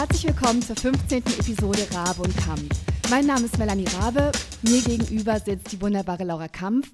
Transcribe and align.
Herzlich 0.00 0.28
willkommen 0.28 0.62
zur 0.62 0.76
15. 0.76 1.18
Episode 1.18 1.86
Rabe 1.92 2.22
und 2.22 2.34
Kampf. 2.34 2.70
Mein 3.10 3.26
Name 3.26 3.44
ist 3.44 3.58
Melanie 3.58 3.84
Rabe, 4.00 4.32
mir 4.62 4.80
gegenüber 4.80 5.38
sitzt 5.38 5.72
die 5.72 5.82
wunderbare 5.82 6.24
Laura 6.24 6.48
Kampf 6.48 6.90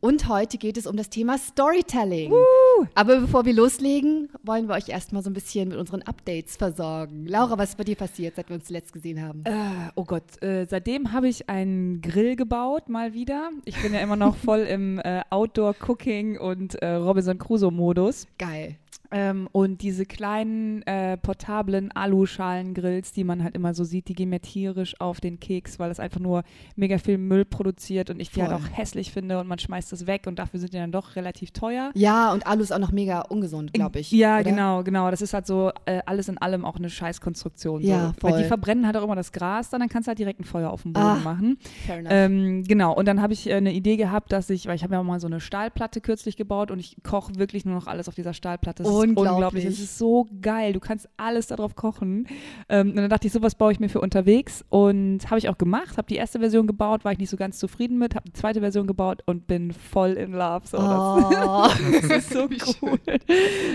und 0.00 0.28
heute 0.28 0.58
geht 0.58 0.76
es 0.76 0.86
um 0.86 0.94
das 0.94 1.08
Thema 1.08 1.38
Storytelling. 1.38 2.30
Uh. 2.32 2.84
Aber 2.94 3.20
bevor 3.20 3.46
wir 3.46 3.54
loslegen, 3.54 4.28
wollen 4.42 4.68
wir 4.68 4.74
euch 4.74 4.90
erstmal 4.90 5.22
so 5.22 5.30
ein 5.30 5.32
bisschen 5.32 5.70
mit 5.70 5.78
unseren 5.78 6.02
Updates 6.02 6.58
versorgen. 6.58 7.24
Laura, 7.24 7.56
was 7.56 7.70
ist 7.70 7.78
bei 7.78 7.84
dir 7.84 7.96
passiert, 7.96 8.36
seit 8.36 8.50
wir 8.50 8.56
uns 8.56 8.66
zuletzt 8.66 8.92
gesehen 8.92 9.22
haben? 9.22 9.42
Äh, 9.46 9.90
oh 9.94 10.04
Gott, 10.04 10.42
äh, 10.42 10.66
seitdem 10.68 11.14
habe 11.14 11.28
ich 11.28 11.48
einen 11.48 12.02
Grill 12.02 12.36
gebaut, 12.36 12.90
mal 12.90 13.14
wieder. 13.14 13.52
Ich 13.64 13.80
bin 13.80 13.94
ja 13.94 14.00
immer 14.00 14.16
noch 14.16 14.36
voll 14.36 14.60
im 14.60 14.98
äh, 14.98 15.22
Outdoor-Cooking 15.30 16.38
und 16.38 16.74
äh, 16.74 16.90
Robinson 16.96 17.38
Crusoe-Modus. 17.38 18.26
Geil. 18.36 18.76
Ähm, 19.12 19.48
und 19.52 19.82
diese 19.82 20.06
kleinen 20.06 20.82
äh, 20.82 21.16
portablen 21.16 21.90
Aluschalen-Grills, 21.92 23.12
die 23.12 23.24
man 23.24 23.42
halt 23.42 23.54
immer 23.54 23.74
so 23.74 23.84
sieht, 23.84 24.08
die 24.08 24.14
gehen 24.14 24.30
mir 24.30 24.40
tierisch 24.40 25.00
auf 25.00 25.20
den 25.20 25.40
Keks, 25.40 25.78
weil 25.78 25.90
es 25.90 25.98
einfach 25.98 26.20
nur 26.20 26.44
mega 26.76 26.98
viel 26.98 27.18
Müll 27.18 27.44
produziert 27.44 28.10
und 28.10 28.20
ich 28.20 28.30
die 28.30 28.42
halt 28.42 28.52
auch 28.52 28.66
hässlich 28.72 29.12
finde 29.12 29.38
und 29.40 29.48
man 29.48 29.58
schmeißt 29.58 29.92
das 29.92 30.06
weg 30.06 30.26
und 30.26 30.38
dafür 30.38 30.60
sind 30.60 30.72
die 30.72 30.78
dann 30.78 30.92
doch 30.92 31.16
relativ 31.16 31.50
teuer. 31.50 31.90
Ja, 31.94 32.32
und 32.32 32.46
Alu 32.46 32.62
ist 32.62 32.72
auch 32.72 32.78
noch 32.78 32.92
mega 32.92 33.22
ungesund, 33.22 33.72
glaube 33.72 33.98
ich. 33.98 34.12
Ja, 34.12 34.36
oder? 34.36 34.44
genau, 34.44 34.82
genau. 34.84 35.10
Das 35.10 35.22
ist 35.22 35.34
halt 35.34 35.46
so 35.46 35.72
äh, 35.86 36.00
alles 36.06 36.28
in 36.28 36.38
allem 36.38 36.64
auch 36.64 36.76
eine 36.76 36.90
Scheißkonstruktion. 36.90 37.82
So. 37.82 37.88
Ja, 37.88 38.12
voll. 38.18 38.32
Weil 38.32 38.42
die 38.42 38.48
verbrennen 38.48 38.86
halt 38.86 38.96
auch 38.96 39.04
immer 39.04 39.16
das 39.16 39.32
Gras, 39.32 39.70
dann, 39.70 39.80
dann 39.80 39.88
kannst 39.88 40.06
du 40.06 40.10
halt 40.10 40.18
direkt 40.18 40.40
ein 40.40 40.44
Feuer 40.44 40.70
auf 40.70 40.82
dem 40.82 40.92
Boden 40.92 41.06
ah, 41.06 41.16
machen. 41.16 41.58
Fair 41.86 41.98
enough. 41.98 42.12
Ähm, 42.12 42.64
genau, 42.64 42.94
und 42.94 43.06
dann 43.06 43.20
habe 43.20 43.32
ich 43.32 43.48
äh, 43.48 43.54
eine 43.54 43.72
Idee 43.72 43.96
gehabt, 43.96 44.32
dass 44.32 44.50
ich, 44.50 44.66
weil 44.66 44.76
ich 44.76 44.84
habe 44.84 44.94
ja 44.94 45.00
auch 45.00 45.04
mal 45.04 45.20
so 45.20 45.26
eine 45.26 45.40
Stahlplatte 45.40 46.00
kürzlich 46.00 46.36
gebaut 46.36 46.70
und 46.70 46.78
ich 46.78 46.96
koche 47.02 47.34
wirklich 47.36 47.64
nur 47.64 47.74
noch 47.74 47.86
alles 47.86 48.08
auf 48.08 48.14
dieser 48.14 48.34
Stahlplatte. 48.34 48.82
Das 48.82 48.99
unglaublich. 49.00 49.32
unglaublich. 49.32 49.64
Es 49.64 49.80
ist 49.80 49.98
so 49.98 50.26
geil. 50.40 50.72
Du 50.72 50.80
kannst 50.80 51.08
alles 51.16 51.48
darauf 51.48 51.74
kochen. 51.76 52.26
Ähm, 52.68 52.90
und 52.90 52.96
dann 52.96 53.10
dachte 53.10 53.26
ich, 53.26 53.32
sowas 53.32 53.54
baue 53.54 53.72
ich 53.72 53.80
mir 53.80 53.88
für 53.88 54.00
unterwegs. 54.00 54.64
Und 54.68 55.30
habe 55.30 55.38
ich 55.38 55.48
auch 55.48 55.58
gemacht. 55.58 55.96
Habe 55.96 56.08
die 56.08 56.16
erste 56.16 56.38
Version 56.40 56.66
gebaut, 56.66 57.04
war 57.04 57.12
ich 57.12 57.18
nicht 57.18 57.30
so 57.30 57.36
ganz 57.36 57.58
zufrieden 57.58 57.98
mit. 57.98 58.14
Habe 58.14 58.28
die 58.28 58.32
zweite 58.32 58.60
Version 58.60 58.86
gebaut 58.86 59.22
und 59.26 59.46
bin 59.46 59.72
voll 59.72 60.12
in 60.12 60.32
love. 60.32 60.66
So, 60.66 60.78
oh. 60.78 61.20
das, 61.30 61.78
das, 62.08 62.10
ist 62.18 62.32
so 62.32 62.48
cool. 62.82 62.98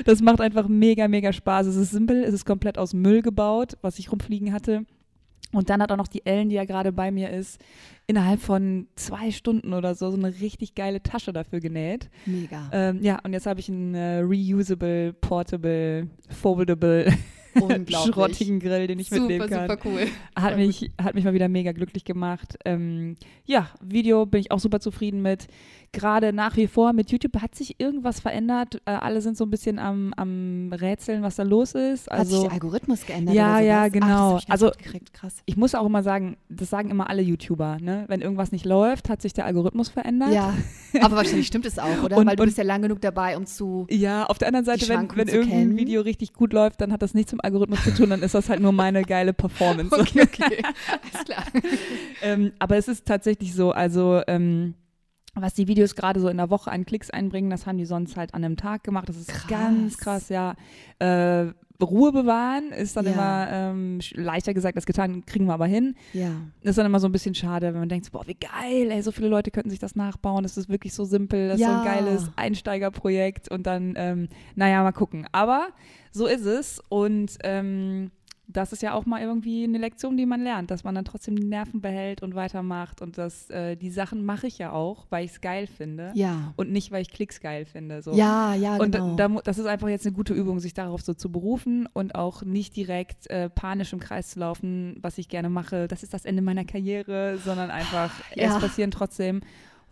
Das 0.05 0.21
macht 0.21 0.41
einfach 0.41 0.67
mega, 0.67 1.07
mega 1.07 1.33
Spaß. 1.33 1.67
Es 1.67 1.75
ist 1.75 1.91
simpel. 1.91 2.23
Es 2.23 2.33
ist 2.33 2.45
komplett 2.45 2.77
aus 2.77 2.93
Müll 2.93 3.21
gebaut, 3.21 3.77
was 3.81 3.99
ich 3.99 4.11
rumfliegen 4.11 4.53
hatte. 4.53 4.85
Und 5.55 5.69
dann 5.69 5.81
hat 5.81 5.91
auch 5.91 5.97
noch 5.97 6.07
die 6.07 6.25
Ellen, 6.25 6.49
die 6.49 6.55
ja 6.55 6.65
gerade 6.65 6.91
bei 6.91 7.11
mir 7.11 7.29
ist, 7.29 7.59
innerhalb 8.07 8.41
von 8.41 8.87
zwei 8.95 9.31
Stunden 9.31 9.73
oder 9.73 9.95
so 9.95 10.11
so 10.11 10.17
eine 10.17 10.39
richtig 10.39 10.75
geile 10.75 11.01
Tasche 11.01 11.33
dafür 11.33 11.59
genäht. 11.59 12.09
Mega. 12.25 12.69
Ähm, 12.71 13.01
ja, 13.01 13.19
und 13.23 13.33
jetzt 13.33 13.45
habe 13.45 13.59
ich 13.59 13.69
einen 13.69 13.95
äh, 13.95 14.19
reusable, 14.19 15.13
portable, 15.13 16.07
foldable 16.29 17.11
schrottigen 17.89 18.59
Grill, 18.59 18.87
den 18.87 18.99
ich 18.99 19.09
super, 19.09 19.21
mitnehmen 19.21 19.49
kann. 19.49 19.69
Super 19.69 19.89
cool. 19.89 20.07
Hat 20.35 20.57
mich, 20.57 20.91
hat 21.01 21.15
mich 21.15 21.23
mal 21.23 21.33
wieder 21.33 21.47
mega 21.47 21.71
glücklich 21.71 22.05
gemacht. 22.05 22.57
Ähm, 22.65 23.15
ja, 23.45 23.69
Video 23.81 24.25
bin 24.25 24.41
ich 24.41 24.51
auch 24.51 24.59
super 24.59 24.79
zufrieden 24.79 25.21
mit 25.21 25.47
gerade 25.95 26.33
nach 26.33 26.57
wie 26.57 26.67
vor 26.67 26.93
mit 26.93 27.11
YouTube 27.11 27.41
hat 27.41 27.55
sich 27.55 27.79
irgendwas 27.79 28.19
verändert. 28.19 28.81
Äh, 28.85 28.91
alle 28.91 29.21
sind 29.21 29.37
so 29.37 29.45
ein 29.45 29.49
bisschen 29.49 29.79
am, 29.79 30.13
am 30.17 30.71
Rätseln, 30.71 31.23
was 31.23 31.37
da 31.37 31.43
los 31.43 31.73
ist. 31.73 32.11
Also, 32.11 32.19
hat 32.19 32.27
sich 32.27 32.41
der 32.41 32.51
Algorithmus 32.51 33.05
geändert? 33.05 33.33
Ja, 33.33 33.59
ja, 33.59 33.87
genau. 33.87 34.35
Ach, 34.35 34.41
ich 34.43 34.51
also 34.51 34.71
ich 35.45 35.57
muss 35.57 35.73
auch 35.73 35.85
immer 35.85 36.03
sagen, 36.03 36.37
das 36.49 36.69
sagen 36.69 36.91
immer 36.91 37.09
alle 37.09 37.21
YouTuber. 37.21 37.77
Ne? 37.81 38.05
Wenn 38.07 38.21
irgendwas 38.21 38.51
nicht 38.51 38.65
läuft, 38.65 39.09
hat 39.09 39.21
sich 39.21 39.33
der 39.33 39.45
Algorithmus 39.45 39.89
verändert. 39.89 40.33
Ja, 40.33 40.53
aber 41.01 41.15
wahrscheinlich 41.15 41.47
stimmt 41.47 41.65
es 41.65 41.79
auch, 41.79 42.03
oder? 42.03 42.17
Und, 42.25 42.27
Weil 42.27 42.35
du 42.35 42.43
bist 42.43 42.57
ja 42.57 42.63
lang 42.63 42.81
genug 42.81 43.01
dabei, 43.01 43.37
um 43.37 43.45
zu 43.45 43.87
Ja, 43.89 44.25
auf 44.25 44.37
der 44.37 44.49
anderen 44.49 44.65
Seite, 44.65 44.87
wenn, 44.89 45.09
wenn 45.15 45.27
irgendein 45.27 45.59
kennen. 45.59 45.77
Video 45.77 46.01
richtig 46.01 46.33
gut 46.33 46.51
läuft, 46.51 46.81
dann 46.81 46.91
hat 46.91 47.01
das 47.01 47.13
nichts 47.13 47.31
dem 47.31 47.39
Algorithmus 47.45 47.83
zu 47.83 47.93
tun, 47.93 48.09
dann 48.09 48.21
ist 48.21 48.35
das 48.35 48.49
halt 48.49 48.59
nur 48.59 48.71
meine 48.71 49.03
geile 49.03 49.33
Performance. 49.33 49.95
okay, 49.99 50.23
okay. 50.23 50.63
Alles 51.13 51.25
klar. 51.25 51.43
ähm, 52.21 52.51
aber 52.59 52.77
es 52.77 52.87
ist 52.87 53.05
tatsächlich 53.05 53.53
so, 53.53 53.71
also 53.71 54.21
ähm, 54.27 54.73
was 55.35 55.53
die 55.53 55.67
Videos 55.67 55.95
gerade 55.95 56.19
so 56.19 56.29
in 56.29 56.37
der 56.37 56.49
Woche 56.49 56.71
an 56.71 56.85
Klicks 56.85 57.09
einbringen, 57.09 57.49
das 57.49 57.65
haben 57.65 57.77
die 57.77 57.85
sonst 57.85 58.15
halt 58.15 58.33
an 58.33 58.43
einem 58.43 58.57
Tag 58.57 58.83
gemacht. 58.83 59.09
Das 59.09 59.17
ist 59.17 59.27
krass. 59.27 59.47
ganz 59.47 59.97
krass, 59.97 60.29
ja. 60.29 60.55
Äh, 60.99 61.47
Ruhe 61.83 62.13
bewahren 62.13 62.71
ist 62.71 62.95
dann 62.95 63.05
ja. 63.05 63.11
immer 63.11 63.47
ähm, 63.51 63.99
leichter 64.13 64.53
gesagt 64.53 64.77
als 64.77 64.85
getan, 64.85 65.25
kriegen 65.25 65.45
wir 65.45 65.53
aber 65.53 65.65
hin. 65.65 65.95
Ja. 66.13 66.31
ist 66.61 66.77
dann 66.77 66.85
immer 66.85 67.01
so 67.01 67.07
ein 67.07 67.11
bisschen 67.11 67.35
schade, 67.35 67.67
wenn 67.67 67.79
man 67.79 67.89
denkt, 67.89 68.09
boah, 68.11 68.25
wie 68.27 68.35
geil, 68.35 68.91
ey, 68.91 69.01
so 69.01 69.11
viele 69.11 69.27
Leute 69.27 69.51
könnten 69.51 69.69
sich 69.69 69.79
das 69.79 69.95
nachbauen, 69.95 70.43
das 70.43 70.57
ist 70.57 70.69
wirklich 70.69 70.93
so 70.93 71.03
simpel, 71.03 71.49
das 71.49 71.59
ja. 71.59 71.67
ist 71.67 71.73
so 71.73 71.79
ein 71.79 71.85
geiles 71.85 72.31
Einsteigerprojekt 72.37 73.51
und 73.51 73.67
dann, 73.67 73.93
ähm, 73.97 74.29
naja, 74.55 74.83
mal 74.83 74.93
gucken. 74.93 75.27
Aber 75.31 75.67
so 76.15 76.27
ist 76.27 76.45
es 76.45 76.81
und 76.89 77.37
ähm, 77.43 78.09
das 78.47 78.71
ist 78.71 78.81
ja 78.81 78.93
auch 78.93 79.05
mal 79.05 79.21
irgendwie 79.21 79.63
eine 79.63 79.77
Lektion, 79.77 80.17
die 80.17 80.25
man 80.25 80.41
lernt, 80.41 80.71
dass 80.71 80.83
man 80.83 80.95
dann 80.95 81.03
trotzdem 81.05 81.35
die 81.35 81.45
Nerven 81.45 81.81
behält 81.81 82.21
und 82.21 82.35
weitermacht 82.35 83.01
und 83.01 83.17
dass 83.17 83.49
äh, 83.49 83.75
die 83.75 83.89
Sachen 83.89 84.23
mache 84.23 84.47
ich 84.47 84.57
ja 84.57 84.71
auch, 84.71 85.07
weil 85.09 85.25
ich 85.25 85.31
es 85.31 85.41
geil 85.41 85.67
finde 85.67 86.11
ja. 86.13 86.53
und 86.55 86.71
nicht, 86.71 86.91
weil 86.91 87.01
ich 87.01 87.11
Klicks 87.11 87.41
geil 87.41 87.65
finde. 87.65 88.01
So. 88.01 88.13
Ja, 88.13 88.53
ja, 88.53 88.77
und 88.77 88.91
genau. 88.91 89.15
Da, 89.15 89.27
das 89.43 89.57
ist 89.57 89.65
einfach 89.65 89.89
jetzt 89.89 90.05
eine 90.05 90.15
gute 90.15 90.33
Übung, 90.33 90.59
sich 90.59 90.73
darauf 90.73 91.01
so 91.01 91.13
zu 91.13 91.31
berufen 91.31 91.87
und 91.91 92.15
auch 92.15 92.43
nicht 92.43 92.75
direkt 92.75 93.29
äh, 93.29 93.49
panisch 93.49 93.93
im 93.93 93.99
Kreis 93.99 94.29
zu 94.29 94.39
laufen, 94.39 94.97
was 95.01 95.17
ich 95.17 95.27
gerne 95.27 95.49
mache. 95.49 95.87
Das 95.87 96.03
ist 96.03 96.13
das 96.13 96.25
Ende 96.25 96.41
meiner 96.41 96.65
Karriere, 96.65 97.37
sondern 97.43 97.71
einfach, 97.71 98.13
ja. 98.35 98.55
es 98.55 98.61
passieren 98.61 98.91
trotzdem 98.91 99.41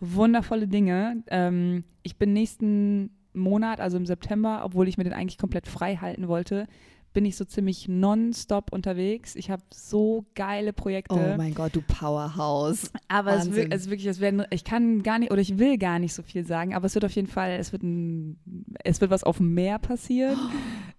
wundervolle 0.00 0.68
Dinge. 0.68 1.22
Ähm, 1.28 1.84
ich 2.02 2.16
bin 2.16 2.32
nächsten 2.32 3.10
Monat, 3.34 3.80
also 3.80 3.96
im 3.96 4.06
September, 4.06 4.62
obwohl 4.64 4.88
ich 4.88 4.98
mir 4.98 5.04
den 5.04 5.12
eigentlich 5.12 5.38
komplett 5.38 5.66
frei 5.66 5.96
halten 5.96 6.28
wollte, 6.28 6.66
bin 7.14 7.24
ich 7.24 7.36
so 7.36 7.44
ziemlich 7.44 7.88
nonstop 7.88 8.72
unterwegs. 8.72 9.36
Ich 9.36 9.48
habe 9.48 9.62
so 9.72 10.26
geile 10.34 10.72
Projekte. 10.72 11.14
Oh 11.14 11.36
mein 11.36 11.54
Gott, 11.54 11.74
du 11.76 11.80
Powerhouse. 11.80 12.90
Aber 13.08 13.34
es, 13.36 13.52
wird, 13.52 13.72
es 13.72 13.88
wirklich, 13.88 14.06
es 14.08 14.20
werden, 14.20 14.44
ich 14.50 14.64
kann 14.64 15.02
gar 15.02 15.20
nicht 15.20 15.30
oder 15.30 15.40
ich 15.40 15.58
will 15.58 15.78
gar 15.78 16.00
nicht 16.00 16.12
so 16.12 16.22
viel 16.22 16.44
sagen, 16.44 16.74
aber 16.74 16.86
es 16.86 16.94
wird 16.94 17.04
auf 17.04 17.12
jeden 17.12 17.28
Fall, 17.28 17.52
es 17.52 17.72
wird 17.72 17.84
ein, 17.84 18.38
es 18.82 19.00
wird 19.00 19.10
was 19.10 19.22
auf 19.22 19.38
dem 19.38 19.54
Meer 19.54 19.78
passieren. 19.78 20.36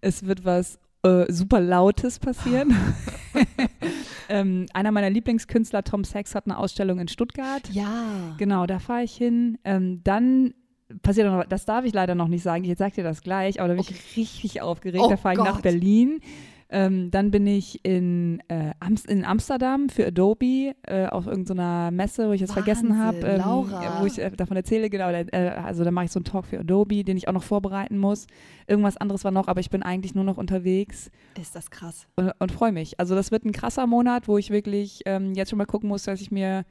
Es 0.02 0.24
wird 0.24 0.46
was 0.46 0.78
äh, 1.02 1.26
super 1.32 1.60
Lautes 1.60 2.20
passieren. 2.20 2.76
ähm, 4.30 4.68
einer 4.74 4.92
meiner 4.92 5.10
Lieblingskünstler, 5.10 5.84
Tom 5.84 6.04
Sachs, 6.04 6.36
hat 6.36 6.46
eine 6.46 6.58
Ausstellung 6.58 7.00
in 7.00 7.08
Stuttgart. 7.08 7.68
Ja. 7.72 8.36
Genau, 8.38 8.66
da 8.66 8.80
fahre 8.80 9.04
ich 9.04 9.16
hin. 9.16 9.58
Ähm, 9.64 10.02
dann 10.04 10.54
passiert 11.02 11.28
noch, 11.28 11.46
das 11.46 11.66
darf 11.66 11.86
ich 11.86 11.94
leider 11.94 12.16
noch 12.16 12.28
nicht 12.28 12.44
sagen, 12.44 12.64
ich 12.64 12.78
sag 12.78 12.94
dir 12.94 13.04
das 13.04 13.22
gleich, 13.22 13.60
aber 13.60 13.70
da 13.70 13.74
bin 13.76 13.82
okay. 13.82 13.96
ich 13.96 14.18
richtig 14.18 14.62
aufgeregt. 14.62 15.04
Oh 15.04 15.10
da 15.10 15.18
fahre 15.18 15.34
ich 15.34 15.40
Gott. 15.40 15.48
nach 15.48 15.62
Berlin. 15.62 16.22
Ähm, 16.68 17.12
dann 17.12 17.30
bin 17.30 17.46
ich 17.46 17.86
in, 17.86 18.42
äh, 18.48 18.74
in 19.08 19.24
Amsterdam 19.24 19.88
für 19.88 20.08
Adobe 20.08 20.74
äh, 20.84 21.06
auf 21.06 21.28
irgendeiner 21.28 21.92
Messe, 21.92 22.28
wo 22.28 22.32
ich 22.32 22.42
jetzt 22.42 22.56
Wahnsinn, 22.56 22.64
vergessen 22.64 22.98
habe, 22.98 23.20
ähm, 23.20 24.02
wo 24.02 24.06
ich 24.06 24.18
äh, 24.18 24.32
davon 24.32 24.58
erzähle. 24.58 24.90
Genau, 24.90 25.10
äh, 25.10 25.50
also 25.64 25.84
da 25.84 25.92
mache 25.92 26.06
ich 26.06 26.12
so 26.12 26.20
einen 26.20 26.26
Talk 26.26 26.48
für 26.48 26.60
Adobe, 26.60 27.04
den 27.04 27.18
ich 27.18 27.28
auch 27.28 27.34
noch 27.34 27.44
vorbereiten 27.44 28.00
muss. 28.00 28.26
Irgendwas 28.66 28.98
anderes 28.98 29.24
war 29.24 29.32
noch, 29.32 29.48
aber 29.48 29.60
ich 29.60 29.70
bin 29.70 29.84
eigentlich 29.84 30.16
nur 30.16 30.24
noch 30.24 30.38
unterwegs. 30.38 31.12
Ist 31.40 31.56
das 31.56 31.70
krass. 31.70 32.08
Und, 32.16 32.32
und 32.40 32.52
freue 32.52 32.72
mich. 32.72 33.00
Also 33.00 33.14
das 33.14 33.32
wird 33.32 33.46
ein 33.46 33.52
krasser 33.52 33.86
Monat, 33.86 34.28
wo 34.28 34.40
ich 34.40 34.50
wirklich 34.50 35.02
ähm, 35.06 35.36
jetzt 35.36 35.52
schon 35.52 35.58
mal 35.58 35.66
gucken 35.66 35.88
muss, 35.88 36.04
dass 36.04 36.20
ich 36.20 36.32
mir 36.32 36.66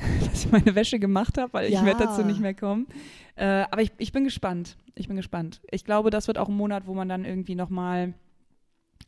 dass 0.24 0.44
ich 0.44 0.52
meine 0.52 0.74
Wäsche 0.74 0.98
gemacht 0.98 1.38
habe, 1.38 1.52
weil 1.52 1.70
ja. 1.70 1.80
ich 1.80 1.84
werde 1.84 2.04
dazu 2.04 2.22
nicht 2.22 2.40
mehr 2.40 2.54
kommen. 2.54 2.86
Äh, 3.40 3.64
aber 3.70 3.80
ich, 3.80 3.90
ich 3.96 4.12
bin 4.12 4.24
gespannt. 4.24 4.76
Ich 4.94 5.08
bin 5.08 5.16
gespannt. 5.16 5.62
Ich 5.70 5.86
glaube, 5.86 6.10
das 6.10 6.26
wird 6.26 6.36
auch 6.36 6.50
ein 6.50 6.56
Monat, 6.56 6.86
wo 6.86 6.92
man 6.92 7.08
dann 7.08 7.24
irgendwie 7.24 7.54
nochmal, 7.54 8.12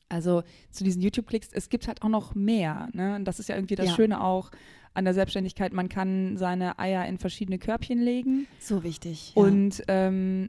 also 0.08 0.42
zu 0.70 0.84
diesen 0.84 1.02
YouTube-Klicks, 1.02 1.50
es 1.52 1.68
gibt 1.68 1.86
halt 1.86 2.00
auch 2.00 2.08
noch 2.08 2.34
mehr. 2.34 2.88
Ne? 2.94 3.14
Und 3.14 3.26
das 3.26 3.38
ist 3.38 3.50
ja 3.50 3.56
irgendwie 3.56 3.76
das 3.76 3.88
ja. 3.88 3.94
Schöne 3.94 4.24
auch 4.24 4.50
an 4.94 5.04
der 5.04 5.12
Selbstständigkeit. 5.12 5.74
Man 5.74 5.90
kann 5.90 6.38
seine 6.38 6.78
Eier 6.78 7.04
in 7.06 7.18
verschiedene 7.18 7.58
Körbchen 7.58 8.00
legen. 8.00 8.46
So 8.58 8.82
wichtig. 8.82 9.34
Ja. 9.36 9.42
Und 9.42 9.82
ähm, 9.88 10.48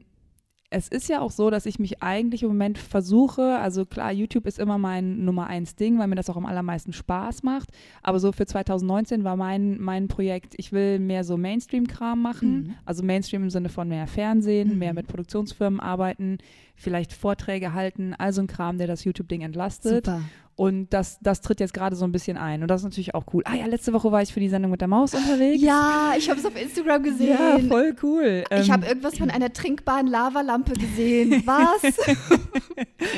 es 0.74 0.88
ist 0.88 1.08
ja 1.08 1.20
auch 1.20 1.30
so, 1.30 1.50
dass 1.50 1.66
ich 1.66 1.78
mich 1.78 2.02
eigentlich 2.02 2.42
im 2.42 2.48
Moment 2.48 2.78
versuche, 2.78 3.58
also 3.60 3.86
klar, 3.86 4.10
YouTube 4.10 4.44
ist 4.46 4.58
immer 4.58 4.76
mein 4.76 5.24
Nummer 5.24 5.46
eins 5.46 5.76
Ding, 5.76 6.00
weil 6.00 6.08
mir 6.08 6.16
das 6.16 6.28
auch 6.28 6.36
am 6.36 6.46
allermeisten 6.46 6.92
Spaß 6.92 7.44
macht. 7.44 7.68
Aber 8.02 8.18
so 8.18 8.32
für 8.32 8.44
2019 8.44 9.22
war 9.22 9.36
mein, 9.36 9.80
mein 9.80 10.08
Projekt, 10.08 10.54
ich 10.56 10.72
will 10.72 10.98
mehr 10.98 11.22
so 11.22 11.36
Mainstream-Kram 11.36 12.20
machen. 12.20 12.54
Mhm. 12.54 12.74
Also 12.84 13.04
Mainstream 13.04 13.44
im 13.44 13.50
Sinne 13.50 13.68
von 13.68 13.88
mehr 13.88 14.08
Fernsehen, 14.08 14.72
mhm. 14.72 14.78
mehr 14.78 14.94
mit 14.94 15.06
Produktionsfirmen 15.06 15.78
arbeiten, 15.78 16.38
vielleicht 16.74 17.12
Vorträge 17.12 17.72
halten, 17.72 18.12
also 18.14 18.40
ein 18.40 18.48
Kram, 18.48 18.76
der 18.76 18.88
das 18.88 19.04
YouTube-Ding 19.04 19.42
entlastet. 19.42 20.06
Super. 20.06 20.22
Und 20.56 20.92
das, 20.92 21.18
das 21.20 21.40
tritt 21.40 21.58
jetzt 21.58 21.74
gerade 21.74 21.96
so 21.96 22.04
ein 22.04 22.12
bisschen 22.12 22.36
ein. 22.36 22.62
Und 22.62 22.68
das 22.68 22.82
ist 22.82 22.84
natürlich 22.84 23.14
auch 23.14 23.24
cool. 23.32 23.42
Ah 23.44 23.54
ja, 23.54 23.66
letzte 23.66 23.92
Woche 23.92 24.12
war 24.12 24.22
ich 24.22 24.32
für 24.32 24.40
die 24.40 24.48
Sendung 24.48 24.70
mit 24.70 24.80
der 24.80 24.88
Maus 24.88 25.12
unterwegs. 25.12 25.62
Ja, 25.62 26.12
ich 26.16 26.30
habe 26.30 26.38
es 26.38 26.46
auf 26.46 26.60
Instagram 26.60 27.02
gesehen. 27.02 27.36
Ja, 27.38 27.58
voll 27.58 27.94
cool. 28.02 28.44
Ich 28.50 28.68
ähm, 28.68 28.72
habe 28.72 28.86
irgendwas 28.86 29.18
von 29.18 29.30
einer 29.30 29.52
trinkbaren 29.52 30.06
Lavalampe 30.06 30.74
gesehen. 30.74 31.42
Was? 31.44 31.82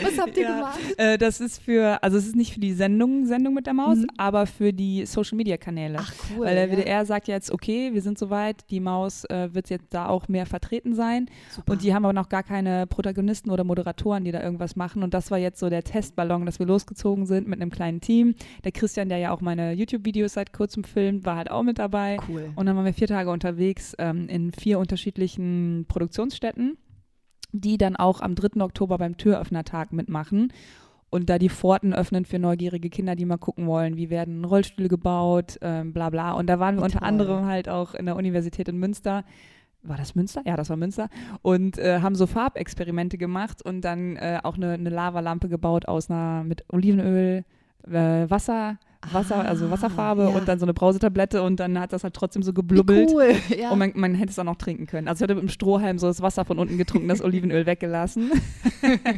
Was 0.02 0.18
habt 0.18 0.36
ihr 0.36 0.42
ja, 0.44 0.54
gemacht? 0.56 0.78
Äh, 0.96 1.18
das 1.18 1.40
ist 1.40 1.62
für, 1.62 2.02
also 2.02 2.16
es 2.16 2.26
ist 2.26 2.36
nicht 2.36 2.54
für 2.54 2.60
die 2.60 2.72
Sendung, 2.72 3.26
Sendung 3.26 3.54
mit 3.54 3.66
der 3.66 3.74
Maus, 3.74 3.98
mhm. 3.98 4.06
aber 4.16 4.46
für 4.46 4.72
die 4.72 5.04
Social 5.06 5.36
Media 5.36 5.56
Kanäle. 5.56 5.98
Ach 6.00 6.12
cool. 6.30 6.46
Weil 6.46 6.54
der 6.54 6.70
WDR 6.70 7.04
sagt 7.04 7.28
jetzt, 7.28 7.50
okay, 7.50 7.92
wir 7.92 8.02
sind 8.02 8.18
soweit, 8.18 8.70
die 8.70 8.80
Maus 8.80 9.24
äh, 9.24 9.52
wird 9.52 9.68
jetzt 9.70 9.92
da 9.92 10.08
auch 10.08 10.28
mehr 10.28 10.46
vertreten 10.46 10.94
sein. 10.94 11.26
Super. 11.50 11.72
Und 11.72 11.82
die 11.82 11.94
haben 11.94 12.04
aber 12.04 12.14
noch 12.14 12.28
gar 12.28 12.42
keine 12.42 12.86
Protagonisten 12.86 13.50
oder 13.50 13.64
Moderatoren, 13.64 14.24
die 14.24 14.32
da 14.32 14.42
irgendwas 14.42 14.76
machen. 14.76 15.02
Und 15.02 15.14
das 15.14 15.30
war 15.30 15.38
jetzt 15.38 15.58
so 15.58 15.68
der 15.68 15.84
Testballon, 15.84 16.46
dass 16.46 16.58
wir 16.58 16.66
losgezogen 16.66 17.25
sind 17.26 17.49
mit 17.49 17.61
einem 17.61 17.70
kleinen 17.70 18.00
Team. 18.00 18.34
Der 18.64 18.73
Christian, 18.73 19.08
der 19.08 19.19
ja 19.19 19.32
auch 19.32 19.40
meine 19.40 19.73
YouTube-Videos 19.73 20.34
seit 20.34 20.52
kurzem 20.52 20.84
filmt, 20.84 21.25
war 21.25 21.37
halt 21.37 21.50
auch 21.50 21.62
mit 21.62 21.78
dabei. 21.78 22.19
Cool. 22.28 22.50
Und 22.56 22.67
dann 22.67 22.76
waren 22.76 22.84
wir 22.84 22.94
vier 22.94 23.08
Tage 23.08 23.31
unterwegs 23.31 23.94
ähm, 23.99 24.28
in 24.28 24.52
vier 24.52 24.78
unterschiedlichen 24.78 25.84
Produktionsstätten, 25.88 26.78
die 27.52 27.78
dann 27.78 27.96
auch 27.96 28.20
am 28.20 28.34
3. 28.34 28.62
Oktober 28.62 28.99
beim 28.99 29.17
Türöffnertag 29.17 29.93
mitmachen 29.93 30.52
und 31.11 31.31
da 31.31 31.38
die 31.38 31.49
Pforten 31.49 31.94
öffnen 31.94 32.25
für 32.25 32.38
neugierige 32.38 32.90
Kinder, 32.90 33.14
die 33.14 33.25
mal 33.25 33.38
gucken 33.38 33.67
wollen, 33.67 33.96
wie 33.96 34.11
werden 34.11 34.44
Rollstühle 34.44 34.88
gebaut, 34.88 35.58
ähm, 35.62 35.93
bla 35.93 36.11
bla. 36.11 36.32
Und 36.32 36.49
da 36.49 36.58
waren 36.58 36.76
wir 36.76 36.82
unter 36.82 37.02
anderem 37.02 37.46
halt 37.46 37.69
auch 37.69 37.94
in 37.94 38.06
der 38.06 38.17
Universität 38.17 38.69
in 38.69 38.78
Münster. 38.78 39.25
War 39.88 39.96
das 39.96 40.14
Münster? 40.14 40.42
Ja, 40.44 40.56
das 40.56 40.70
war 40.70 40.76
Münster. 40.76 41.08
Und 41.42 41.78
äh, 41.78 42.00
haben 42.00 42.14
so 42.14 42.26
Farbexperimente 42.26 43.18
gemacht 43.18 43.62
und 43.62 43.82
dann 43.82 44.16
äh, 44.16 44.40
auch 44.42 44.56
eine, 44.56 44.72
eine 44.72 44.90
Lavalampe 44.90 45.48
gebaut 45.48 45.86
aus 45.86 46.10
einer 46.10 46.44
mit 46.44 46.64
Olivenöl, 46.68 47.44
äh, 47.86 48.30
Wasser, 48.30 48.78
Wasser, 49.12 49.36
also 49.36 49.66
ah, 49.66 49.70
Wasserfarbe 49.70 50.22
ja. 50.22 50.28
und 50.28 50.48
dann 50.48 50.58
so 50.58 50.66
eine 50.66 50.74
Brausetablette 50.74 51.42
und 51.42 51.60
dann 51.60 51.78
hat 51.78 51.92
das 51.92 52.04
halt 52.04 52.14
trotzdem 52.14 52.42
so 52.42 52.52
geblubbelt. 52.52 53.10
cool, 53.12 53.34
ja. 53.56 53.70
Und 53.70 53.78
man, 53.78 53.92
man, 53.94 54.14
hätte 54.14 54.30
es 54.30 54.38
auch 54.38 54.44
noch 54.44 54.56
trinken 54.56 54.86
können. 54.86 55.08
Also 55.08 55.20
ich 55.20 55.22
hatte 55.24 55.34
mit 55.34 55.42
dem 55.42 55.48
Strohhalm 55.48 55.98
so 55.98 56.06
das 56.06 56.22
Wasser 56.22 56.44
von 56.44 56.58
unten 56.58 56.78
getrunken, 56.78 57.08
das 57.08 57.20
Olivenöl 57.24 57.66
weggelassen. 57.66 58.30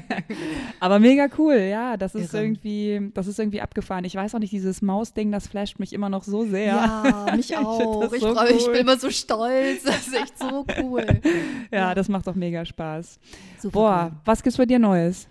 Aber 0.81 0.99
mega 0.99 1.29
cool, 1.39 1.57
ja. 1.57 1.97
Das 1.97 2.15
ist 2.15 2.35
Irre. 2.35 2.45
irgendwie, 2.45 3.11
das 3.15 3.27
ist 3.27 3.39
irgendwie 3.39 3.61
abgefahren. 3.61 4.05
Ich 4.05 4.15
weiß 4.15 4.35
auch 4.35 4.39
nicht, 4.39 4.53
dieses 4.53 4.83
Mausding, 4.83 5.33
das 5.33 5.49
flasht 5.49 5.79
mich 5.79 5.93
immer 5.93 6.09
noch 6.09 6.25
so 6.25 6.45
sehr. 6.45 6.67
Ja, 6.67 7.27
mich 7.37 7.57
auch. 7.57 8.13
Ich, 8.13 8.21
so 8.21 8.35
freu, 8.35 8.47
cool. 8.49 8.57
ich, 8.57 8.67
bin 8.67 8.77
immer 8.77 8.99
so 8.99 9.11
stolz. 9.11 9.85
Das 9.85 10.07
ist 10.07 10.15
echt 10.15 10.39
so 10.39 10.67
cool. 10.83 11.07
ja, 11.71 11.79
ja. 11.79 11.95
das 11.95 12.09
macht 12.09 12.27
doch 12.27 12.35
mega 12.35 12.65
Spaß. 12.65 13.19
Super 13.59 13.73
Boah, 13.73 14.11
cool. 14.11 14.21
was 14.25 14.43
gibt's 14.43 14.57
bei 14.57 14.67
dir 14.67 14.79
Neues? 14.79 15.29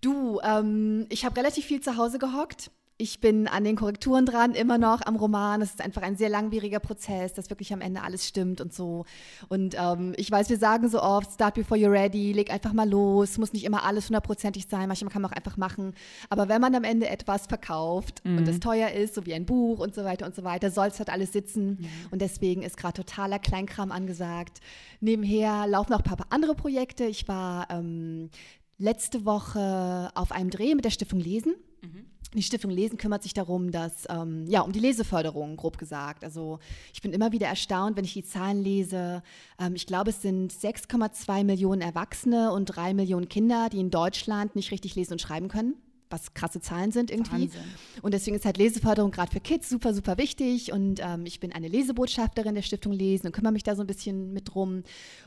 Du, 0.00 0.40
ähm, 0.42 1.06
ich 1.10 1.24
habe 1.24 1.36
relativ 1.36 1.66
viel 1.66 1.80
zu 1.80 1.96
Hause 1.96 2.18
gehockt 2.18 2.70
ich 3.00 3.20
bin 3.20 3.48
an 3.48 3.64
den 3.64 3.76
Korrekturen 3.76 4.26
dran, 4.26 4.52
immer 4.52 4.76
noch 4.76 5.00
am 5.06 5.16
Roman. 5.16 5.62
Es 5.62 5.70
ist 5.70 5.80
einfach 5.80 6.02
ein 6.02 6.16
sehr 6.16 6.28
langwieriger 6.28 6.80
Prozess, 6.80 7.32
dass 7.32 7.48
wirklich 7.48 7.72
am 7.72 7.80
Ende 7.80 8.02
alles 8.02 8.28
stimmt 8.28 8.60
und 8.60 8.74
so. 8.74 9.06
Und 9.48 9.74
ähm, 9.78 10.12
ich 10.16 10.30
weiß, 10.30 10.50
wir 10.50 10.58
sagen 10.58 10.88
so 10.88 11.02
oft, 11.02 11.32
start 11.32 11.54
before 11.54 11.80
you're 11.80 11.90
ready, 11.90 12.32
leg 12.32 12.52
einfach 12.52 12.74
mal 12.74 12.88
los, 12.88 13.38
muss 13.38 13.54
nicht 13.54 13.64
immer 13.64 13.84
alles 13.84 14.08
hundertprozentig 14.08 14.66
sein, 14.66 14.88
manchmal 14.88 15.10
kann 15.10 15.22
man 15.22 15.30
auch 15.30 15.36
einfach 15.36 15.56
machen. 15.56 15.94
Aber 16.28 16.48
wenn 16.48 16.60
man 16.60 16.74
am 16.74 16.84
Ende 16.84 17.08
etwas 17.08 17.46
verkauft 17.46 18.22
mhm. 18.24 18.38
und 18.38 18.48
es 18.48 18.60
teuer 18.60 18.90
ist, 18.90 19.14
so 19.14 19.24
wie 19.24 19.32
ein 19.32 19.46
Buch 19.46 19.78
und 19.78 19.94
so 19.94 20.04
weiter 20.04 20.26
und 20.26 20.34
so 20.34 20.44
weiter, 20.44 20.70
soll 20.70 20.88
es 20.88 20.98
halt 20.98 21.08
alles 21.08 21.32
sitzen. 21.32 21.78
Mhm. 21.80 21.88
Und 22.10 22.20
deswegen 22.20 22.62
ist 22.62 22.76
gerade 22.76 23.02
totaler 23.02 23.38
Kleinkram 23.38 23.92
angesagt. 23.92 24.60
Nebenher 25.00 25.66
laufen 25.66 25.94
auch 25.94 26.00
ein 26.00 26.04
paar 26.04 26.26
andere 26.28 26.54
Projekte. 26.54 27.04
Ich 27.04 27.28
war 27.28 27.66
ähm, 27.70 28.28
letzte 28.76 29.24
Woche 29.24 30.10
auf 30.14 30.32
einem 30.32 30.50
Dreh 30.50 30.74
mit 30.74 30.84
der 30.84 30.90
Stiftung 30.90 31.18
Lesen. 31.18 31.54
Mhm. 31.82 32.04
Die 32.34 32.42
Stiftung 32.42 32.70
Lesen 32.70 32.96
kümmert 32.96 33.22
sich 33.22 33.34
darum, 33.34 33.72
dass, 33.72 34.06
ähm, 34.08 34.46
ja, 34.46 34.60
um 34.60 34.70
die 34.70 34.78
Leseförderung, 34.78 35.56
grob 35.56 35.78
gesagt. 35.78 36.22
Also 36.22 36.60
ich 36.92 37.02
bin 37.02 37.12
immer 37.12 37.32
wieder 37.32 37.48
erstaunt, 37.48 37.96
wenn 37.96 38.04
ich 38.04 38.12
die 38.12 38.24
Zahlen 38.24 38.62
lese. 38.62 39.22
Ähm, 39.58 39.74
ich 39.74 39.86
glaube, 39.86 40.10
es 40.10 40.22
sind 40.22 40.52
6,2 40.52 41.42
Millionen 41.42 41.80
Erwachsene 41.80 42.52
und 42.52 42.66
3 42.66 42.94
Millionen 42.94 43.28
Kinder, 43.28 43.68
die 43.68 43.80
in 43.80 43.90
Deutschland 43.90 44.54
nicht 44.54 44.70
richtig 44.70 44.94
lesen 44.94 45.14
und 45.14 45.20
schreiben 45.20 45.48
können 45.48 45.74
was 46.10 46.34
krasse 46.34 46.60
Zahlen 46.60 46.92
sind 46.92 47.10
irgendwie. 47.10 47.42
Wahnsinn. 47.42 47.60
Und 48.02 48.12
deswegen 48.12 48.36
ist 48.36 48.44
halt 48.44 48.58
Leseförderung 48.58 49.10
gerade 49.10 49.30
für 49.30 49.40
Kids 49.40 49.68
super, 49.68 49.94
super 49.94 50.18
wichtig. 50.18 50.72
Und 50.72 51.00
ähm, 51.02 51.24
ich 51.24 51.40
bin 51.40 51.52
eine 51.52 51.68
Lesebotschafterin 51.68 52.54
der 52.54 52.62
Stiftung 52.62 52.92
Lesen 52.92 53.26
und 53.26 53.32
kümmere 53.32 53.52
mich 53.52 53.62
da 53.62 53.76
so 53.76 53.82
ein 53.82 53.86
bisschen 53.86 54.32
mit 54.32 54.52
drum. 54.52 54.82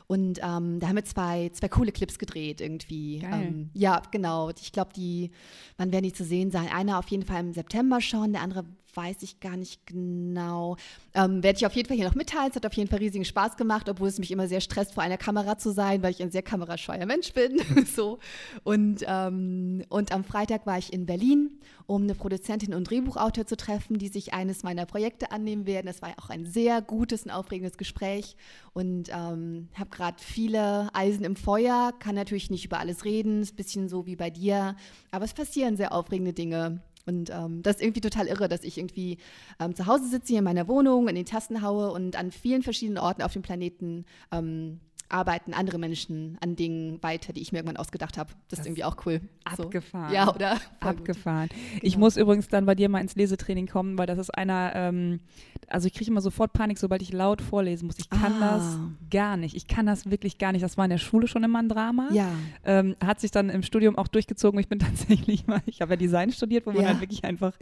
Und 0.06 0.38
ähm, 0.42 0.80
da 0.80 0.88
haben 0.88 0.96
wir 0.96 1.04
zwei, 1.04 1.50
zwei 1.54 1.68
coole 1.68 1.92
Clips 1.92 2.18
gedreht 2.18 2.60
irgendwie. 2.60 3.22
Ähm, 3.24 3.70
ja, 3.72 4.02
genau. 4.10 4.50
Ich 4.50 4.72
glaube, 4.72 4.92
die, 4.94 5.30
wann 5.76 5.92
werden 5.92 6.04
die 6.04 6.12
zu 6.12 6.24
sehen 6.24 6.50
sein? 6.50 6.68
Einer 6.68 6.98
auf 6.98 7.08
jeden 7.08 7.24
Fall 7.24 7.40
im 7.40 7.52
September 7.52 8.00
schon, 8.00 8.32
der 8.32 8.42
andere 8.42 8.64
weiß 8.96 9.22
ich 9.22 9.40
gar 9.40 9.56
nicht 9.56 9.86
genau. 9.86 10.76
Ähm, 11.14 11.42
Werde 11.42 11.58
ich 11.58 11.66
auf 11.66 11.74
jeden 11.74 11.88
Fall 11.88 11.96
hier 11.96 12.06
noch 12.06 12.14
mitteilen. 12.14 12.50
Es 12.50 12.56
hat 12.56 12.66
auf 12.66 12.74
jeden 12.74 12.88
Fall 12.88 12.98
riesigen 12.98 13.24
Spaß 13.24 13.56
gemacht, 13.56 13.88
obwohl 13.88 14.08
es 14.08 14.18
mich 14.18 14.30
immer 14.30 14.48
sehr 14.48 14.60
stresst, 14.60 14.94
vor 14.94 15.02
einer 15.02 15.16
Kamera 15.16 15.58
zu 15.58 15.72
sein, 15.72 16.02
weil 16.02 16.10
ich 16.10 16.22
ein 16.22 16.30
sehr 16.30 16.42
kamerascheuer 16.42 17.06
Mensch 17.06 17.32
bin. 17.32 17.60
so. 17.86 18.18
und, 18.62 19.04
ähm, 19.06 19.84
und 19.88 20.12
am 20.12 20.24
Freitag 20.24 20.66
war 20.66 20.78
ich 20.78 20.92
in 20.92 21.06
Berlin, 21.06 21.58
um 21.86 22.02
eine 22.02 22.14
Produzentin 22.14 22.74
und 22.74 22.88
Drehbuchautor 22.88 23.46
zu 23.46 23.56
treffen, 23.56 23.98
die 23.98 24.08
sich 24.08 24.32
eines 24.32 24.62
meiner 24.62 24.86
Projekte 24.86 25.30
annehmen 25.30 25.66
werden. 25.66 25.88
Es 25.88 26.02
war 26.02 26.10
auch 26.18 26.30
ein 26.30 26.46
sehr 26.46 26.82
gutes 26.82 27.24
und 27.24 27.30
aufregendes 27.30 27.76
Gespräch 27.76 28.36
und 28.72 29.08
ähm, 29.10 29.68
habe 29.74 29.90
gerade 29.90 30.16
viele 30.22 30.88
Eisen 30.94 31.24
im 31.24 31.36
Feuer, 31.36 31.92
kann 31.98 32.14
natürlich 32.14 32.50
nicht 32.50 32.64
über 32.64 32.78
alles 32.78 33.04
reden, 33.04 33.42
ist 33.42 33.54
ein 33.54 33.56
bisschen 33.56 33.88
so 33.88 34.06
wie 34.06 34.16
bei 34.16 34.30
dir, 34.30 34.76
aber 35.10 35.24
es 35.24 35.34
passieren 35.34 35.76
sehr 35.76 35.92
aufregende 35.92 36.32
Dinge. 36.32 36.82
Und 37.06 37.30
ähm, 37.30 37.62
das 37.62 37.76
ist 37.76 37.82
irgendwie 37.82 38.00
total 38.00 38.26
irre, 38.26 38.48
dass 38.48 38.64
ich 38.64 38.78
irgendwie 38.78 39.18
ähm, 39.60 39.74
zu 39.74 39.86
Hause 39.86 40.08
sitze, 40.08 40.28
hier 40.28 40.38
in 40.38 40.44
meiner 40.44 40.68
Wohnung, 40.68 41.08
in 41.08 41.14
den 41.14 41.26
Tasten 41.26 41.62
haue 41.62 41.90
und 41.92 42.16
an 42.16 42.30
vielen 42.30 42.62
verschiedenen 42.62 42.98
Orten 42.98 43.22
auf 43.22 43.32
dem 43.32 43.42
Planeten 43.42 44.04
ähm, 44.32 44.80
arbeiten 45.14 45.54
andere 45.54 45.78
Menschen 45.78 46.36
an 46.40 46.56
Dingen 46.56 47.00
weiter, 47.00 47.32
die 47.32 47.40
ich 47.40 47.52
mir 47.52 47.58
irgendwann 47.58 47.76
ausgedacht 47.76 48.18
habe. 48.18 48.30
Das, 48.30 48.38
das, 48.48 48.58
ist 48.60 48.66
irgendwie 48.66 48.82
auch 48.82 48.96
cool. 49.06 49.20
Abgefahren. 49.44 50.08
So. 50.08 50.14
Ja, 50.14 50.34
oder? 50.34 50.60
Abgefahren. 50.80 51.48
Genau. 51.48 51.80
Ich 51.82 51.96
muss 51.96 52.16
übrigens 52.16 52.48
dann 52.48 52.66
bei 52.66 52.74
dir 52.74 52.88
mal 52.88 53.00
ins 53.00 53.14
Lesetraining 53.14 53.68
kommen, 53.68 53.96
weil 53.96 54.06
das 54.06 54.18
ist 54.18 54.30
einer, 54.30 54.72
ähm, 54.74 55.20
also 55.68 55.86
ich 55.86 55.94
kriege 55.94 56.10
immer 56.10 56.20
sofort 56.20 56.52
Panik, 56.52 56.78
sobald 56.78 57.00
ich 57.00 57.12
laut 57.12 57.40
vorlesen 57.40 57.86
muss. 57.86 57.98
Ich 57.98 58.10
kann 58.10 58.42
ah. 58.42 58.56
das 58.56 58.78
gar 59.10 59.36
nicht. 59.36 59.54
Ich 59.54 59.68
kann 59.68 59.86
das 59.86 60.10
wirklich 60.10 60.38
gar 60.38 60.50
nicht. 60.50 60.64
Das 60.64 60.76
war 60.76 60.84
in 60.84 60.90
der 60.90 60.98
Schule 60.98 61.28
schon 61.28 61.44
immer 61.44 61.60
ein 61.60 61.68
Drama. 61.68 62.08
Ja. 62.10 62.32
Ähm, 62.64 62.96
hat 63.02 63.20
sich 63.20 63.30
dann 63.30 63.50
im 63.50 63.62
Studium 63.62 63.96
auch 63.96 64.08
durchgezogen. 64.08 64.58
Ich 64.58 64.68
bin 64.68 64.78
tatsächlich 64.80 65.46
mal, 65.46 65.62
ich 65.66 65.80
habe 65.80 65.92
ja 65.92 65.96
Design 65.96 66.32
studiert, 66.32 66.66
wo 66.66 66.72
man 66.72 66.82
ja. 66.82 66.88
halt 66.88 67.00
wirklich 67.00 67.22
einfach 67.24 67.52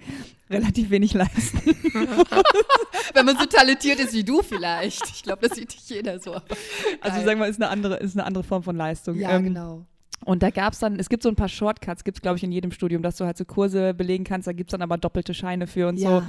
relativ 0.49 0.89
wenig 0.89 1.13
leisten 1.13 1.59
Wenn 3.15 3.27
man 3.27 3.37
so 3.37 3.45
talentiert 3.45 4.01
ist 4.01 4.15
wie 4.15 4.25
du 4.25 4.43
vielleicht. 4.43 5.03
Ich 5.11 5.23
glaube, 5.23 5.47
das 5.47 5.59
sieht 5.59 5.71
nicht 5.71 5.89
jeder 5.91 6.19
so. 6.19 6.41
Also 7.01 7.25
sagen 7.25 7.41
wir, 7.41 7.42
ist 7.47 7.61
eine 7.61 7.71
andere, 7.71 7.97
ist 7.97 8.17
eine 8.17 8.25
andere 8.27 8.45
Form 8.45 8.63
von 8.63 8.77
Leistung. 8.77 9.17
Ja, 9.17 9.37
ähm, 9.37 9.45
genau. 9.45 9.87
Und 10.25 10.43
da 10.43 10.51
gab 10.51 10.73
es 10.73 10.79
dann, 10.79 10.99
es 10.99 11.09
gibt 11.09 11.23
so 11.23 11.29
ein 11.29 11.37
paar 11.37 11.49
Shortcuts, 11.49 12.05
gibt 12.05 12.19
es 12.19 12.23
glaube 12.23 12.37
ich 12.37 12.45
in 12.45 12.53
jedem 12.53 12.71
Studium, 12.71 13.03
dass 13.03 13.17
du 13.17 13.25
halt 13.25 13.37
so 13.37 13.45
Kurse 13.45 13.93
belegen 13.93 14.25
kannst, 14.25 14.47
da 14.47 14.53
gibt 14.53 14.71
es 14.71 14.73
dann 14.73 14.83
aber 14.83 14.97
doppelte 14.99 15.35
Scheine 15.35 15.67
für 15.67 15.89
und 15.89 15.99
ja. 15.99 16.21
so. 16.21 16.23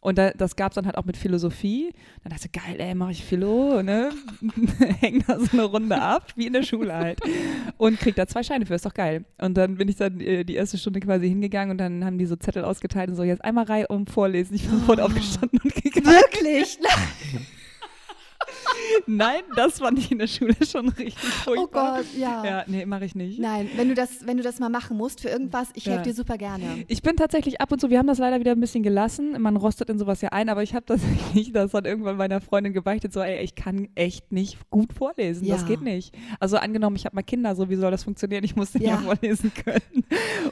Und 0.00 0.16
da, 0.16 0.30
das 0.30 0.54
gab 0.54 0.70
es 0.70 0.76
dann 0.76 0.86
halt 0.86 0.96
auch 0.96 1.04
mit 1.04 1.16
Philosophie. 1.16 1.92
Dann 2.22 2.30
dachte 2.30 2.48
ich, 2.52 2.52
geil, 2.52 2.76
ey, 2.78 2.94
mache 2.94 3.10
ich 3.10 3.24
Philo, 3.24 3.82
ne? 3.82 4.10
Häng 5.00 5.24
da 5.26 5.40
so 5.40 5.48
eine 5.52 5.64
Runde 5.64 6.00
ab, 6.00 6.32
wie 6.36 6.46
in 6.46 6.52
der 6.52 6.62
Schule 6.62 6.94
halt. 6.94 7.18
Und 7.78 7.98
krieg 7.98 8.14
da 8.14 8.26
zwei 8.28 8.44
Scheine 8.44 8.64
für, 8.64 8.74
ist 8.74 8.86
doch 8.86 8.94
geil. 8.94 9.24
Und 9.38 9.56
dann 9.56 9.76
bin 9.76 9.88
ich 9.88 9.96
dann 9.96 10.20
äh, 10.20 10.44
die 10.44 10.54
erste 10.54 10.78
Stunde 10.78 11.00
quasi 11.00 11.28
hingegangen 11.28 11.72
und 11.72 11.78
dann 11.78 12.04
haben 12.04 12.16
die 12.16 12.26
so 12.26 12.36
Zettel 12.36 12.64
ausgeteilt 12.64 13.10
und 13.10 13.16
so, 13.16 13.24
jetzt 13.24 13.44
einmal 13.44 13.64
Reihe 13.64 13.88
um 13.88 14.06
vorlesen. 14.06 14.54
Ich 14.54 14.68
bin 14.68 14.78
sofort 14.78 15.00
oh. 15.00 15.02
aufgestanden 15.02 15.58
und 15.64 15.74
gegangen. 15.74 16.06
Wirklich? 16.06 16.78
Nein, 16.80 17.46
das 19.56 19.78
fand 19.78 19.98
ich 19.98 20.10
in 20.10 20.18
der 20.18 20.26
Schule 20.26 20.54
schon 20.64 20.88
richtig 20.90 21.18
furchtbar. 21.18 21.94
Oh 21.94 21.96
Gott, 21.98 22.06
ja. 22.16 22.44
Ja, 22.44 22.64
nee, 22.66 22.86
mache 22.86 23.04
ich 23.04 23.14
nicht. 23.14 23.38
Nein, 23.38 23.68
wenn 23.76 23.88
du 23.88 23.94
das, 23.94 24.26
wenn 24.26 24.36
du 24.36 24.42
das 24.42 24.58
mal 24.58 24.68
machen 24.68 24.96
musst 24.96 25.20
für 25.20 25.28
irgendwas, 25.28 25.68
ich 25.74 25.86
ja. 25.86 25.92
helfe 25.92 26.08
dir 26.08 26.14
super 26.14 26.38
gerne. 26.38 26.84
Ich 26.88 27.02
bin 27.02 27.16
tatsächlich 27.16 27.60
ab 27.60 27.72
und 27.72 27.80
zu, 27.80 27.90
wir 27.90 27.98
haben 27.98 28.06
das 28.06 28.18
leider 28.18 28.40
wieder 28.40 28.52
ein 28.52 28.60
bisschen 28.60 28.82
gelassen. 28.82 29.40
Man 29.40 29.56
rostet 29.56 29.88
in 29.90 29.98
sowas 29.98 30.20
ja 30.20 30.30
ein, 30.30 30.48
aber 30.48 30.62
ich 30.62 30.74
habe 30.74 30.86
tatsächlich 30.86 31.52
das 31.52 31.72
dann 31.72 31.84
irgendwann 31.84 32.16
meiner 32.16 32.40
Freundin 32.40 32.72
gebeichtet, 32.72 33.12
so, 33.12 33.20
ey, 33.20 33.42
ich 33.42 33.54
kann 33.54 33.88
echt 33.94 34.32
nicht 34.32 34.58
gut 34.70 34.92
vorlesen. 34.92 35.44
Ja. 35.46 35.56
Das 35.56 35.66
geht 35.66 35.82
nicht. 35.82 36.14
Also 36.40 36.56
angenommen, 36.56 36.96
ich 36.96 37.04
habe 37.04 37.16
mal 37.16 37.22
Kinder, 37.22 37.54
so 37.54 37.68
wie 37.68 37.76
soll 37.76 37.90
das 37.90 38.04
funktionieren? 38.04 38.44
Ich 38.44 38.56
musste 38.56 38.78
ja, 38.78 38.90
ja 38.90 38.96
vorlesen 38.98 39.52
können. 39.54 40.04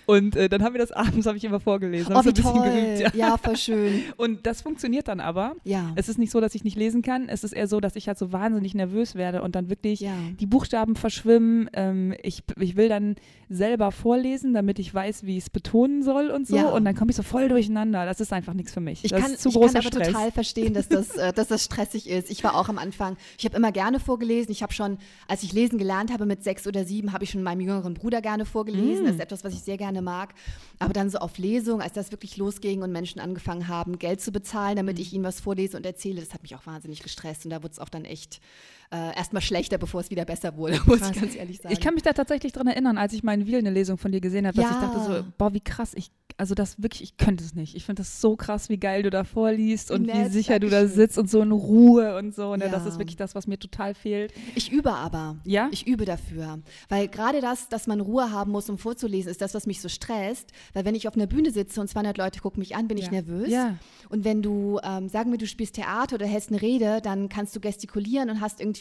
Und 0.06 0.36
äh, 0.36 0.48
dann 0.48 0.62
haben 0.62 0.74
wir 0.74 0.80
das 0.80 0.92
abends, 0.92 1.26
habe 1.26 1.36
ich 1.36 1.44
immer 1.44 1.60
vorgelesen. 1.60 2.14
Oh, 2.14 2.24
wie 2.24 2.32
toll. 2.32 2.70
Geübt, 2.70 3.00
ja. 3.00 3.10
ja, 3.14 3.36
voll 3.36 3.56
schön. 3.56 4.02
Und 4.16 4.46
das 4.46 4.62
funktioniert 4.62 5.08
dann 5.08 5.20
aber. 5.20 5.56
Ja. 5.64 5.92
Es 5.96 6.08
ist 6.08 6.18
nicht 6.18 6.30
so, 6.30 6.40
dass 6.40 6.54
ich 6.54 6.64
nicht 6.64 6.76
lesen 6.76 7.02
kann. 7.02 7.28
Es 7.28 7.44
ist 7.44 7.52
eher 7.52 7.68
so, 7.68 7.80
dass 7.80 7.96
ich 7.96 8.05
halt 8.08 8.18
so 8.18 8.32
wahnsinnig 8.32 8.74
nervös 8.74 9.14
werde 9.14 9.42
und 9.42 9.54
dann 9.54 9.70
wirklich 9.70 10.00
ja. 10.00 10.14
die 10.38 10.46
Buchstaben 10.46 10.96
verschwimmen. 10.96 11.68
Ähm, 11.72 12.14
ich, 12.22 12.42
ich 12.58 12.76
will 12.76 12.88
dann 12.88 13.16
selber 13.48 13.92
vorlesen, 13.92 14.54
damit 14.54 14.78
ich 14.78 14.92
weiß, 14.92 15.24
wie 15.24 15.36
ich 15.36 15.44
es 15.44 15.50
betonen 15.50 16.02
soll 16.02 16.30
und 16.30 16.48
so. 16.48 16.56
Ja. 16.56 16.70
Und 16.70 16.84
dann 16.84 16.96
komme 16.96 17.10
ich 17.10 17.16
so 17.16 17.22
voll 17.22 17.48
durcheinander. 17.48 18.04
Das 18.04 18.20
ist 18.20 18.32
einfach 18.32 18.54
nichts 18.54 18.72
für 18.72 18.80
mich. 18.80 19.04
Ich 19.04 19.12
das 19.12 19.22
kann, 19.22 19.32
ist 19.32 19.42
zu 19.42 19.50
ich 19.50 19.54
großer 19.54 19.80
kann 19.80 19.86
aber 19.86 19.94
Stress. 19.94 20.08
total 20.08 20.32
verstehen, 20.32 20.74
dass 20.74 20.88
das, 20.88 21.16
äh, 21.16 21.32
dass 21.32 21.48
das 21.48 21.64
stressig 21.64 22.08
ist. 22.08 22.30
Ich 22.30 22.42
war 22.42 22.56
auch 22.56 22.68
am 22.68 22.78
Anfang, 22.78 23.16
ich 23.38 23.44
habe 23.44 23.56
immer 23.56 23.70
gerne 23.70 24.00
vorgelesen. 24.00 24.50
Ich 24.50 24.62
habe 24.62 24.72
schon, 24.72 24.98
als 25.28 25.42
ich 25.42 25.52
lesen 25.52 25.78
gelernt 25.78 26.12
habe 26.12 26.26
mit 26.26 26.42
sechs 26.42 26.66
oder 26.66 26.84
sieben, 26.84 27.12
habe 27.12 27.24
ich 27.24 27.30
schon 27.30 27.42
meinem 27.42 27.60
jüngeren 27.60 27.94
Bruder 27.94 28.20
gerne 28.20 28.44
vorgelesen. 28.44 29.04
Mm. 29.04 29.06
Das 29.06 29.14
ist 29.14 29.20
etwas, 29.20 29.44
was 29.44 29.52
ich 29.54 29.60
sehr 29.60 29.76
gerne 29.76 30.02
mag. 30.02 30.34
Aber 30.78 30.92
dann 30.92 31.08
so 31.08 31.18
auf 31.18 31.38
Lesung, 31.38 31.80
als 31.80 31.92
das 31.92 32.10
wirklich 32.10 32.36
losging 32.36 32.82
und 32.82 32.90
Menschen 32.90 33.20
angefangen 33.20 33.68
haben, 33.68 33.98
Geld 33.98 34.20
zu 34.20 34.32
bezahlen, 34.32 34.76
damit 34.76 34.98
mm. 34.98 35.00
ich 35.00 35.12
ihnen 35.12 35.24
was 35.24 35.40
vorlese 35.40 35.76
und 35.76 35.86
erzähle, 35.86 36.20
das 36.20 36.34
hat 36.34 36.42
mich 36.42 36.56
auch 36.56 36.66
wahnsinnig 36.66 37.02
gestresst. 37.02 37.44
Und 37.44 37.50
da 37.50 37.62
wurde 37.62 37.72
es 37.72 37.78
auch 37.78 37.88
dann 37.96 38.04
echt 38.04 38.40
äh, 38.90 39.16
erstmal 39.16 39.42
schlechter, 39.42 39.78
bevor 39.78 40.00
es 40.00 40.10
wieder 40.10 40.24
besser 40.24 40.56
wurde, 40.56 40.80
muss 40.86 41.00
krass. 41.00 41.10
ich 41.14 41.20
ganz 41.20 41.34
ehrlich 41.36 41.58
sagen. 41.58 41.72
Ich 41.72 41.80
kann 41.80 41.94
mich 41.94 42.02
da 42.02 42.12
tatsächlich 42.12 42.52
dran 42.52 42.66
erinnern, 42.66 42.98
als 42.98 43.12
ich 43.12 43.22
in 43.22 43.46
Wiel 43.46 43.58
eine 43.58 43.70
Lesung 43.70 43.98
von 43.98 44.12
dir 44.12 44.20
gesehen 44.20 44.46
habe, 44.46 44.56
dass 44.56 44.70
ja. 44.70 44.70
ich 44.72 44.86
dachte 44.86 45.00
so, 45.00 45.24
boah, 45.38 45.52
wie 45.52 45.60
krass, 45.60 45.92
ich 45.94 46.10
also 46.38 46.54
das 46.54 46.82
wirklich, 46.82 47.02
ich 47.02 47.16
könnte 47.16 47.42
es 47.42 47.54
nicht. 47.54 47.74
Ich 47.74 47.84
finde 47.84 48.00
das 48.00 48.20
so 48.20 48.36
krass, 48.36 48.68
wie 48.68 48.76
geil 48.76 49.02
du 49.02 49.10
da 49.10 49.24
vorliest 49.24 49.90
und 49.90 50.02
Nett, 50.02 50.16
wie 50.16 50.28
sicher 50.28 50.58
du 50.58 50.68
da 50.68 50.86
sitzt 50.86 51.16
und 51.16 51.30
so 51.30 51.40
in 51.40 51.50
Ruhe 51.50 52.16
und 52.18 52.34
so. 52.34 52.54
Ne? 52.56 52.66
Ja. 52.66 52.70
Das 52.70 52.84
ist 52.84 52.98
wirklich 52.98 53.16
das, 53.16 53.34
was 53.34 53.46
mir 53.46 53.58
total 53.58 53.94
fehlt. 53.94 54.34
Ich 54.54 54.70
übe 54.70 54.92
aber. 54.92 55.36
Ja? 55.44 55.68
Ich 55.70 55.86
übe 55.86 56.04
dafür. 56.04 56.60
Weil 56.88 57.08
gerade 57.08 57.40
das, 57.40 57.68
dass 57.68 57.86
man 57.86 58.00
Ruhe 58.00 58.32
haben 58.32 58.52
muss, 58.52 58.68
um 58.68 58.76
vorzulesen, 58.76 59.30
ist 59.30 59.40
das, 59.40 59.54
was 59.54 59.66
mich 59.66 59.80
so 59.80 59.88
stresst. 59.88 60.52
Weil 60.74 60.84
wenn 60.84 60.94
ich 60.94 61.08
auf 61.08 61.14
einer 61.14 61.26
Bühne 61.26 61.50
sitze 61.50 61.80
und 61.80 61.88
200 61.88 62.18
Leute 62.18 62.40
gucken 62.40 62.60
mich 62.60 62.76
an, 62.76 62.86
bin 62.86 62.98
ja. 62.98 63.04
ich 63.04 63.10
nervös. 63.10 63.48
Ja. 63.48 63.78
Und 64.10 64.24
wenn 64.24 64.42
du, 64.42 64.78
ähm, 64.82 65.08
sagen 65.08 65.30
wir, 65.30 65.38
du 65.38 65.46
spielst 65.46 65.76
Theater 65.76 66.16
oder 66.16 66.26
hältst 66.26 66.50
eine 66.50 66.60
Rede, 66.60 67.00
dann 67.02 67.30
kannst 67.30 67.56
du 67.56 67.60
gestikulieren 67.60 68.28
und 68.28 68.40
hast 68.42 68.60
irgendwie 68.60 68.75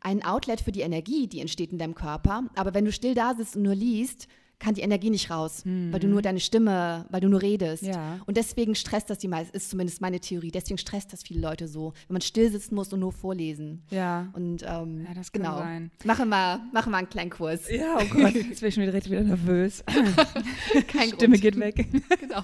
ein 0.00 0.24
Outlet 0.24 0.60
für 0.60 0.72
die 0.72 0.82
Energie, 0.82 1.26
die 1.26 1.40
entsteht 1.40 1.72
in 1.72 1.78
deinem 1.78 1.94
Körper. 1.94 2.44
Aber 2.54 2.74
wenn 2.74 2.84
du 2.84 2.92
still 2.92 3.14
da 3.14 3.34
sitzt 3.34 3.56
und 3.56 3.62
nur 3.62 3.74
liest, 3.74 4.28
kann 4.58 4.74
die 4.74 4.80
Energie 4.80 5.10
nicht 5.10 5.30
raus, 5.30 5.64
mhm. 5.64 5.92
weil 5.92 6.00
du 6.00 6.08
nur 6.08 6.22
deine 6.22 6.40
Stimme, 6.40 7.06
weil 7.10 7.20
du 7.20 7.28
nur 7.28 7.42
redest. 7.42 7.82
Ja. 7.82 8.20
Und 8.26 8.36
deswegen 8.36 8.74
stresst 8.74 9.10
das 9.10 9.18
die 9.18 9.28
meisten, 9.28 9.54
ist 9.54 9.70
zumindest 9.70 10.00
meine 10.00 10.18
Theorie, 10.18 10.50
deswegen 10.50 10.78
stresst 10.78 11.12
das 11.12 11.22
viele 11.22 11.40
Leute 11.40 11.68
so, 11.68 11.92
wenn 12.08 12.14
man 12.14 12.22
still 12.22 12.50
sitzen 12.50 12.74
muss 12.74 12.92
und 12.92 13.00
nur 13.00 13.12
vorlesen. 13.12 13.82
Ja. 13.90 14.28
Und 14.32 14.62
ähm, 14.62 15.04
ja, 15.06 15.14
das 15.14 15.30
kann 15.32 15.42
genau. 15.42 15.58
sein. 15.58 15.90
Machen 16.04 16.30
wir, 16.30 16.60
machen 16.72 16.90
wir 16.90 16.96
einen 16.96 17.08
kleinen 17.08 17.30
Kurs. 17.30 17.70
Ja, 17.70 17.98
oh 18.00 18.04
Gott, 18.10 18.34
jetzt 18.34 18.60
bin 18.60 18.68
ich 18.68 18.74
schon 18.74 18.84
wieder, 18.84 18.94
wieder 18.94 19.22
nervös. 19.22 19.84
Kein 20.88 21.08
Stimme 21.08 21.38
Grund. 21.38 21.42
geht 21.42 21.60
weg. 21.60 21.86
genau. 22.20 22.42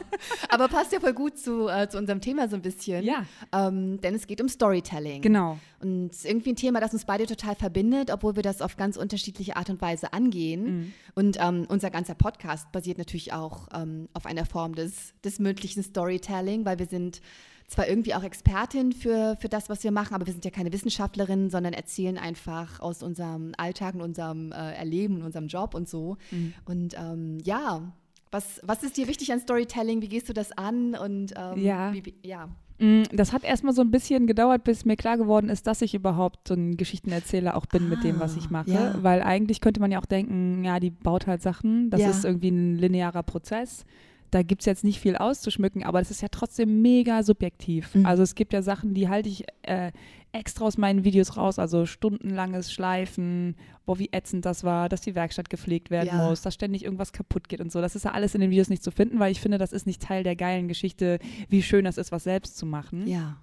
Aber 0.51 0.69
passt 0.69 0.93
ja 0.93 1.01
voll 1.01 1.15
gut 1.15 1.39
zu, 1.39 1.69
äh, 1.69 1.89
zu 1.89 1.97
unserem 1.97 2.21
Thema 2.21 2.47
so 2.49 2.57
ein 2.57 2.63
bisschen. 2.63 3.05
Ja. 3.05 3.25
Ähm, 3.53 4.01
denn 4.01 4.15
es 4.15 4.27
geht 4.27 4.41
um 4.43 4.49
Storytelling. 4.49 5.23
Genau. 5.23 5.59
Und 5.83 6.11
irgendwie 6.25 6.51
ein 6.51 6.57
Thema, 6.57 6.81
das 6.81 6.93
uns 6.93 7.05
beide 7.05 7.27
total 7.27 7.57
verbindet, 7.57 8.11
obwohl 8.11 8.37
wir 8.37 8.43
das 8.43 8.63
auf 8.63 8.77
ganz 8.77 8.97
unterschiedliche 8.97 9.57
Art 9.57 9.69
und 9.69 9.81
Weise 9.81 10.13
angehen. 10.13 10.65
Mhm. 10.65 10.93
Und 11.15 11.37
ähm, 11.41 11.67
unser 11.69 11.91
ganzer 11.91 12.15
Podcast 12.15 12.71
basiert 12.71 12.99
natürlich 12.99 13.33
auch 13.33 13.69
ähm, 13.75 14.09
auf 14.15 14.25
einer 14.25 14.47
Form 14.47 14.75
des, 14.75 15.13
des 15.25 15.41
mündlichen 15.41 15.83
Storytelling, 15.83 16.65
weil 16.65 16.79
wir 16.79 16.87
sind 16.87 17.21
zwar 17.67 17.89
irgendwie 17.89 18.15
auch 18.15 18.23
Expertin 18.23 18.93
für, 18.93 19.37
für 19.41 19.49
das, 19.49 19.69
was 19.69 19.83
wir 19.83 19.91
machen, 19.91 20.15
aber 20.15 20.27
wir 20.27 20.33
sind 20.33 20.45
ja 20.45 20.51
keine 20.51 20.73
Wissenschaftlerin, 20.73 21.51
sondern 21.51 21.73
erzählen 21.73 22.19
einfach 22.19 22.81
aus 22.81 23.03
unserem 23.03 23.53
Alltag 23.57 23.95
und 23.95 24.03
unserem 24.03 24.53
äh, 24.53 24.75
Erleben 24.75 25.17
und 25.17 25.23
unserem 25.23 25.49
Job 25.49 25.75
und 25.75 25.89
so. 25.89 26.17
Mhm. 26.31 26.55
Und 26.65 26.95
ähm, 26.97 27.39
ja, 27.43 27.93
was, 28.31 28.61
was 28.63 28.83
ist 28.83 28.97
dir 28.97 29.09
wichtig 29.09 29.33
an 29.33 29.41
Storytelling? 29.41 30.01
Wie 30.01 30.09
gehst 30.09 30.29
du 30.29 30.33
das 30.33 30.53
an? 30.53 30.95
Und 30.95 31.35
ähm, 31.37 31.59
ja. 31.59 31.93
Wie, 31.93 32.15
ja. 32.23 32.49
Mm, 32.83 33.05
das 33.13 33.33
hat 33.33 33.45
erstmal 33.45 33.73
so 33.73 33.81
ein 33.81 33.93
bisschen 33.93 34.27
gedauert, 34.27 34.65
bis 34.65 34.85
mir 34.85 34.97
klar 34.97 35.17
geworden 35.17 35.49
ist, 35.49 35.69
dass 35.69 35.83
ich 35.83 35.95
überhaupt 35.95 36.49
so 36.49 36.55
ein 36.55 36.77
Geschichtenerzähler 36.77 37.57
auch 37.57 37.67
bin 37.67 37.85
ah, 37.87 37.89
mit 37.91 38.03
dem, 38.03 38.19
was 38.19 38.37
ich 38.37 38.47
ah, 38.47 38.51
mache. 38.51 38.73
Ja. 38.73 38.95
Weil 39.01 39.23
eigentlich 39.23 39.61
könnte 39.61 39.79
man 39.81 39.93
ja 39.93 40.01
auch 40.01 40.07
denken, 40.07 40.65
ja, 40.65 40.81
die 40.81 40.91
baut 40.91 41.29
halt 41.29 41.43
Sachen. 41.43 41.91
Das 41.91 42.01
ja. 42.01 42.11
ist 42.11 42.25
irgendwie 42.25 42.51
ein 42.51 42.77
linearer 42.77 43.23
Prozess 43.23 43.85
da 44.33 44.43
gibt 44.43 44.63
es 44.63 44.67
jetzt 44.67 44.83
nicht 44.83 44.99
viel 44.99 45.17
auszuschmücken, 45.17 45.85
aber 45.85 45.99
das 45.99 46.11
ist 46.11 46.23
ja 46.23 46.29
trotzdem 46.31 46.81
mega 46.81 47.23
subjektiv. 47.23 47.95
Mhm. 47.95 48.07
Also 48.07 48.23
es 48.23 48.35
gibt 48.35 48.55
ja 48.55 48.63
Sachen, 48.63 48.95
die 48.95 49.11
halte 49.11 49.29
ich 49.29 49.45
äh, 49.61 49.93
extra 50.33 50.65
aus 50.65 50.79
meinen 50.79 51.05
Videos 51.05 51.37
raus, 51.37 51.59
also 51.59 51.85
stundenlanges 51.85 52.73
Schleifen, 52.73 53.57
boah, 53.85 53.99
wie 53.99 54.09
ätzend 54.11 54.47
das 54.47 54.65
war, 54.65 54.89
dass 54.89 55.03
die 55.03 55.15
Werkstatt 55.15 55.51
gepflegt 55.51 55.91
werden 55.91 56.19
ja. 56.19 56.29
muss, 56.29 56.41
dass 56.41 56.55
ständig 56.55 56.83
irgendwas 56.83 57.13
kaputt 57.13 57.47
geht 57.51 57.61
und 57.61 57.71
so. 57.71 57.83
Das 57.83 57.95
ist 57.95 58.07
ja 58.07 58.13
alles 58.13 58.35
in 58.35 58.41
den 58.41 58.51
Videos 58.51 58.71
nicht 58.71 58.83
zu 58.83 58.91
finden, 58.91 59.19
weil 59.19 59.33
ich 59.33 59.41
finde, 59.41 59.59
das 59.59 59.73
ist 59.73 59.87
nicht 59.87 60.01
Teil 60.01 60.25
der 60.25 60.35
geilen 60.35 60.67
Geschichte, 60.67 61.19
wie 61.51 61.63
schön 61.63 61.85
das 61.85 61.99
ist, 61.99 62.11
was 62.11 62.25
selbst 62.25 62.57
zu 62.57 62.65
machen. 62.65 63.07
Ja. 63.07 63.37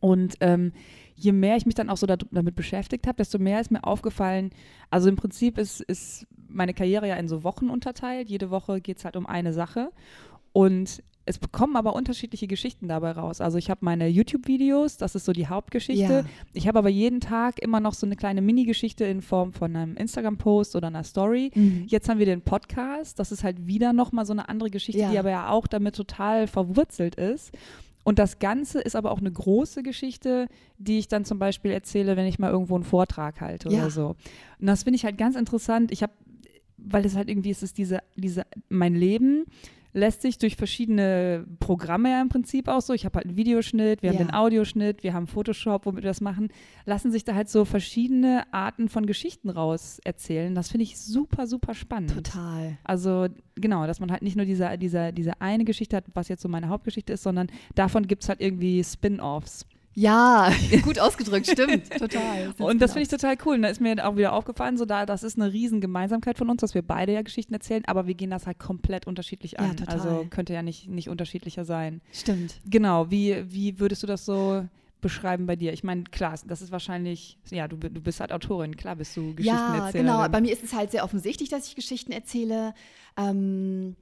Und 0.00 0.36
ähm, 0.40 0.72
je 1.14 1.32
mehr 1.32 1.56
ich 1.56 1.64
mich 1.64 1.74
dann 1.74 1.88
auch 1.88 1.96
so 1.96 2.06
damit 2.06 2.56
beschäftigt 2.56 3.06
habe, 3.06 3.16
desto 3.16 3.38
mehr 3.38 3.60
ist 3.60 3.70
mir 3.70 3.84
aufgefallen, 3.84 4.50
also 4.90 5.08
im 5.08 5.16
Prinzip 5.16 5.56
ist, 5.56 5.80
ist 5.80 6.26
meine 6.56 6.74
Karriere 6.74 7.08
ja 7.08 7.16
in 7.16 7.28
so 7.28 7.44
Wochen 7.44 7.68
unterteilt. 7.70 8.28
Jede 8.28 8.50
Woche 8.50 8.80
geht 8.80 8.98
es 8.98 9.04
halt 9.04 9.16
um 9.16 9.26
eine 9.26 9.52
Sache. 9.52 9.90
Und 10.52 11.02
es 11.28 11.38
bekommen 11.38 11.76
aber 11.76 11.94
unterschiedliche 11.94 12.46
Geschichten 12.46 12.86
dabei 12.86 13.10
raus. 13.10 13.40
Also 13.40 13.58
ich 13.58 13.68
habe 13.68 13.80
meine 13.82 14.06
YouTube-Videos, 14.06 14.96
das 14.96 15.16
ist 15.16 15.24
so 15.24 15.32
die 15.32 15.48
Hauptgeschichte. 15.48 16.02
Ja. 16.02 16.24
Ich 16.52 16.68
habe 16.68 16.78
aber 16.78 16.88
jeden 16.88 17.20
Tag 17.20 17.58
immer 17.58 17.80
noch 17.80 17.94
so 17.94 18.06
eine 18.06 18.14
kleine 18.14 18.40
Mini-Geschichte 18.40 19.04
in 19.04 19.22
Form 19.22 19.52
von 19.52 19.74
einem 19.74 19.96
Instagram-Post 19.96 20.76
oder 20.76 20.86
einer 20.86 21.02
Story. 21.02 21.50
Mhm. 21.52 21.84
Jetzt 21.88 22.08
haben 22.08 22.20
wir 22.20 22.26
den 22.26 22.42
Podcast, 22.42 23.18
das 23.18 23.32
ist 23.32 23.42
halt 23.42 23.66
wieder 23.66 23.92
nochmal 23.92 24.24
so 24.24 24.32
eine 24.32 24.48
andere 24.48 24.70
Geschichte, 24.70 25.00
ja. 25.00 25.10
die 25.10 25.18
aber 25.18 25.30
ja 25.30 25.50
auch 25.50 25.66
damit 25.66 25.96
total 25.96 26.46
verwurzelt 26.46 27.16
ist. 27.16 27.52
Und 28.06 28.20
das 28.20 28.38
Ganze 28.38 28.80
ist 28.80 28.94
aber 28.94 29.10
auch 29.10 29.18
eine 29.18 29.32
große 29.32 29.82
Geschichte, 29.82 30.46
die 30.78 31.00
ich 31.00 31.08
dann 31.08 31.24
zum 31.24 31.40
Beispiel 31.40 31.72
erzähle, 31.72 32.16
wenn 32.16 32.26
ich 32.26 32.38
mal 32.38 32.52
irgendwo 32.52 32.76
einen 32.76 32.84
Vortrag 32.84 33.40
halte 33.40 33.68
ja. 33.68 33.80
oder 33.80 33.90
so. 33.90 34.14
Und 34.60 34.66
das 34.68 34.84
finde 34.84 34.94
ich 34.94 35.04
halt 35.04 35.18
ganz 35.18 35.34
interessant. 35.34 35.90
Ich 35.90 36.04
habe, 36.04 36.12
weil 36.86 37.04
es 37.04 37.16
halt 37.16 37.28
irgendwie 37.28 37.50
ist, 37.50 37.62
es 37.62 37.74
diese, 37.74 38.00
diese, 38.16 38.44
mein 38.68 38.94
Leben 38.94 39.44
lässt 39.96 40.20
sich 40.20 40.36
durch 40.36 40.56
verschiedene 40.56 41.46
Programme 41.58 42.10
ja 42.10 42.20
im 42.20 42.28
Prinzip 42.28 42.68
auch 42.68 42.82
so. 42.82 42.92
Ich 42.92 43.06
habe 43.06 43.16
halt 43.16 43.26
einen 43.26 43.36
Videoschnitt, 43.36 44.02
wir 44.02 44.12
ja. 44.12 44.18
haben 44.18 44.26
den 44.26 44.34
Audioschnitt, 44.34 45.02
wir 45.02 45.14
haben 45.14 45.26
Photoshop, 45.26 45.86
womit 45.86 46.04
wir 46.04 46.10
das 46.10 46.20
machen. 46.20 46.48
Lassen 46.84 47.10
sich 47.10 47.24
da 47.24 47.34
halt 47.34 47.48
so 47.48 47.64
verschiedene 47.64 48.44
Arten 48.52 48.90
von 48.90 49.06
Geschichten 49.06 49.48
raus 49.48 49.98
erzählen. 50.04 50.54
Das 50.54 50.68
finde 50.68 50.82
ich 50.82 50.98
super, 50.98 51.46
super 51.46 51.72
spannend. 51.72 52.12
Total. 52.12 52.76
Also 52.84 53.28
genau, 53.54 53.86
dass 53.86 53.98
man 53.98 54.12
halt 54.12 54.20
nicht 54.20 54.36
nur 54.36 54.44
diese, 54.44 54.76
diese, 54.76 55.14
diese 55.14 55.40
eine 55.40 55.64
Geschichte 55.64 55.96
hat, 55.96 56.04
was 56.12 56.28
jetzt 56.28 56.42
so 56.42 56.48
meine 56.48 56.68
Hauptgeschichte 56.68 57.14
ist, 57.14 57.22
sondern 57.22 57.46
davon 57.74 58.06
gibt 58.06 58.22
es 58.22 58.28
halt 58.28 58.42
irgendwie 58.42 58.84
Spin-offs. 58.84 59.66
Ja, 59.98 60.52
gut 60.82 60.98
ausgedrückt, 60.98 61.46
stimmt, 61.50 61.90
total. 61.98 62.54
Und 62.58 62.82
das 62.82 62.92
finde 62.92 63.04
ich 63.04 63.08
total 63.08 63.36
cool. 63.46 63.54
Und 63.54 63.62
da 63.62 63.68
ist 63.68 63.80
mir 63.80 64.06
auch 64.06 64.14
wieder 64.16 64.34
aufgefallen, 64.34 64.76
so 64.76 64.84
da, 64.84 65.06
das 65.06 65.22
ist 65.22 65.40
eine 65.40 65.50
riesen 65.50 65.80
Gemeinsamkeit 65.80 66.36
von 66.36 66.50
uns, 66.50 66.60
dass 66.60 66.74
wir 66.74 66.82
beide 66.82 67.12
ja 67.12 67.22
Geschichten 67.22 67.54
erzählen, 67.54 67.82
aber 67.86 68.06
wir 68.06 68.14
gehen 68.14 68.28
das 68.28 68.46
halt 68.46 68.58
komplett 68.58 69.06
unterschiedlich 69.06 69.58
an. 69.58 69.68
Ja, 69.68 69.74
total. 69.74 69.94
Also 69.94 70.26
könnte 70.28 70.52
ja 70.52 70.62
nicht, 70.62 70.86
nicht 70.88 71.08
unterschiedlicher 71.08 71.64
sein. 71.64 72.02
Stimmt. 72.12 72.60
Genau, 72.66 73.10
wie, 73.10 73.50
wie 73.50 73.80
würdest 73.80 74.02
du 74.02 74.06
das 74.06 74.26
so 74.26 74.68
beschreiben 75.00 75.46
bei 75.46 75.56
dir? 75.56 75.72
Ich 75.72 75.82
meine, 75.82 76.04
klar, 76.04 76.34
das 76.46 76.60
ist 76.60 76.72
wahrscheinlich, 76.72 77.38
ja, 77.50 77.66
du, 77.66 77.76
du 77.76 78.02
bist 78.02 78.20
halt 78.20 78.32
Autorin, 78.32 78.76
klar 78.76 78.96
bist 78.96 79.16
du 79.16 79.34
Geschichtenerzählerin. 79.34 80.06
Ja, 80.06 80.18
genau, 80.18 80.28
bei 80.30 80.42
mir 80.42 80.52
ist 80.52 80.62
es 80.62 80.74
halt 80.74 80.90
sehr 80.90 81.04
offensichtlich, 81.04 81.48
dass 81.48 81.68
ich 81.68 81.74
Geschichten 81.74 82.12
erzähle. 82.12 82.74
Ähm, 83.16 83.96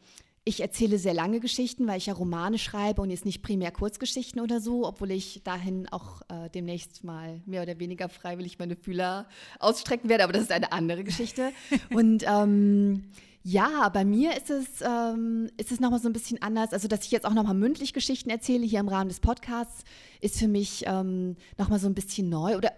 ich 0.47 0.61
erzähle 0.61 0.99
sehr 0.99 1.15
lange 1.15 1.41
Geschichten, 1.41 1.87
weil 1.87 1.97
ich 1.97 2.07
ja 2.07 2.13
Romane 2.13 2.59
schreibe 2.59 3.01
und 3.01 3.11
jetzt 3.11 3.25
nicht 3.25 3.43
primär 3.43 3.71
Kurzgeschichten 3.71 4.41
oder 4.41 4.61
so, 4.61 4.87
obwohl 4.87 5.11
ich 5.11 5.43
dahin 5.43 5.89
auch 5.91 6.21
äh, 6.29 6.51
demnächst 6.51 7.03
mal 7.03 7.41
mehr 7.47 7.63
oder 7.63 7.79
weniger 7.79 8.11
freiwillig 8.11 8.59
meine 8.59 8.77
Fühler 8.77 9.27
ausstrecken 9.59 10.11
werde, 10.11 10.25
aber 10.25 10.35
das 10.35 10.43
ist 10.43 10.53
eine 10.53 10.73
andere 10.73 11.03
Geschichte. 11.03 11.51
und 11.95 12.25
ähm, 12.27 13.05
ja, 13.43 13.89
bei 13.91 14.05
mir 14.05 14.37
ist 14.37 14.51
es, 14.51 14.67
ähm, 14.83 15.51
ist 15.57 15.73
es 15.73 15.81
nochmal 15.81 16.01
so 16.01 16.09
ein 16.09 16.15
bisschen 16.15 16.41
anders. 16.43 16.73
Also, 16.73 16.89
dass 16.89 17.05
ich 17.05 17.11
jetzt 17.11 17.27
auch 17.27 17.35
nochmal 17.35 17.55
mündlich 17.55 17.93
Geschichten 17.93 18.31
erzähle 18.31 18.65
hier 18.65 18.81
im 18.81 18.89
Rahmen 18.89 19.09
des 19.09 19.21
Podcasts, 19.21 19.85
ist 20.21 20.39
für 20.39 20.49
mich 20.49 20.85
ähm, 20.87 21.37
nochmal 21.59 21.79
so 21.79 21.87
ein 21.87 21.95
bisschen 21.95 22.31
neu. 22.31 22.57
Oder 22.57 22.73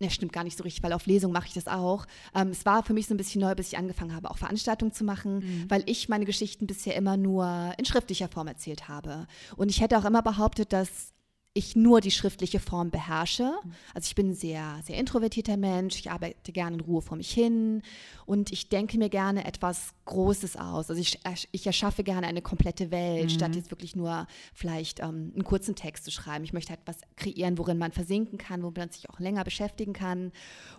ne, 0.00 0.10
stimmt 0.10 0.32
gar 0.32 0.44
nicht 0.44 0.56
so 0.56 0.64
richtig, 0.64 0.82
weil 0.82 0.92
auf 0.92 1.06
Lesung 1.06 1.32
mache 1.32 1.46
ich 1.46 1.54
das 1.54 1.68
auch. 1.68 2.06
Ähm, 2.34 2.48
es 2.48 2.64
war 2.66 2.82
für 2.82 2.92
mich 2.92 3.06
so 3.06 3.14
ein 3.14 3.16
bisschen 3.16 3.40
neu, 3.40 3.54
bis 3.54 3.68
ich 3.68 3.78
angefangen 3.78 4.14
habe, 4.14 4.30
auch 4.30 4.38
Veranstaltungen 4.38 4.92
zu 4.92 5.04
machen, 5.04 5.38
mhm. 5.38 5.70
weil 5.70 5.82
ich 5.86 6.08
meine 6.08 6.24
Geschichten 6.24 6.66
bisher 6.66 6.96
immer 6.96 7.16
nur 7.16 7.72
in 7.76 7.84
schriftlicher 7.84 8.28
Form 8.28 8.48
erzählt 8.48 8.88
habe. 8.88 9.26
Und 9.56 9.70
ich 9.70 9.80
hätte 9.80 9.98
auch 9.98 10.04
immer 10.04 10.22
behauptet, 10.22 10.72
dass 10.72 11.12
ich 11.52 11.74
nur 11.74 12.00
die 12.00 12.12
schriftliche 12.12 12.60
Form 12.60 12.90
beherrsche. 12.90 13.52
Mhm. 13.64 13.72
Also 13.92 14.06
ich 14.06 14.14
bin 14.14 14.30
ein 14.30 14.34
sehr, 14.34 14.80
sehr 14.84 14.96
introvertierter 14.96 15.56
Mensch, 15.56 15.96
ich 15.98 16.10
arbeite 16.10 16.52
gerne 16.52 16.76
in 16.76 16.80
Ruhe 16.80 17.02
vor 17.02 17.16
mich 17.16 17.32
hin 17.32 17.82
und 18.24 18.52
ich 18.52 18.68
denke 18.68 18.98
mir 18.98 19.08
gerne 19.08 19.44
etwas 19.44 19.92
Großes 20.04 20.56
aus. 20.56 20.90
Also 20.90 21.00
ich, 21.00 21.18
ich 21.50 21.66
erschaffe 21.66 22.04
gerne 22.04 22.28
eine 22.28 22.42
komplette 22.42 22.92
Welt, 22.92 23.24
mhm. 23.24 23.28
statt 23.30 23.56
jetzt 23.56 23.72
wirklich 23.72 23.96
nur 23.96 24.28
vielleicht 24.54 25.00
ähm, 25.00 25.32
einen 25.34 25.44
kurzen 25.44 25.74
Text 25.74 26.04
zu 26.04 26.12
schreiben. 26.12 26.44
Ich 26.44 26.52
möchte 26.52 26.72
etwas 26.72 26.98
kreieren, 27.16 27.58
worin 27.58 27.78
man 27.78 27.90
versinken 27.90 28.38
kann, 28.38 28.62
wo 28.62 28.70
man 28.70 28.90
sich 28.90 29.10
auch 29.10 29.18
länger 29.18 29.42
beschäftigen 29.42 29.92
kann. 29.92 30.30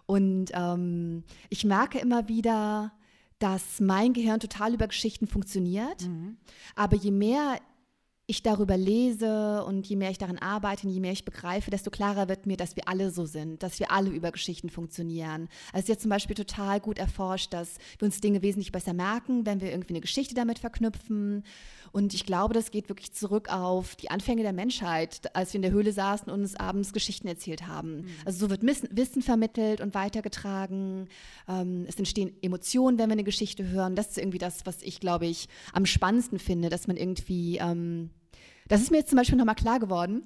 Und 0.06 0.52
ähm, 0.54 1.26
ich 1.50 1.66
merke 1.66 2.00
immer 2.00 2.30
wieder, 2.30 2.94
dass 3.40 3.80
mein 3.80 4.14
Gehirn 4.14 4.40
total 4.40 4.74
über 4.74 4.88
Geschichten 4.88 5.28
funktioniert. 5.28 6.08
Mhm. 6.08 6.38
Aber 6.76 6.96
je 6.96 7.12
mehr 7.12 7.60
ich 8.32 8.44
darüber 8.44 8.78
lese 8.78 9.64
und 9.66 9.88
je 9.88 9.96
mehr 9.96 10.10
ich 10.10 10.18
daran 10.18 10.38
arbeite 10.38 10.88
und 10.88 10.94
je 10.94 11.00
mehr 11.00 11.12
ich 11.12 11.26
begreife, 11.26 11.70
desto 11.70 11.92
klarer 11.92 12.30
wird 12.30 12.46
mir, 12.46 12.58
dass 12.58 12.76
wir 12.76 12.88
alle 12.88 13.12
so 13.12 13.26
sind, 13.26 13.62
dass 13.62 13.80
wir 13.80 13.92
alle 13.92 14.10
über 14.10 14.32
Geschichten 14.32 14.70
funktionieren. 14.70 15.50
Also 15.72 15.80
es 15.80 15.82
ist 15.84 15.90
jetzt 15.90 16.02
zum 16.02 16.10
Beispiel 16.10 16.36
total 16.36 16.80
gut 16.80 16.98
erforscht, 16.98 17.54
dass 17.54 17.78
wir 18.00 18.06
uns 18.06 18.22
Dinge 18.22 18.42
wesentlich 18.42 18.72
besser 18.72 18.94
merken, 18.94 19.46
wenn 19.46 19.62
wir 19.62 19.72
irgendwie 19.72 19.94
eine 19.94 20.02
Geschichte 20.02 20.34
damit 20.34 20.60
verknüpfen. 20.60 21.44
Und 21.92 22.14
ich 22.14 22.26
glaube, 22.26 22.54
das 22.54 22.72
geht 22.72 22.90
wirklich 22.90 23.12
zurück 23.12 23.50
auf 23.52 23.96
die 23.96 24.10
Anfänge 24.10 24.44
der 24.44 24.54
Menschheit, 24.54 25.36
als 25.36 25.54
wir 25.54 25.58
in 25.58 25.64
der 25.64 25.72
Höhle 25.72 25.92
saßen 25.92 26.32
und 26.32 26.42
uns 26.42 26.56
abends 26.56 26.94
Geschichten 26.94 27.28
erzählt 27.28 27.68
haben. 27.68 27.98
Mhm. 27.98 28.06
Also 28.26 28.40
so 28.40 28.50
wird 28.50 28.64
Wissen 28.64 29.22
vermittelt 29.22 29.82
und 29.82 29.94
weitergetragen. 29.94 31.10
Ähm, 31.48 31.86
es 31.88 31.98
entstehen 31.98 32.32
Emotionen, 32.42 32.98
wenn 32.98 33.10
wir 33.10 33.14
eine 33.14 33.24
Geschichte 33.24 33.68
hören. 33.68 33.96
Das 33.96 34.12
ist 34.12 34.18
irgendwie 34.18 34.38
das, 34.38 34.66
was 34.66 34.82
ich, 34.82 35.00
glaube 35.02 35.26
ich, 35.26 35.50
am 35.74 35.86
spannendsten 35.86 36.40
finde, 36.40 36.70
dass 36.70 36.88
man 36.88 36.96
irgendwie 36.96 37.58
ähm, 37.58 38.10
das 38.72 38.82
ist 38.82 38.90
mir 38.90 39.00
jetzt 39.00 39.10
zum 39.10 39.18
Beispiel 39.18 39.38
nochmal 39.38 39.56
klar 39.56 39.80
geworden, 39.80 40.24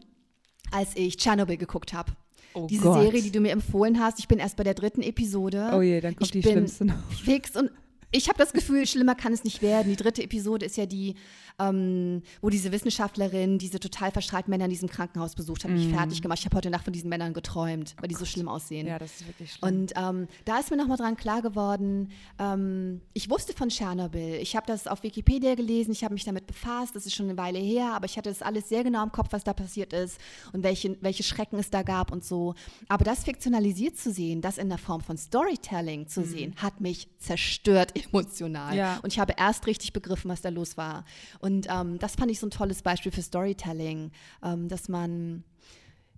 als 0.71 0.91
ich 0.95 1.17
Tschernobyl 1.17 1.57
geguckt 1.57 1.93
habe. 1.93 2.11
Oh 2.53 2.67
Diese 2.67 2.83
Gott. 2.83 3.01
Serie, 3.01 3.23
die 3.23 3.31
du 3.31 3.39
mir 3.39 3.51
empfohlen 3.51 3.99
hast. 3.99 4.19
Ich 4.19 4.27
bin 4.27 4.37
erst 4.37 4.55
bei 4.55 4.63
der 4.63 4.75
dritten 4.75 5.01
Episode. 5.01 5.71
Oh 5.73 5.81
je, 5.81 5.99
dann 5.99 6.15
kommt 6.15 6.27
ich 6.27 6.31
die 6.31 6.43
schlimmste 6.43 6.85
noch. 6.85 7.11
Fix 7.11 7.55
und 7.55 7.71
ich 8.11 8.29
habe 8.29 8.37
das 8.37 8.53
Gefühl, 8.53 8.85
schlimmer 8.85 9.15
kann 9.15 9.33
es 9.33 9.43
nicht 9.43 9.63
werden. 9.63 9.89
Die 9.89 9.95
dritte 9.95 10.21
Episode 10.21 10.67
ist 10.67 10.77
ja 10.77 10.85
die, 10.85 11.15
ähm, 11.59 12.21
wo 12.41 12.50
diese 12.50 12.71
Wissenschaftlerin 12.71 13.57
diese 13.57 13.79
total 13.79 14.12
verstrahlten 14.12 14.51
Männer 14.51 14.65
in 14.65 14.71
diesem 14.71 14.89
Krankenhaus 14.89 15.35
besucht 15.35 15.63
hat, 15.63 15.71
mich 15.71 15.88
mm. 15.88 15.93
fertig 15.93 16.21
gemacht. 16.21 16.39
Ich 16.39 16.45
habe 16.45 16.57
heute 16.57 16.69
Nacht 16.69 16.83
von 16.83 16.93
diesen 16.93 17.09
Männern 17.09 17.33
geträumt, 17.33 17.95
weil 18.00 18.09
die 18.09 18.15
so 18.15 18.25
schlimm 18.25 18.47
aussehen. 18.47 18.88
Ja, 18.88 19.00
das 19.00 19.21
ist 19.21 19.27
wirklich 19.27 19.53
schlimm. 19.53 19.69
Und 19.69 19.93
ähm, 19.95 20.27
da 20.43 20.59
ist 20.59 20.71
mir 20.71 20.77
nochmal 20.77 20.97
dran 20.97 21.15
klar 21.15 21.41
geworden, 21.41 22.12
ähm, 22.39 23.01
ich 23.13 23.29
wusste 23.29 23.53
von 23.53 23.69
Tschernobyl. 23.69 24.35
Ich 24.41 24.55
habe 24.55 24.67
das 24.67 24.88
auf 24.88 25.03
Wikipedia 25.03 25.55
gelesen, 25.55 25.91
ich 25.91 26.03
habe 26.03 26.13
mich 26.13 26.25
damit 26.25 26.47
befasst, 26.47 26.95
das 26.95 27.05
ist 27.05 27.15
schon 27.15 27.29
eine 27.29 27.38
Weile 27.38 27.59
her, 27.59 27.93
aber 27.93 28.05
ich 28.05 28.17
hatte 28.17 28.29
das 28.29 28.41
alles 28.41 28.67
sehr 28.67 28.83
genau 28.83 29.03
im 29.03 29.12
Kopf, 29.12 29.27
was 29.31 29.43
da 29.43 29.53
passiert 29.53 29.93
ist 29.93 30.19
und 30.51 30.63
welche, 30.63 30.97
welche 31.01 31.24
Schrecken 31.24 31.57
es 31.57 31.69
da 31.69 31.83
gab 31.83 32.12
und 32.12 32.25
so. 32.25 32.55
Aber 32.89 33.05
das 33.05 33.24
fiktionalisiert 33.24 33.97
zu 33.97 34.12
sehen, 34.12 34.41
das 34.41 34.57
in 34.57 34.69
der 34.69 34.77
Form 34.77 35.01
von 35.01 35.17
Storytelling 35.17 36.07
zu 36.07 36.21
mm. 36.21 36.25
sehen, 36.25 36.55
hat 36.57 36.81
mich 36.81 37.07
zerstört 37.17 37.93
emotional. 38.07 38.75
Ja. 38.75 39.00
Und 39.03 39.13
ich 39.13 39.19
habe 39.19 39.33
erst 39.38 39.67
richtig 39.67 39.93
begriffen, 39.93 40.29
was 40.29 40.41
da 40.41 40.50
los 40.50 40.77
war. 40.77 41.05
Und 41.39 41.44
ähm, 41.45 41.99
das 41.99 42.15
fand 42.15 42.31
ich 42.31 42.39
so 42.39 42.47
ein 42.47 42.51
tolles 42.51 42.81
Beispiel 42.81 43.11
für 43.11 43.21
Storytelling, 43.21 44.11
ähm, 44.43 44.67
dass 44.67 44.89
man, 44.89 45.43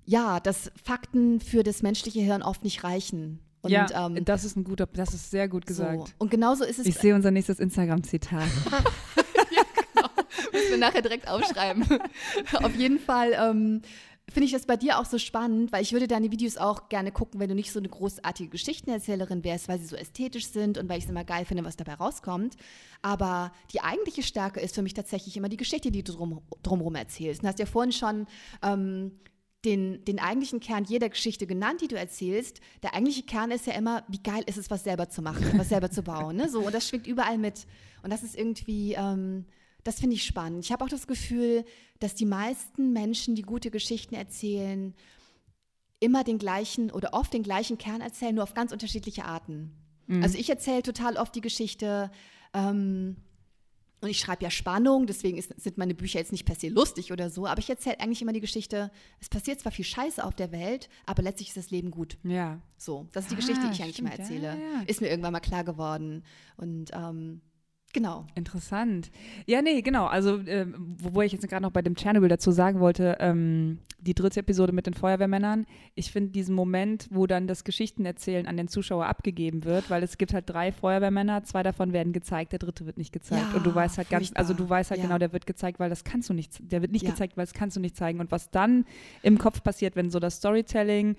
ja, 0.06 0.40
dass 0.40 0.72
Fakten 0.82 1.40
für 1.40 1.64
das 1.64 1.82
menschliche 1.82 2.22
Hirn 2.22 2.42
oft 2.42 2.64
nicht 2.64 2.84
reichen. 2.84 3.40
Und, 3.62 3.72
ja, 3.72 3.88
ähm, 4.06 4.24
das 4.24 4.46
ist 4.46 4.56
ein 4.56 4.64
guter, 4.64 4.86
das 4.86 5.14
ist 5.14 5.32
sehr 5.32 5.48
gut 5.48 5.66
gesagt. 5.66 6.08
So. 6.08 6.14
Und 6.20 6.32
genauso 6.32 6.64
ist 6.64 6.80
es. 6.80 6.86
Ich 6.86 6.96
sehe 6.96 7.16
unser 7.16 7.32
nächstes 7.32 7.60
Instagram-Zitat. 7.60 8.48
ja, 9.52 9.64
genau. 9.76 10.10
Müssen 10.54 10.72
wir 10.72 10.78
nachher 10.78 11.02
direkt 11.02 11.28
aufschreiben. 11.28 11.84
Auf 12.64 12.76
jeden 12.76 13.00
Fall 13.00 13.34
ähm, 13.38 13.82
finde 14.30 14.46
ich 14.46 14.52
das 14.52 14.66
bei 14.66 14.76
dir 14.76 15.00
auch 15.00 15.06
so 15.06 15.18
spannend, 15.18 15.72
weil 15.72 15.82
ich 15.82 15.94
würde 15.94 16.08
deine 16.08 16.32
Videos 16.32 16.58
auch 16.58 16.90
gerne 16.90 17.12
gucken, 17.12 17.40
wenn 17.40 17.48
du 17.48 17.56
nicht 17.56 17.72
so 17.72 17.80
eine 17.80 17.88
großartige 17.88 18.50
Geschichtenerzählerin 18.50 19.44
wärst, 19.44 19.70
weil 19.70 19.80
sie 19.80 19.86
so 19.86 19.96
ästhetisch 19.96 20.48
sind 20.48 20.78
und 20.78 20.90
weil 20.90 20.98
ich 20.98 21.06
es 21.06 21.10
immer 21.10 21.24
geil 21.24 21.46
finde, 21.46 21.64
was 21.64 21.78
dabei 21.78 21.94
rauskommt. 21.94 22.58
Aber 23.02 23.54
die 23.72 23.82
eigentliche 23.82 24.24
Stärke 24.24 24.60
ist 24.60 24.76
für 24.76 24.82
mich 24.82 24.94
tatsächlich 24.94 25.38
immer 25.38 25.50
die 25.50 25.58
Geschichte, 25.58 25.92
die 25.92 26.04
du 26.04 26.12
drum, 26.12 26.42
drumherum 26.62 26.96
erzählst. 26.96 27.42
Du 27.42 27.48
hast 27.48 27.60
ja 27.60 27.66
vorhin 27.66 27.94
schon 27.94 28.28
ähm, 28.62 29.14
den, 29.64 30.04
den 30.04 30.20
eigentlichen 30.20 30.60
Kern 30.60 30.84
jeder 30.84 31.08
Geschichte 31.08 31.48
genannt, 31.48 31.80
die 31.82 31.88
du 31.88 31.98
erzählst. 31.98 32.60
Der 32.84 32.94
eigentliche 32.96 33.24
Kern 33.24 33.52
ist 33.52 33.66
ja 33.66 33.74
immer, 33.74 34.04
wie 34.10 34.22
geil 34.22 34.44
ist 34.46 34.58
es, 34.58 34.70
was 34.70 34.84
selber 34.84 35.10
zu 35.10 35.22
machen, 35.22 35.58
was 35.58 35.70
selber 35.70 35.90
zu 35.90 36.04
bauen. 36.04 36.36
Ne? 36.36 36.50
So, 36.50 36.66
und 36.66 36.76
das 36.76 36.88
schwingt 36.88 37.08
überall 37.08 37.38
mit. 37.38 37.66
Und 38.04 38.12
das 38.12 38.24
ist 38.24 38.38
irgendwie... 38.38 38.94
Ähm, 38.94 39.46
das 39.88 40.02
finde 40.02 40.16
ich 40.18 40.26
spannend. 40.26 40.66
Ich 40.66 40.72
habe 40.74 40.84
auch 40.84 40.90
das 40.90 41.08
Gefühl, 41.08 41.64
dass 42.00 42.14
die 42.14 42.26
meisten 42.26 42.92
Menschen, 42.92 43.36
die 43.36 43.42
gute 43.42 43.72
Geschichten 43.72 44.16
erzählen, 44.16 44.94
immer 46.00 46.26
den 46.26 46.38
gleichen 46.38 46.92
oder 46.92 47.14
oft 47.14 47.34
den 47.34 47.42
gleichen 47.42 47.78
Kern 47.78 48.02
erzählen, 48.02 48.36
nur 48.36 48.44
auf 48.44 48.54
ganz 48.54 48.74
unterschiedliche 48.74 49.24
Arten. 49.24 49.72
Mhm. 50.08 50.24
Also 50.24 50.38
ich 50.38 50.50
erzähle 50.50 50.84
total 50.84 51.16
oft 51.16 51.34
die 51.34 51.42
Geschichte, 51.42 52.12
ähm, 52.54 53.16
und 54.00 54.10
ich 54.10 54.20
schreibe 54.20 54.44
ja 54.44 54.52
Spannung, 54.52 55.08
deswegen 55.08 55.38
ist, 55.38 55.60
sind 55.60 55.78
meine 55.78 55.96
Bücher 55.96 56.20
jetzt 56.20 56.32
nicht 56.32 56.46
per 56.46 56.56
se 56.56 56.68
lustig 56.68 57.12
oder 57.12 57.30
so, 57.30 57.48
aber 57.48 57.60
ich 57.60 57.70
erzähle 57.70 58.00
eigentlich 58.00 58.22
immer 58.22 58.34
die 58.34 58.42
Geschichte, 58.42 58.92
es 59.20 59.30
passiert 59.30 59.60
zwar 59.60 59.72
viel 59.72 59.86
Scheiße 59.86 60.24
auf 60.24 60.36
der 60.36 60.52
Welt, 60.52 60.88
aber 61.06 61.24
letztlich 61.24 61.48
ist 61.48 61.58
das 61.58 61.72
Leben 61.72 61.90
gut. 61.90 62.18
Ja. 62.24 62.62
So, 62.78 63.08
das 63.14 63.24
ist 63.24 63.32
die 63.32 63.36
ah, 63.36 63.40
Geschichte, 63.40 63.62
die 63.66 63.74
ich 63.74 63.82
eigentlich 63.82 63.96
stimmt, 63.96 64.14
immer 64.14 64.20
erzähle. 64.20 64.48
Ja, 64.48 64.80
ja. 64.80 64.82
Ist 64.86 65.02
mir 65.02 65.10
irgendwann 65.10 65.34
mal 65.34 65.40
klar 65.40 65.64
geworden. 65.64 66.24
Und 66.58 66.92
ähm, 66.94 67.42
Genau. 67.94 68.26
Interessant. 68.36 69.12
Ja, 69.46 69.62
nee, 69.62 69.82
genau. 69.82 70.06
Also, 70.06 70.38
äh, 70.40 70.68
wo 70.76 71.22
ich 71.22 71.32
jetzt 71.32 71.48
gerade 71.48 71.64
noch 71.64 71.72
bei 71.72 71.82
dem 71.82 71.96
Tschernobyl 71.96 72.30
dazu 72.30 72.52
sagen 72.52 72.80
wollte, 72.80 73.18
ähm, 73.20 73.80
die 74.00 74.14
dritte 74.14 74.42
Episode 74.42 74.72
mit 74.72 74.86
den 74.86 74.94
Feuerwehrmännern, 74.94 75.66
ich 75.96 76.12
finde 76.12 76.32
diesen 76.32 76.54
Moment, 76.54 77.08
wo 77.10 77.26
dann 77.26 77.48
das 77.48 77.64
Geschichtenerzählen 77.64 78.46
an 78.46 78.58
den 78.58 78.68
Zuschauer 78.68 79.08
abgegeben 79.08 79.64
wird, 79.64 79.90
weil 79.90 80.04
es 80.04 80.18
gibt 80.18 80.34
halt 80.34 80.48
drei 80.48 80.72
Feuerwehrmänner, 80.72 81.44
zwei 81.44 81.64
davon 81.64 81.94
werden 81.94 82.14
gezeigt, 82.14 82.52
der 82.52 82.60
dritte 82.60 82.86
wird 82.86 82.98
nicht 82.98 83.12
gezeigt. 83.12 83.48
Ja, 83.52 83.58
und 83.58 83.66
du 83.66 83.74
weißt 83.74 83.98
halt 83.98 84.10
ganz, 84.10 84.32
also 84.36 84.54
du 84.54 84.70
weißt 84.70 84.92
halt 84.92 85.00
ja. 85.00 85.08
genau, 85.08 85.18
der 85.18 85.34
wird 85.34 85.48
gezeigt, 85.48 85.80
weil 85.80 85.90
das 85.90 86.04
kannst 86.04 86.30
du 86.30 86.34
nicht, 86.34 86.72
der 86.72 86.82
wird 86.82 86.92
nicht 86.92 87.04
ja. 87.04 87.12
gezeigt, 87.12 87.38
weil 87.38 87.46
das 87.46 87.54
kannst 87.54 87.76
du 87.76 87.82
nicht 87.82 87.96
zeigen. 87.96 88.20
Und 88.20 88.32
was 88.32 88.52
dann 88.52 88.86
im 89.24 89.38
Kopf 89.38 89.64
passiert, 89.64 89.96
wenn 89.96 90.12
so 90.12 90.20
das 90.20 90.38
Storytelling 90.38 91.16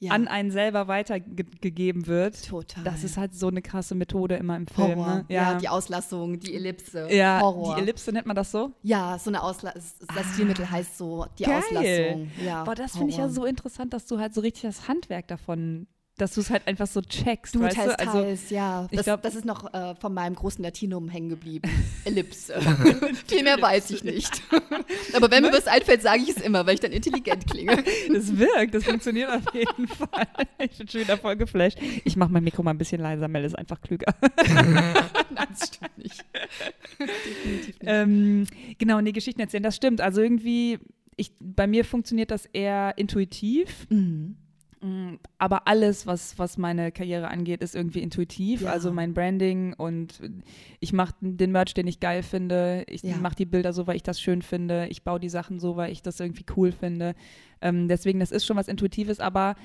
ja. 0.00 0.12
an 0.12 0.28
einen 0.28 0.50
selber 0.50 0.88
weitergegeben 0.88 2.06
wird. 2.06 2.46
Total. 2.46 2.84
Das 2.84 3.04
ist 3.04 3.16
halt 3.16 3.34
so 3.34 3.48
eine 3.48 3.62
krasse 3.62 3.94
Methode 3.94 4.36
immer 4.36 4.56
im 4.56 4.66
Film. 4.66 4.98
Ne? 4.98 5.24
Ja. 5.28 5.52
ja. 5.52 5.58
die 5.58 5.68
Auslassung, 5.68 6.38
die 6.38 6.54
Ellipse. 6.54 7.12
Ja, 7.12 7.40
Horror. 7.40 7.74
die 7.74 7.82
Ellipse 7.82 8.12
nennt 8.12 8.26
man 8.26 8.36
das 8.36 8.50
so? 8.50 8.72
Ja, 8.82 9.18
so 9.18 9.30
eine 9.30 9.42
Auslassung. 9.42 9.82
Das 10.08 10.16
ah, 10.16 10.24
Stilmittel 10.32 10.70
heißt 10.70 10.96
so 10.96 11.26
die 11.38 11.44
geil. 11.44 11.62
Auslassung. 11.62 12.30
Ja, 12.44 12.64
Boah, 12.64 12.74
das 12.74 12.92
finde 12.92 13.10
ich 13.10 13.16
ja 13.16 13.28
so 13.28 13.44
interessant, 13.44 13.92
dass 13.92 14.06
du 14.06 14.18
halt 14.18 14.34
so 14.34 14.40
richtig 14.40 14.62
das 14.62 14.88
Handwerk 14.88 15.28
davon 15.28 15.86
dass 16.18 16.34
du 16.34 16.40
es 16.40 16.50
halt 16.50 16.66
einfach 16.66 16.86
so 16.86 17.00
checkst. 17.00 17.54
Du 17.54 17.60
weißt 17.60 17.76
teils, 17.76 17.96
du? 17.96 17.98
Also, 18.00 18.22
teils, 18.22 18.50
ja. 18.50 18.86
Das, 18.92 19.04
glaub, 19.04 19.22
das 19.22 19.34
ist 19.34 19.44
noch 19.44 19.72
äh, 19.72 19.94
von 19.94 20.12
meinem 20.12 20.34
großen 20.34 20.62
Latinum 20.62 21.08
hängen 21.08 21.28
geblieben. 21.28 21.70
Ellipse. 22.04 22.60
Viel 23.26 23.42
mehr 23.44 23.60
weiß 23.60 23.90
ich 23.90 24.04
nicht. 24.04 24.42
Aber 25.14 25.30
wenn 25.30 25.42
mir 25.42 25.52
was 25.52 25.66
einfällt, 25.66 26.02
sage 26.02 26.22
ich 26.22 26.30
es 26.30 26.42
immer, 26.42 26.66
weil 26.66 26.74
ich 26.74 26.80
dann 26.80 26.92
intelligent 26.92 27.46
klinge. 27.50 27.84
Das 28.08 28.36
wirkt, 28.36 28.74
das 28.74 28.84
funktioniert 28.84 29.30
auf 29.30 29.54
jeden 29.54 29.86
Fall. 29.86 30.26
Ich 30.58 30.78
bin 30.78 30.88
schon 30.88 31.00
wieder 31.02 31.16
voll 31.16 31.36
geflasht. 31.36 31.78
Ich 32.04 32.16
mache 32.16 32.32
mein 32.32 32.42
Mikro 32.42 32.62
mal 32.62 32.70
ein 32.70 32.78
bisschen 32.78 33.00
leiser, 33.00 33.28
Mel 33.28 33.44
ist 33.44 33.56
einfach 33.56 33.80
klüger. 33.80 34.14
Nein, 34.46 34.94
das 35.48 35.68
stimmt 35.68 35.98
nicht. 35.98 36.24
Definitiv 36.98 37.66
nicht. 37.66 37.82
Ähm, 37.82 38.46
genau, 38.78 39.00
nee, 39.00 39.12
Geschichten 39.12 39.40
erzählen, 39.40 39.62
das 39.62 39.76
stimmt. 39.76 40.00
Also 40.00 40.20
irgendwie, 40.20 40.78
ich, 41.16 41.32
bei 41.40 41.66
mir 41.66 41.84
funktioniert 41.84 42.30
das 42.30 42.46
eher 42.46 42.94
intuitiv. 42.96 43.86
Mhm 43.90 44.36
aber 45.38 45.66
alles, 45.66 46.06
was, 46.06 46.38
was 46.38 46.56
meine 46.56 46.92
Karriere 46.92 47.28
angeht, 47.28 47.62
ist 47.62 47.74
irgendwie 47.74 48.00
intuitiv. 48.00 48.62
Ja. 48.62 48.70
Also 48.70 48.92
mein 48.92 49.12
Branding 49.12 49.74
und 49.74 50.20
ich 50.78 50.92
mache 50.92 51.14
den 51.20 51.50
Merch, 51.50 51.74
den 51.74 51.88
ich 51.88 51.98
geil 51.98 52.22
finde. 52.22 52.84
Ich 52.86 53.02
ja. 53.02 53.16
mache 53.16 53.34
die 53.34 53.46
Bilder 53.46 53.72
so, 53.72 53.86
weil 53.88 53.96
ich 53.96 54.04
das 54.04 54.20
schön 54.20 54.40
finde. 54.40 54.86
Ich 54.88 55.02
baue 55.02 55.18
die 55.18 55.28
Sachen 55.28 55.58
so, 55.58 55.76
weil 55.76 55.90
ich 55.90 56.02
das 56.02 56.20
irgendwie 56.20 56.44
cool 56.56 56.70
finde. 56.70 57.14
Ähm, 57.60 57.88
deswegen, 57.88 58.20
das 58.20 58.30
ist 58.30 58.46
schon 58.46 58.56
was 58.56 58.68
Intuitives, 58.68 59.18
aber 59.18 59.56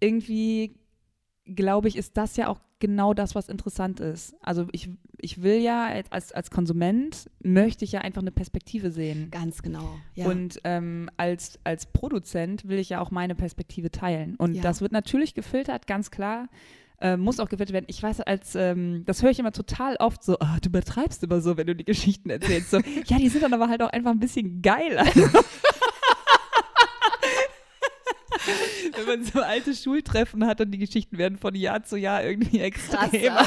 irgendwie 0.00 0.74
glaube 1.46 1.88
ich, 1.88 1.96
ist 1.96 2.16
das 2.16 2.36
ja 2.36 2.48
auch 2.48 2.60
genau 2.78 3.14
das, 3.14 3.34
was 3.34 3.48
interessant 3.48 4.00
ist. 4.00 4.34
Also 4.40 4.66
ich, 4.72 4.90
ich 5.18 5.42
will 5.42 5.60
ja 5.60 5.88
als, 6.10 6.32
als 6.32 6.50
Konsument, 6.50 7.30
möchte 7.42 7.84
ich 7.84 7.92
ja 7.92 8.00
einfach 8.00 8.22
eine 8.22 8.32
Perspektive 8.32 8.90
sehen. 8.90 9.30
Ganz 9.30 9.62
genau. 9.62 9.98
Ja. 10.14 10.26
Und 10.26 10.60
ähm, 10.64 11.10
als, 11.16 11.58
als 11.62 11.86
Produzent 11.86 12.66
will 12.66 12.78
ich 12.78 12.88
ja 12.88 13.00
auch 13.00 13.10
meine 13.10 13.34
Perspektive 13.34 13.90
teilen. 13.90 14.34
Und 14.36 14.54
ja. 14.54 14.62
das 14.62 14.80
wird 14.80 14.92
natürlich 14.92 15.34
gefiltert, 15.34 15.86
ganz 15.86 16.10
klar. 16.10 16.48
Äh, 17.00 17.16
muss 17.16 17.40
auch 17.40 17.48
gefiltert 17.48 17.72
werden. 17.72 17.86
Ich 17.88 18.02
weiß, 18.02 18.20
als 18.22 18.54
ähm, 18.54 19.04
das 19.06 19.22
höre 19.22 19.30
ich 19.30 19.38
immer 19.38 19.52
total 19.52 19.96
oft 19.96 20.22
so, 20.22 20.36
oh, 20.38 20.56
du 20.60 20.68
übertreibst 20.68 21.22
immer 21.22 21.40
so, 21.40 21.56
wenn 21.56 21.66
du 21.66 21.74
die 21.74 21.84
Geschichten 21.84 22.28
erzählst. 22.28 22.70
So, 22.70 22.78
ja, 23.06 23.18
die 23.18 23.28
sind 23.28 23.42
dann 23.42 23.54
aber 23.54 23.68
halt 23.68 23.82
auch 23.82 23.90
einfach 23.90 24.10
ein 24.10 24.20
bisschen 24.20 24.60
geiler. 24.60 25.06
wenn 28.96 29.06
man 29.06 29.24
so 29.24 29.40
alte 29.40 29.74
Schultreffen 29.74 30.46
hat 30.46 30.60
und 30.60 30.70
die 30.70 30.78
Geschichten 30.78 31.18
werden 31.18 31.38
von 31.38 31.54
Jahr 31.54 31.82
zu 31.82 31.96
Jahr 31.96 32.24
irgendwie 32.24 32.60
extremer. 32.60 33.10
Ja, 33.20 33.44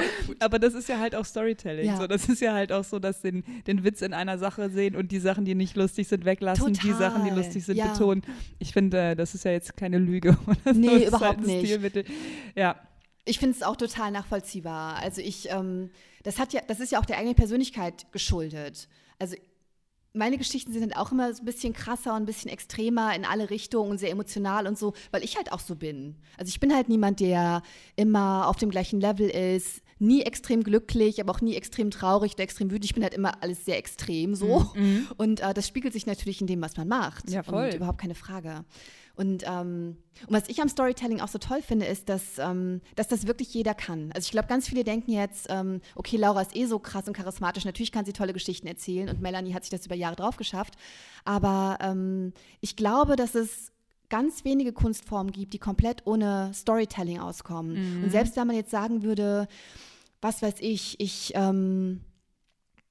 Aber 0.40 0.58
das 0.58 0.74
ist 0.74 0.88
ja 0.88 0.98
halt 0.98 1.14
auch 1.14 1.24
Storytelling. 1.24 1.86
Ja. 1.86 1.96
So, 1.96 2.06
das 2.06 2.28
ist 2.28 2.40
ja 2.40 2.52
halt 2.52 2.72
auch 2.72 2.84
so, 2.84 2.98
dass 2.98 3.20
den, 3.20 3.44
den 3.66 3.84
Witz 3.84 4.02
in 4.02 4.12
einer 4.12 4.38
Sache 4.38 4.70
sehen 4.70 4.96
und 4.96 5.12
die 5.12 5.18
Sachen, 5.18 5.44
die 5.44 5.54
nicht 5.54 5.76
lustig 5.76 6.08
sind, 6.08 6.24
weglassen, 6.24 6.74
Total. 6.74 6.90
die 6.90 6.96
Sachen, 6.96 7.24
die 7.24 7.30
lustig 7.30 7.64
sind, 7.64 7.76
ja. 7.76 7.92
betonen. 7.92 8.22
Ich 8.58 8.72
finde, 8.72 9.10
äh, 9.10 9.16
das 9.16 9.34
ist 9.34 9.44
ja 9.44 9.52
jetzt 9.52 9.76
keine 9.76 9.98
Lüge. 9.98 10.36
Oder 10.46 10.72
nee, 10.74 10.88
so. 10.88 11.06
überhaupt 11.06 11.38
halt 11.38 11.46
nicht. 11.46 11.66
Stilmittel. 11.66 12.04
Ja. 12.54 12.76
Ich 13.24 13.38
finde 13.38 13.56
es 13.56 13.62
auch 13.62 13.76
total 13.76 14.10
nachvollziehbar. 14.12 14.96
Also 14.96 15.20
ich, 15.20 15.50
ähm, 15.50 15.90
das 16.22 16.38
hat 16.38 16.52
ja, 16.52 16.60
das 16.66 16.80
ist 16.80 16.92
ja 16.92 17.00
auch 17.00 17.06
der 17.06 17.18
eigenen 17.18 17.34
Persönlichkeit 17.34 18.06
geschuldet. 18.12 18.88
Also 19.18 19.36
meine 20.16 20.38
Geschichten 20.38 20.72
sind 20.72 20.82
halt 20.82 20.96
auch 20.96 21.12
immer 21.12 21.32
so 21.32 21.42
ein 21.42 21.44
bisschen 21.44 21.72
krasser 21.72 22.12
und 22.14 22.22
ein 22.22 22.26
bisschen 22.26 22.50
extremer 22.50 23.14
in 23.14 23.24
alle 23.24 23.50
Richtungen 23.50 23.90
und 23.90 23.98
sehr 23.98 24.10
emotional 24.10 24.66
und 24.66 24.78
so, 24.78 24.94
weil 25.10 25.22
ich 25.22 25.36
halt 25.36 25.52
auch 25.52 25.60
so 25.60 25.76
bin. 25.76 26.16
Also 26.36 26.48
ich 26.48 26.60
bin 26.60 26.74
halt 26.74 26.88
niemand, 26.88 27.20
der 27.20 27.62
immer 27.94 28.48
auf 28.48 28.56
dem 28.56 28.70
gleichen 28.70 29.00
Level 29.00 29.28
ist, 29.28 29.82
nie 29.98 30.22
extrem 30.22 30.62
glücklich, 30.62 31.20
aber 31.20 31.32
auch 31.32 31.40
nie 31.40 31.54
extrem 31.54 31.90
traurig 31.90 32.34
oder 32.34 32.42
extrem 32.42 32.70
wütend. 32.70 32.84
Ich 32.84 32.94
bin 32.94 33.02
halt 33.02 33.14
immer 33.14 33.42
alles 33.42 33.64
sehr 33.64 33.78
extrem 33.78 34.34
so. 34.34 34.70
Mhm. 34.74 35.08
Und 35.16 35.40
äh, 35.40 35.54
das 35.54 35.66
spiegelt 35.66 35.92
sich 35.92 36.06
natürlich 36.06 36.40
in 36.40 36.46
dem, 36.46 36.60
was 36.60 36.76
man 36.76 36.88
macht. 36.88 37.30
Ja, 37.30 37.42
voll. 37.42 37.66
Und 37.66 37.74
überhaupt 37.74 38.00
keine 38.00 38.14
Frage. 38.14 38.64
Und, 39.16 39.44
ähm, 39.46 39.96
und 40.26 40.34
was 40.34 40.48
ich 40.48 40.60
am 40.60 40.68
Storytelling 40.68 41.20
auch 41.20 41.28
so 41.28 41.38
toll 41.38 41.62
finde, 41.62 41.86
ist, 41.86 42.08
dass, 42.08 42.38
ähm, 42.38 42.82
dass 42.96 43.08
das 43.08 43.26
wirklich 43.26 43.52
jeder 43.54 43.74
kann. 43.74 44.12
Also 44.12 44.26
ich 44.26 44.30
glaube, 44.30 44.46
ganz 44.46 44.68
viele 44.68 44.84
denken 44.84 45.10
jetzt, 45.10 45.46
ähm, 45.48 45.80
okay, 45.94 46.18
Laura 46.18 46.42
ist 46.42 46.54
eh 46.54 46.66
so 46.66 46.78
krass 46.78 47.08
und 47.08 47.16
charismatisch, 47.16 47.64
natürlich 47.64 47.92
kann 47.92 48.04
sie 48.04 48.12
tolle 48.12 48.34
Geschichten 48.34 48.66
erzählen 48.66 49.08
und 49.08 49.22
Melanie 49.22 49.54
hat 49.54 49.64
sich 49.64 49.70
das 49.70 49.86
über 49.86 49.94
Jahre 49.94 50.16
drauf 50.16 50.36
geschafft. 50.36 50.74
Aber 51.24 51.78
ähm, 51.80 52.34
ich 52.60 52.76
glaube, 52.76 53.16
dass 53.16 53.34
es 53.34 53.72
ganz 54.10 54.44
wenige 54.44 54.72
Kunstformen 54.72 55.32
gibt, 55.32 55.54
die 55.54 55.58
komplett 55.58 56.06
ohne 56.06 56.52
Storytelling 56.54 57.18
auskommen. 57.18 57.98
Mhm. 57.98 58.04
Und 58.04 58.10
selbst 58.10 58.36
wenn 58.36 58.46
man 58.46 58.56
jetzt 58.56 58.70
sagen 58.70 59.02
würde, 59.02 59.48
was 60.20 60.42
weiß 60.42 60.56
ich, 60.60 61.00
ich, 61.00 61.32
ähm, 61.34 62.02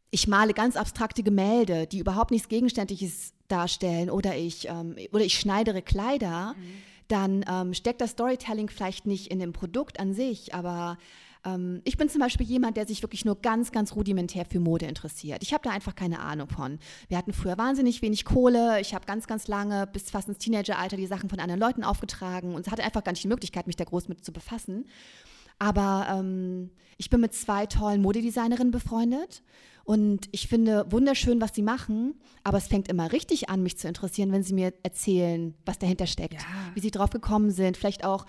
ich 0.10 0.28
male 0.28 0.54
ganz 0.54 0.76
abstrakte 0.76 1.24
Gemälde, 1.24 1.88
die 1.88 2.00
überhaupt 2.00 2.32
nichts 2.32 2.50
Gegenständliches 2.50 3.35
darstellen 3.48 4.10
oder 4.10 4.36
ich, 4.36 4.68
ähm, 4.68 4.96
oder 5.12 5.24
ich 5.24 5.40
schneidere 5.40 5.82
Kleider, 5.82 6.56
mhm. 6.58 6.64
dann 7.08 7.46
ähm, 7.50 7.74
steckt 7.74 8.02
das 8.02 8.12
Storytelling 8.12 8.70
vielleicht 8.70 9.06
nicht 9.06 9.28
in 9.28 9.40
dem 9.40 9.54
Produkt 9.54 10.00
an 10.00 10.14
sich, 10.14 10.54
aber 10.54 10.98
ähm, 11.46 11.82
ich 11.84 11.98
bin 11.98 12.10
zum 12.10 12.22
Beispiel 12.22 12.46
jemand, 12.46 12.78
der 12.78 12.88
sich 12.88 13.02
wirklich 13.02 13.24
nur 13.24 13.40
ganz, 13.42 13.72
ganz 13.72 13.96
rudimentär 13.96 14.46
für 14.46 14.60
Mode 14.60 14.86
interessiert. 14.86 15.44
Ich 15.44 15.54
habe 15.54 15.64
da 15.64 15.72
einfach 15.72 15.96
keine 15.96 16.20
Ahnung 16.20 16.50
von. 16.50 16.80
Wir 17.08 17.18
hatten 17.18 17.34
früher 17.34 17.58
wahnsinnig 17.58 18.02
wenig 18.02 18.26
Kohle. 18.26 18.82
Ich 18.82 18.94
habe 18.94 19.06
ganz, 19.06 19.28
ganz 19.28 19.48
lange, 19.48 19.88
bis 19.88 20.10
fast 20.10 20.28
ins 20.28 20.40
Teenageralter, 20.40 20.98
die 20.98 21.08
Sachen 21.08 21.30
von 21.30 21.40
anderen 21.40 21.62
Leuten 21.62 21.84
aufgetragen 21.84 22.56
und 22.56 22.70
hatte 22.72 22.84
einfach 22.84 23.04
gar 23.04 23.12
nicht 23.12 23.24
die 23.24 23.30
Möglichkeit, 23.30 23.68
mich 23.68 23.76
da 23.76 23.84
groß 23.84 24.10
mit 24.10 24.26
zu 24.26 24.34
befassen. 24.34 24.86
Aber 25.60 26.08
ähm, 26.10 26.72
ich 26.98 27.10
bin 27.10 27.22
mit 27.22 27.34
zwei 27.34 27.66
tollen 27.66 28.02
Modedesignerinnen 28.02 28.72
befreundet 28.72 29.42
und 29.86 30.28
ich 30.32 30.48
finde 30.48 30.91
wunderschön, 30.91 31.39
was 31.39 31.54
sie 31.54 31.62
machen, 31.62 32.15
aber 32.43 32.58
es 32.58 32.67
fängt 32.67 32.88
immer 32.88 33.12
richtig 33.12 33.50
an, 33.50 33.62
mich 33.62 33.78
zu 33.78 33.88
interessieren, 33.88 34.32
wenn 34.32 34.43
sie 34.43 34.56
mir 34.56 34.74
erzählen, 34.82 35.54
was 35.63 35.78
dahinter 35.78 36.08
steckt, 36.08 36.34
ja. 36.34 36.39
wie 36.74 36.80
sie 36.80 36.89
drauf 36.89 37.12
gekommen 37.12 37.52
sind, 37.52 37.78
vielleicht 37.78 38.04
auch 38.04 38.26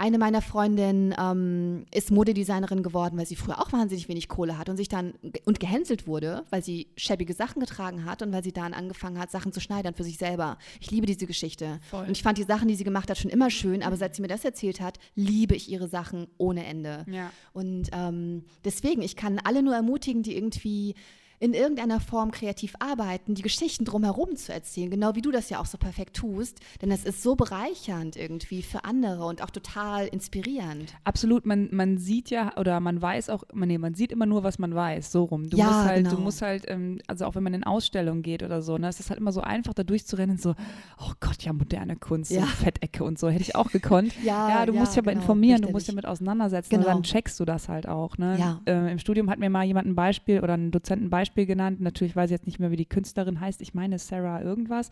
eine 0.00 0.16
meiner 0.16 0.40
Freundinnen 0.40 1.14
ähm, 1.20 1.84
ist 1.94 2.10
Modedesignerin 2.10 2.82
geworden, 2.82 3.18
weil 3.18 3.26
sie 3.26 3.36
früher 3.36 3.60
auch 3.60 3.70
wahnsinnig 3.70 4.08
wenig 4.08 4.28
Kohle 4.28 4.56
hat 4.56 4.70
und 4.70 4.78
sich 4.78 4.88
dann 4.88 5.12
und 5.44 5.60
gehänselt 5.60 6.06
wurde, 6.06 6.42
weil 6.48 6.64
sie 6.64 6.88
schäbige 6.96 7.34
Sachen 7.34 7.60
getragen 7.60 8.06
hat 8.06 8.22
und 8.22 8.32
weil 8.32 8.42
sie 8.42 8.52
dann 8.52 8.72
angefangen 8.72 9.18
hat, 9.18 9.30
Sachen 9.30 9.52
zu 9.52 9.60
schneidern 9.60 9.92
für 9.92 10.02
sich 10.02 10.16
selber. 10.16 10.56
Ich 10.80 10.90
liebe 10.90 11.06
diese 11.06 11.26
Geschichte. 11.26 11.80
Voll. 11.90 12.06
Und 12.06 12.12
ich 12.12 12.22
fand 12.22 12.38
die 12.38 12.44
Sachen, 12.44 12.66
die 12.66 12.76
sie 12.76 12.84
gemacht 12.84 13.10
hat, 13.10 13.18
schon 13.18 13.30
immer 13.30 13.50
schön, 13.50 13.82
aber 13.82 13.98
seit 13.98 14.16
sie 14.16 14.22
mir 14.22 14.28
das 14.28 14.42
erzählt 14.42 14.80
hat, 14.80 14.98
liebe 15.16 15.54
ich 15.54 15.70
ihre 15.70 15.86
Sachen 15.86 16.28
ohne 16.38 16.64
Ende. 16.64 17.04
Ja. 17.06 17.30
Und 17.52 17.90
ähm, 17.92 18.44
deswegen, 18.64 19.02
ich 19.02 19.16
kann 19.16 19.38
alle 19.44 19.62
nur 19.62 19.74
ermutigen, 19.74 20.22
die 20.22 20.34
irgendwie 20.34 20.94
in 21.40 21.54
irgendeiner 21.54 22.00
Form 22.00 22.30
kreativ 22.30 22.74
arbeiten, 22.80 23.34
die 23.34 23.40
Geschichten 23.40 23.86
drumherum 23.86 24.36
zu 24.36 24.52
erzählen, 24.52 24.90
genau 24.90 25.14
wie 25.14 25.22
du 25.22 25.30
das 25.30 25.48
ja 25.48 25.58
auch 25.58 25.66
so 25.66 25.78
perfekt 25.78 26.14
tust. 26.16 26.60
Denn 26.82 26.90
es 26.90 27.04
ist 27.04 27.22
so 27.22 27.34
bereichernd 27.34 28.14
irgendwie 28.16 28.62
für 28.62 28.84
andere 28.84 29.24
und 29.24 29.42
auch 29.42 29.48
total 29.48 30.06
inspirierend. 30.06 30.92
Absolut, 31.04 31.46
man, 31.46 31.70
man 31.72 31.96
sieht 31.96 32.28
ja 32.28 32.56
oder 32.58 32.78
man 32.80 33.00
weiß 33.00 33.30
auch, 33.30 33.44
man, 33.54 33.68
nee, 33.68 33.78
man 33.78 33.94
sieht 33.94 34.12
immer 34.12 34.26
nur, 34.26 34.44
was 34.44 34.58
man 34.58 34.74
weiß, 34.74 35.10
so 35.10 35.24
rum. 35.24 35.48
Du 35.48 35.56
ja, 35.56 35.64
musst 35.64 35.78
halt, 35.78 36.04
genau. 36.04 36.16
du 36.16 36.20
musst 36.20 36.42
halt, 36.42 36.64
ähm, 36.68 37.00
also 37.06 37.24
auch 37.24 37.34
wenn 37.34 37.42
man 37.42 37.54
in 37.54 37.64
Ausstellungen 37.64 38.22
geht 38.22 38.42
oder 38.42 38.60
so, 38.60 38.76
ne, 38.76 38.88
es 38.88 39.00
ist 39.00 39.08
halt 39.08 39.18
immer 39.18 39.32
so 39.32 39.40
einfach, 39.40 39.72
da 39.72 39.82
durchzurennen, 39.82 40.36
so, 40.36 40.54
oh 40.98 41.12
Gott, 41.20 41.42
ja, 41.42 41.54
moderne 41.54 41.96
Kunst, 41.96 42.32
ja. 42.32 42.42
so 42.42 42.46
Fettecke 42.48 43.02
und 43.02 43.18
so, 43.18 43.30
hätte 43.30 43.42
ich 43.42 43.56
auch 43.56 43.70
gekonnt. 43.70 44.12
ja, 44.22 44.50
ja, 44.50 44.66
du 44.66 44.74
ja, 44.74 44.80
musst 44.80 44.94
ja 44.94 45.00
genau, 45.00 45.12
informieren, 45.12 45.54
richtig. 45.54 45.68
du 45.68 45.72
musst 45.72 45.88
ja 45.88 45.94
mit 45.94 46.04
auseinandersetzen 46.04 46.68
genau. 46.68 46.82
und 46.82 46.94
dann 46.94 47.02
checkst 47.02 47.40
du 47.40 47.46
das 47.46 47.70
halt 47.70 47.88
auch. 47.88 48.18
Ne? 48.18 48.36
Ja. 48.38 48.60
Äh, 48.66 48.92
Im 48.92 48.98
Studium 48.98 49.30
hat 49.30 49.38
mir 49.38 49.48
mal 49.48 49.64
jemand 49.64 49.88
ein 49.88 49.94
Beispiel 49.94 50.40
oder 50.40 50.52
ein 50.52 50.70
Dozent 50.70 51.02
ein 51.02 51.08
Beispiel 51.08 51.29
Beispiel 51.30 51.46
genannt. 51.46 51.80
Natürlich 51.80 52.16
weiß 52.16 52.30
ich 52.30 52.32
jetzt 52.32 52.46
nicht 52.46 52.58
mehr, 52.58 52.70
wie 52.72 52.76
die 52.76 52.86
Künstlerin 52.86 53.40
heißt. 53.40 53.62
Ich 53.62 53.72
meine 53.72 53.98
Sarah 53.98 54.42
irgendwas. 54.42 54.90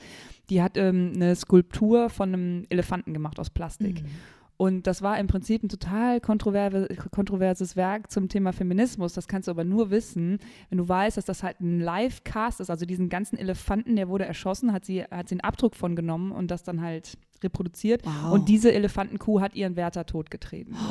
Die 0.51 0.62
hat 0.62 0.77
ähm, 0.77 1.12
eine 1.14 1.35
Skulptur 1.35 2.11
von 2.11 2.33
einem 2.33 2.66
Elefanten 2.68 3.12
gemacht 3.12 3.40
aus 3.40 3.51
Plastik. 3.51 4.03
Mhm. 4.03 4.09
Und 4.57 4.88
das 4.88 5.03
war 5.03 5.18
im 5.20 5.29
Prinzip 5.29 5.62
ein 5.62 5.68
total 5.68 6.20
kontroverses 6.20 7.77
Werk 7.77 8.11
zum 8.11 8.29
Thema 8.29 8.53
Feminismus. 8.53 9.12
Das 9.12 9.29
kannst 9.29 9.46
du 9.46 9.53
aber 9.53 9.62
nur 9.62 9.90
wissen, 9.90 10.38
wenn 10.68 10.79
du 10.79 10.88
weißt, 10.88 11.16
dass 11.16 11.24
das 11.24 11.44
halt 11.44 11.61
ein 11.61 11.81
Live-Cast 11.81 12.61
ist. 12.61 12.70
Also 12.70 12.85
diesen 12.85 13.09
ganzen 13.09 13.38
Elefanten, 13.38 13.94
der 13.94 14.09
wurde 14.09 14.27
erschossen, 14.27 14.72
hat 14.72 14.85
sie, 14.85 15.05
hat 15.05 15.29
sie 15.29 15.35
einen 15.35 15.42
Abdruck 15.42 15.77
von 15.77 15.94
genommen 15.94 16.33
und 16.33 16.51
das 16.51 16.64
dann 16.64 16.81
halt 16.81 17.18
reproduziert. 17.42 18.03
Wow. 18.05 18.33
Und 18.33 18.48
diese 18.48 18.72
Elefantenkuh 18.72 19.40
hat 19.40 19.55
ihren 19.55 19.77
Wärter 19.77 20.07
totgetreten. 20.07 20.74
So. 20.74 20.81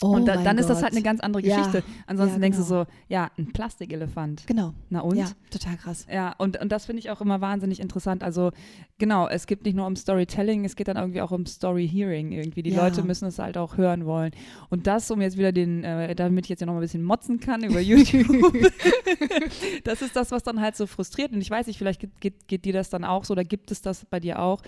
Oh 0.00 0.10
und 0.10 0.26
da, 0.26 0.36
dann 0.36 0.44
Gott. 0.44 0.60
ist 0.60 0.70
das 0.70 0.82
halt 0.84 0.92
eine 0.92 1.02
ganz 1.02 1.18
andere 1.20 1.42
Geschichte. 1.42 1.78
Ja. 1.78 1.84
Ansonsten 2.06 2.40
ja, 2.40 2.48
genau. 2.48 2.56
denkst 2.56 2.58
du 2.58 2.64
genau. 2.64 2.84
so, 2.84 2.90
ja, 3.08 3.30
ein 3.36 3.52
Plastikelefant. 3.52 4.46
Genau. 4.46 4.72
Na 4.90 5.00
und? 5.00 5.16
Ja, 5.16 5.26
total 5.50 5.76
krass. 5.76 6.06
Ja, 6.08 6.36
und, 6.38 6.60
und 6.60 6.70
das 6.70 6.86
finde 6.86 7.00
ich 7.00 7.10
auch 7.10 7.20
immer 7.20 7.40
wahnsinnig 7.40 7.80
interessant. 7.80 8.22
Also 8.22 8.52
genau, 8.98 9.26
es 9.26 9.48
geht 9.48 9.64
nicht 9.64 9.74
nur 9.74 9.88
um 9.88 9.96
Storytelling, 9.96 10.64
es 10.64 10.76
geht 10.76 10.86
dann 10.86 10.96
irgendwie 10.96 11.20
auch 11.20 11.32
um 11.32 11.46
Story-Hearing 11.46 12.30
irgendwie. 12.30 12.62
Die 12.62 12.70
ja. 12.70 12.84
Leute 12.84 13.02
müssen 13.02 13.26
es 13.26 13.40
halt 13.40 13.58
auch 13.58 13.76
hören 13.76 14.06
wollen. 14.06 14.30
Und 14.70 14.86
das, 14.86 15.10
um 15.10 15.20
jetzt 15.20 15.36
wieder 15.36 15.50
den, 15.50 15.82
äh, 15.82 16.14
damit 16.14 16.46
ich 16.46 16.50
jetzt 16.50 16.60
ja 16.60 16.66
noch 16.66 16.74
mal 16.74 16.78
ein 16.78 16.82
bisschen 16.82 17.02
motzen 17.02 17.40
kann 17.40 17.64
über 17.64 17.80
YouTube, 17.80 18.52
das 19.82 20.00
ist 20.00 20.14
das, 20.14 20.30
was 20.30 20.44
dann 20.44 20.60
halt 20.60 20.76
so 20.76 20.86
frustriert. 20.86 21.32
Und 21.32 21.40
ich 21.40 21.50
weiß 21.50 21.66
nicht, 21.66 21.78
vielleicht 21.78 22.00
geht, 22.00 22.20
geht, 22.20 22.46
geht 22.46 22.64
dir 22.64 22.72
das 22.72 22.88
dann 22.88 23.04
auch 23.04 23.24
so 23.24 23.32
oder 23.32 23.42
gibt 23.42 23.72
es 23.72 23.82
das 23.82 24.04
bei 24.04 24.20
dir 24.20 24.38
auch? 24.38 24.62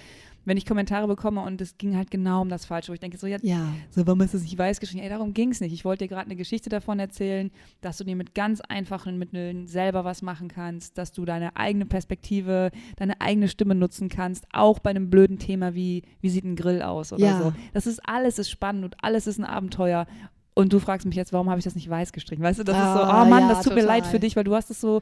Wenn 0.45 0.57
ich 0.57 0.67
Kommentare 0.67 1.07
bekomme 1.07 1.43
und 1.43 1.61
es 1.61 1.77
ging 1.79 1.97
halt 1.97 2.11
genau 2.11 2.43
um 2.43 2.49
das 2.49 2.65
Falsche, 2.65 2.89
wo 2.89 2.95
ich 2.95 3.01
denke, 3.01 3.19
so, 3.19 3.27
ja, 3.27 3.39
ja. 3.43 3.73
so 3.91 4.07
warum 4.07 4.21
ist 4.23 4.35
es 4.35 4.43
nicht 4.43 4.57
weiß 4.57 4.81
geschrieben? 4.81 5.03
Ey, 5.03 5.09
darum 5.09 5.35
ging 5.35 5.51
es 5.51 5.61
nicht. 5.61 5.73
Ich 5.73 5.85
wollte 5.85 6.05
dir 6.05 6.09
gerade 6.09 6.27
eine 6.27 6.37
Geschichte 6.37 6.71
davon 6.71 6.99
erzählen, 6.99 7.51
dass 7.81 7.99
du 7.99 8.05
dir 8.05 8.17
mit 8.17 8.35
ganz 8.35 8.61
einfachen 8.61 9.19
Mitteln 9.19 9.67
selber 9.67 10.05
was 10.05 10.23
machen 10.23 10.49
kannst, 10.49 10.99
dass 10.99 11.13
du 11.13 11.25
deine 11.25 11.57
eigene 11.57 11.87
Perspektive, 11.87 12.71
deine 12.97 13.21
eigene 13.21 13.49
Stimme 13.49 13.75
nutzen 13.75 14.09
kannst, 14.09 14.47
auch 14.53 14.79
bei 14.79 14.91
einem 14.91 15.11
blöden 15.11 15.39
Thema 15.39 15.75
wie, 15.75 16.03
wie 16.21 16.31
sieht 16.31 16.45
ein 16.45 16.57
Grill 16.57 16.83
aus 16.83 17.13
oder 17.13 17.25
ja. 17.25 17.43
so. 17.43 17.53
Das 17.73 17.87
ist 17.87 18.01
alles 18.09 18.39
ist 18.39 18.51
spannend 18.51 18.85
und 18.85 18.97
alles 19.03 19.27
ist 19.27 19.39
ein 19.39 19.45
Abenteuer 19.45 20.07
und 20.55 20.73
du 20.73 20.81
fragst 20.81 21.07
mich 21.07 21.17
jetzt, 21.17 21.33
warum 21.33 21.49
habe 21.49 21.59
ich 21.59 21.65
das 21.65 21.75
nicht 21.75 21.89
weiß 21.89 22.13
gestrichen? 22.13 22.43
Weißt 22.43 22.59
du, 22.59 22.65
das 22.65 22.77
ah, 22.77 22.87
ist 22.87 22.93
so, 22.95 23.05
ah, 23.05 23.23
oh 23.23 23.29
Mann, 23.29 23.43
ja, 23.43 23.49
das 23.49 23.59
tut 23.59 23.73
total. 23.73 23.83
mir 23.83 23.89
leid 23.89 24.07
für 24.07 24.19
dich, 24.19 24.37
weil 24.37 24.45
du 24.45 24.55
hast 24.55 24.71
es 24.71 24.81
so, 24.81 25.01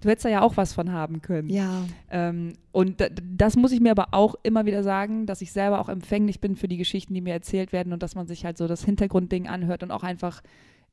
du 0.00 0.08
hättest 0.08 0.24
da 0.24 0.28
ja 0.28 0.42
auch 0.42 0.56
was 0.56 0.72
von 0.72 0.92
haben 0.92 1.20
können. 1.22 1.50
Ja. 1.50 1.84
Ähm, 2.10 2.54
und 2.72 3.02
das 3.22 3.56
muss 3.56 3.72
ich 3.72 3.80
mir 3.80 3.90
aber 3.90 4.08
auch 4.12 4.34
immer 4.42 4.66
wieder 4.66 4.82
sagen, 4.82 5.26
dass 5.26 5.42
ich 5.42 5.52
selber 5.52 5.80
auch 5.80 5.88
empfänglich 5.88 6.40
bin 6.40 6.56
für 6.56 6.68
die 6.68 6.78
Geschichten, 6.78 7.14
die 7.14 7.20
mir 7.20 7.34
erzählt 7.34 7.72
werden 7.72 7.92
und 7.92 8.02
dass 8.02 8.14
man 8.14 8.26
sich 8.26 8.44
halt 8.44 8.56
so 8.56 8.66
das 8.66 8.84
Hintergrundding 8.84 9.46
anhört 9.46 9.82
und 9.82 9.90
auch 9.90 10.02
einfach 10.02 10.42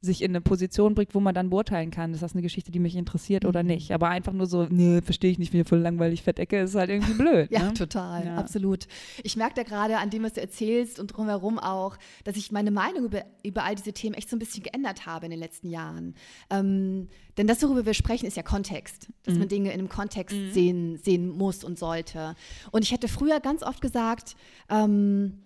sich 0.06 0.22
in 0.22 0.32
eine 0.32 0.42
Position 0.42 0.96
bringt, 0.96 1.14
wo 1.14 1.20
man 1.20 1.36
dann 1.36 1.50
beurteilen 1.50 1.92
kann, 1.92 2.14
ist 2.14 2.24
das 2.24 2.34
eine 2.34 2.42
Geschichte, 2.42 2.72
die 2.72 2.80
mich 2.80 2.96
interessiert 2.96 3.44
mhm. 3.44 3.50
oder 3.50 3.64
nicht. 3.64 3.92
Aber 3.92 4.10
einfach 4.10 4.32
nur 4.32 4.46
so, 4.46 4.68
nee, 4.70 5.02
verstehe 5.02 5.32
ich 5.32 5.40
nicht, 5.40 5.52
wie 5.54 5.64
voll 5.64 5.80
langweilig 5.80 6.24
Fettecke 6.24 6.62
ist 6.62 6.76
halt 6.76 6.90
irgendwie 6.90 7.14
blöd. 7.14 7.48
ja, 7.52 7.64
ne? 7.64 7.74
total, 7.74 8.26
ja. 8.26 8.38
absolut. 8.38 8.88
Ich 9.24 9.36
merke 9.36 9.56
da 9.56 9.64
gerade 9.64 9.98
an 9.98 10.10
dem, 10.10 10.24
was 10.24 10.34
du 10.34 10.42
erzählst 10.42 11.00
und 11.00 11.08
drumherum 11.08 11.60
auch, 11.60 11.98
dass 12.24 12.38
ich 12.38 12.52
meine 12.52 12.72
Meinung 12.72 13.06
über, 13.06 13.26
über 13.44 13.64
all 13.64 13.76
diese 13.76 13.94
Themen 13.94 14.16
echt 14.16 14.30
so 14.30 14.36
ein 14.36 14.40
bisschen 14.40 14.64
geändert 14.64 15.06
habe 15.06 15.26
in 15.26 15.32
den 15.32 15.40
letzten 15.40 15.70
Jahren. 15.70 16.16
Ähm, 16.50 17.10
denn 17.38 17.48
das, 17.48 17.62
worüber 17.64 17.86
wir 17.86 17.94
sprechen, 17.94 18.26
ist 18.28 18.38
ja 18.38 18.44
Kontext, 18.44 19.10
dass 19.24 19.34
mhm. 19.34 19.40
man 19.40 19.48
Dinge 19.50 19.72
in 19.74 19.80
einem 19.80 19.90
Kontext 19.90 20.36
mhm. 20.36 20.52
sehen, 20.52 20.98
sehen 20.98 21.28
muss 21.30 21.64
und 21.64 21.78
sollte. 21.78 22.36
Und 22.72 22.84
ich 22.84 22.92
hätte 22.92 23.08
früher 23.08 23.40
ganz 23.40 23.64
oft 23.64 23.82
gesagt, 23.82 24.36
ähm, 24.70 25.42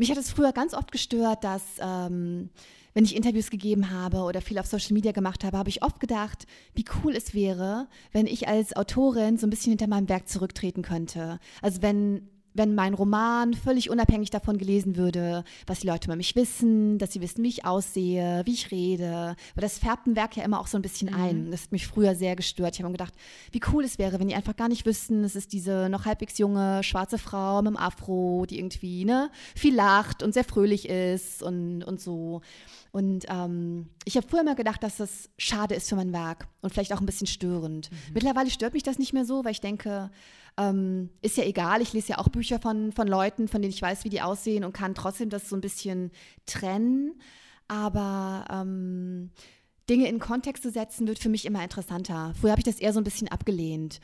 mich 0.00 0.10
hat 0.10 0.16
es 0.16 0.30
früher 0.30 0.52
ganz 0.52 0.72
oft 0.72 0.92
gestört, 0.92 1.44
dass 1.44 1.62
ähm, 1.78 2.48
wenn 2.94 3.04
ich 3.04 3.16
Interviews 3.16 3.50
gegeben 3.50 3.90
habe 3.90 4.18
oder 4.18 4.40
viel 4.40 4.58
auf 4.58 4.66
Social 4.66 4.94
Media 4.94 5.12
gemacht 5.12 5.44
habe, 5.44 5.58
habe 5.58 5.68
ich 5.68 5.82
oft 5.82 6.00
gedacht, 6.00 6.46
wie 6.74 6.84
cool 7.02 7.14
es 7.14 7.34
wäre, 7.34 7.88
wenn 8.12 8.26
ich 8.26 8.48
als 8.48 8.74
Autorin 8.76 9.38
so 9.38 9.46
ein 9.46 9.50
bisschen 9.50 9.70
hinter 9.70 9.86
meinem 9.86 10.08
Werk 10.08 10.28
zurücktreten 10.28 10.82
könnte. 10.82 11.38
Also 11.62 11.82
wenn 11.82 12.28
wenn 12.54 12.74
mein 12.74 12.94
Roman 12.94 13.54
völlig 13.54 13.90
unabhängig 13.90 14.30
davon 14.30 14.58
gelesen 14.58 14.96
würde, 14.96 15.44
was 15.66 15.80
die 15.80 15.86
Leute 15.86 16.06
über 16.06 16.16
mich 16.16 16.34
wissen, 16.36 16.98
dass 16.98 17.12
sie 17.12 17.20
wissen, 17.20 17.44
wie 17.44 17.48
ich 17.48 17.64
aussehe, 17.64 18.42
wie 18.44 18.54
ich 18.54 18.70
rede. 18.70 19.36
Weil 19.54 19.62
das 19.62 19.78
färbt 19.78 20.06
ein 20.06 20.16
Werk 20.16 20.36
ja 20.36 20.44
immer 20.44 20.60
auch 20.60 20.66
so 20.66 20.78
ein 20.78 20.82
bisschen 20.82 21.10
mhm. 21.10 21.22
ein. 21.22 21.50
Das 21.50 21.64
hat 21.64 21.72
mich 21.72 21.86
früher 21.86 22.14
sehr 22.14 22.36
gestört. 22.36 22.74
Ich 22.74 22.80
habe 22.80 22.88
mir 22.88 22.96
gedacht, 22.96 23.14
wie 23.52 23.60
cool 23.72 23.84
es 23.84 23.98
wäre, 23.98 24.18
wenn 24.18 24.28
die 24.28 24.34
einfach 24.34 24.56
gar 24.56 24.68
nicht 24.68 24.86
wüssten, 24.86 25.24
es 25.24 25.36
ist 25.36 25.52
diese 25.52 25.88
noch 25.88 26.04
halbwegs 26.04 26.38
junge 26.38 26.82
schwarze 26.82 27.18
Frau 27.18 27.62
mit 27.62 27.72
dem 27.72 27.76
Afro, 27.76 28.46
die 28.48 28.58
irgendwie 28.58 29.04
ne, 29.04 29.30
viel 29.54 29.74
lacht 29.74 30.22
und 30.22 30.34
sehr 30.34 30.44
fröhlich 30.44 30.88
ist 30.88 31.42
und, 31.42 31.84
und 31.84 32.00
so. 32.00 32.40
Und 32.92 33.26
ähm, 33.28 33.88
ich 34.04 34.16
habe 34.16 34.26
früher 34.26 34.40
immer 34.40 34.56
gedacht, 34.56 34.82
dass 34.82 34.96
das 34.96 35.30
schade 35.38 35.74
ist 35.74 35.88
für 35.88 35.96
mein 35.96 36.12
Werk 36.12 36.48
und 36.60 36.72
vielleicht 36.72 36.92
auch 36.92 37.00
ein 37.00 37.06
bisschen 37.06 37.26
störend. 37.26 37.90
Mhm. 37.90 38.14
Mittlerweile 38.14 38.50
stört 38.50 38.74
mich 38.74 38.82
das 38.82 38.98
nicht 38.98 39.12
mehr 39.12 39.24
so, 39.24 39.44
weil 39.44 39.52
ich 39.52 39.60
denke, 39.60 40.10
ähm, 40.56 41.10
ist 41.22 41.36
ja 41.36 41.44
egal, 41.44 41.80
ich 41.80 41.92
lese 41.92 42.10
ja 42.10 42.18
auch 42.18 42.28
Bücher 42.28 42.58
von, 42.58 42.92
von 42.92 43.08
Leuten, 43.08 43.48
von 43.48 43.62
denen 43.62 43.72
ich 43.72 43.82
weiß, 43.82 44.04
wie 44.04 44.10
die 44.10 44.22
aussehen 44.22 44.64
und 44.64 44.72
kann 44.72 44.94
trotzdem 44.94 45.30
das 45.30 45.48
so 45.48 45.56
ein 45.56 45.60
bisschen 45.60 46.10
trennen. 46.46 47.20
Aber 47.68 48.44
ähm, 48.50 49.30
Dinge 49.88 50.08
in 50.08 50.18
Kontext 50.18 50.62
zu 50.62 50.70
setzen, 50.70 51.06
wird 51.06 51.18
für 51.18 51.28
mich 51.28 51.46
immer 51.46 51.62
interessanter. 51.62 52.32
Früher 52.40 52.50
habe 52.50 52.60
ich 52.60 52.64
das 52.64 52.80
eher 52.80 52.92
so 52.92 53.00
ein 53.00 53.04
bisschen 53.04 53.28
abgelehnt. 53.28 54.00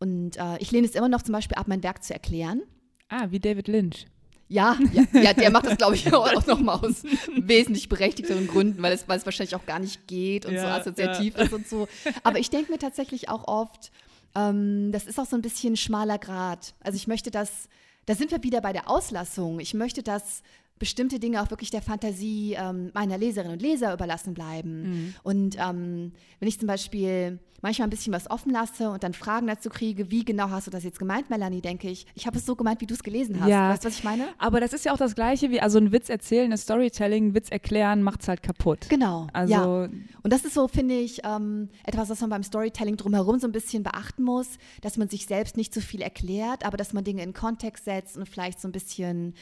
Und 0.00 0.36
äh, 0.36 0.58
ich 0.58 0.70
lehne 0.70 0.86
es 0.86 0.94
immer 0.94 1.08
noch 1.08 1.22
zum 1.22 1.32
Beispiel 1.32 1.56
ab, 1.56 1.66
mein 1.68 1.82
Werk 1.82 2.04
zu 2.04 2.12
erklären. 2.12 2.62
Ah, 3.08 3.26
wie 3.30 3.40
David 3.40 3.68
Lynch. 3.68 4.06
Ja, 4.48 4.78
ja, 4.92 5.04
ja, 5.20 5.32
der 5.34 5.50
macht 5.50 5.66
das, 5.66 5.76
glaube 5.76 5.94
ich, 5.94 6.12
auch 6.12 6.46
nochmal 6.46 6.78
aus 6.80 7.02
wesentlich 7.36 7.88
berechtigteren 7.88 8.46
Gründen, 8.46 8.82
weil 8.82 8.92
es, 8.92 9.06
weil 9.06 9.18
es 9.18 9.26
wahrscheinlich 9.26 9.54
auch 9.54 9.66
gar 9.66 9.78
nicht 9.78 10.06
geht 10.06 10.46
und 10.46 10.54
ja, 10.54 10.62
so 10.62 10.66
assoziativ 10.68 11.36
ja. 11.36 11.44
ist 11.44 11.52
und 11.52 11.68
so. 11.68 11.86
Aber 12.22 12.38
ich 12.38 12.48
denke 12.48 12.72
mir 12.72 12.78
tatsächlich 12.78 13.28
auch 13.28 13.46
oft, 13.46 13.90
ähm, 14.34 14.90
das 14.90 15.06
ist 15.06 15.18
auch 15.18 15.26
so 15.26 15.36
ein 15.36 15.42
bisschen 15.42 15.76
schmaler 15.76 16.18
Grad. 16.18 16.74
Also 16.80 16.96
ich 16.96 17.06
möchte 17.06 17.30
das, 17.30 17.68
da 18.06 18.14
sind 18.14 18.30
wir 18.30 18.42
wieder 18.42 18.62
bei 18.62 18.72
der 18.72 18.88
Auslassung. 18.88 19.60
Ich 19.60 19.74
möchte, 19.74 20.02
dass 20.02 20.42
bestimmte 20.78 21.18
Dinge 21.18 21.42
auch 21.42 21.50
wirklich 21.50 21.70
der 21.70 21.82
Fantasie 21.82 22.56
ähm, 22.58 22.90
meiner 22.94 23.18
Leserinnen 23.18 23.54
und 23.54 23.62
Leser 23.62 23.92
überlassen 23.92 24.34
bleiben. 24.34 24.82
Mhm. 24.82 25.14
Und 25.22 25.56
ähm, 25.58 26.12
wenn 26.38 26.48
ich 26.48 26.58
zum 26.58 26.68
Beispiel 26.68 27.38
manchmal 27.60 27.88
ein 27.88 27.90
bisschen 27.90 28.12
was 28.12 28.30
offen 28.30 28.52
lasse 28.52 28.90
und 28.90 29.02
dann 29.02 29.14
Fragen 29.14 29.46
dazu 29.46 29.68
kriege, 29.68 30.10
wie 30.10 30.24
genau 30.24 30.50
hast 30.50 30.66
du 30.66 30.70
das 30.70 30.84
jetzt 30.84 30.98
gemeint, 30.98 31.30
Melanie, 31.30 31.60
denke 31.60 31.88
ich, 31.88 32.06
ich 32.14 32.26
habe 32.26 32.38
es 32.38 32.46
so 32.46 32.54
gemeint, 32.54 32.80
wie 32.80 32.86
du 32.86 32.94
es 32.94 33.02
gelesen 33.02 33.40
hast. 33.40 33.48
Ja. 33.48 33.70
Weißt 33.70 33.84
du, 33.84 33.88
was 33.88 33.98
ich 33.98 34.04
meine? 34.04 34.28
Aber 34.38 34.60
das 34.60 34.72
ist 34.72 34.84
ja 34.84 34.92
auch 34.92 34.96
das 34.98 35.14
Gleiche 35.14 35.50
wie, 35.50 35.60
also 35.60 35.78
ein 35.78 35.92
Witz 35.92 36.08
erzählen, 36.08 36.50
ein 36.52 36.58
Storytelling, 36.58 37.28
ein 37.28 37.34
Witz 37.34 37.48
erklären, 37.48 38.02
macht 38.02 38.22
es 38.22 38.28
halt 38.28 38.42
kaputt. 38.42 38.86
Genau. 38.88 39.26
Also 39.32 39.52
ja. 39.52 39.88
Und 40.22 40.32
das 40.32 40.44
ist 40.44 40.54
so, 40.54 40.68
finde 40.68 40.94
ich, 40.94 41.20
ähm, 41.24 41.68
etwas, 41.84 42.10
was 42.10 42.20
man 42.20 42.30
beim 42.30 42.42
Storytelling 42.42 42.96
drumherum 42.96 43.38
so 43.38 43.48
ein 43.48 43.52
bisschen 43.52 43.82
beachten 43.82 44.22
muss, 44.22 44.58
dass 44.80 44.96
man 44.96 45.08
sich 45.08 45.26
selbst 45.26 45.56
nicht 45.56 45.74
zu 45.74 45.80
viel 45.80 46.02
erklärt, 46.02 46.64
aber 46.64 46.76
dass 46.76 46.92
man 46.92 47.04
Dinge 47.04 47.22
in 47.22 47.32
Kontext 47.32 47.84
setzt 47.84 48.16
und 48.16 48.28
vielleicht 48.28 48.60
so 48.60 48.68
ein 48.68 48.72
bisschen 48.72 49.34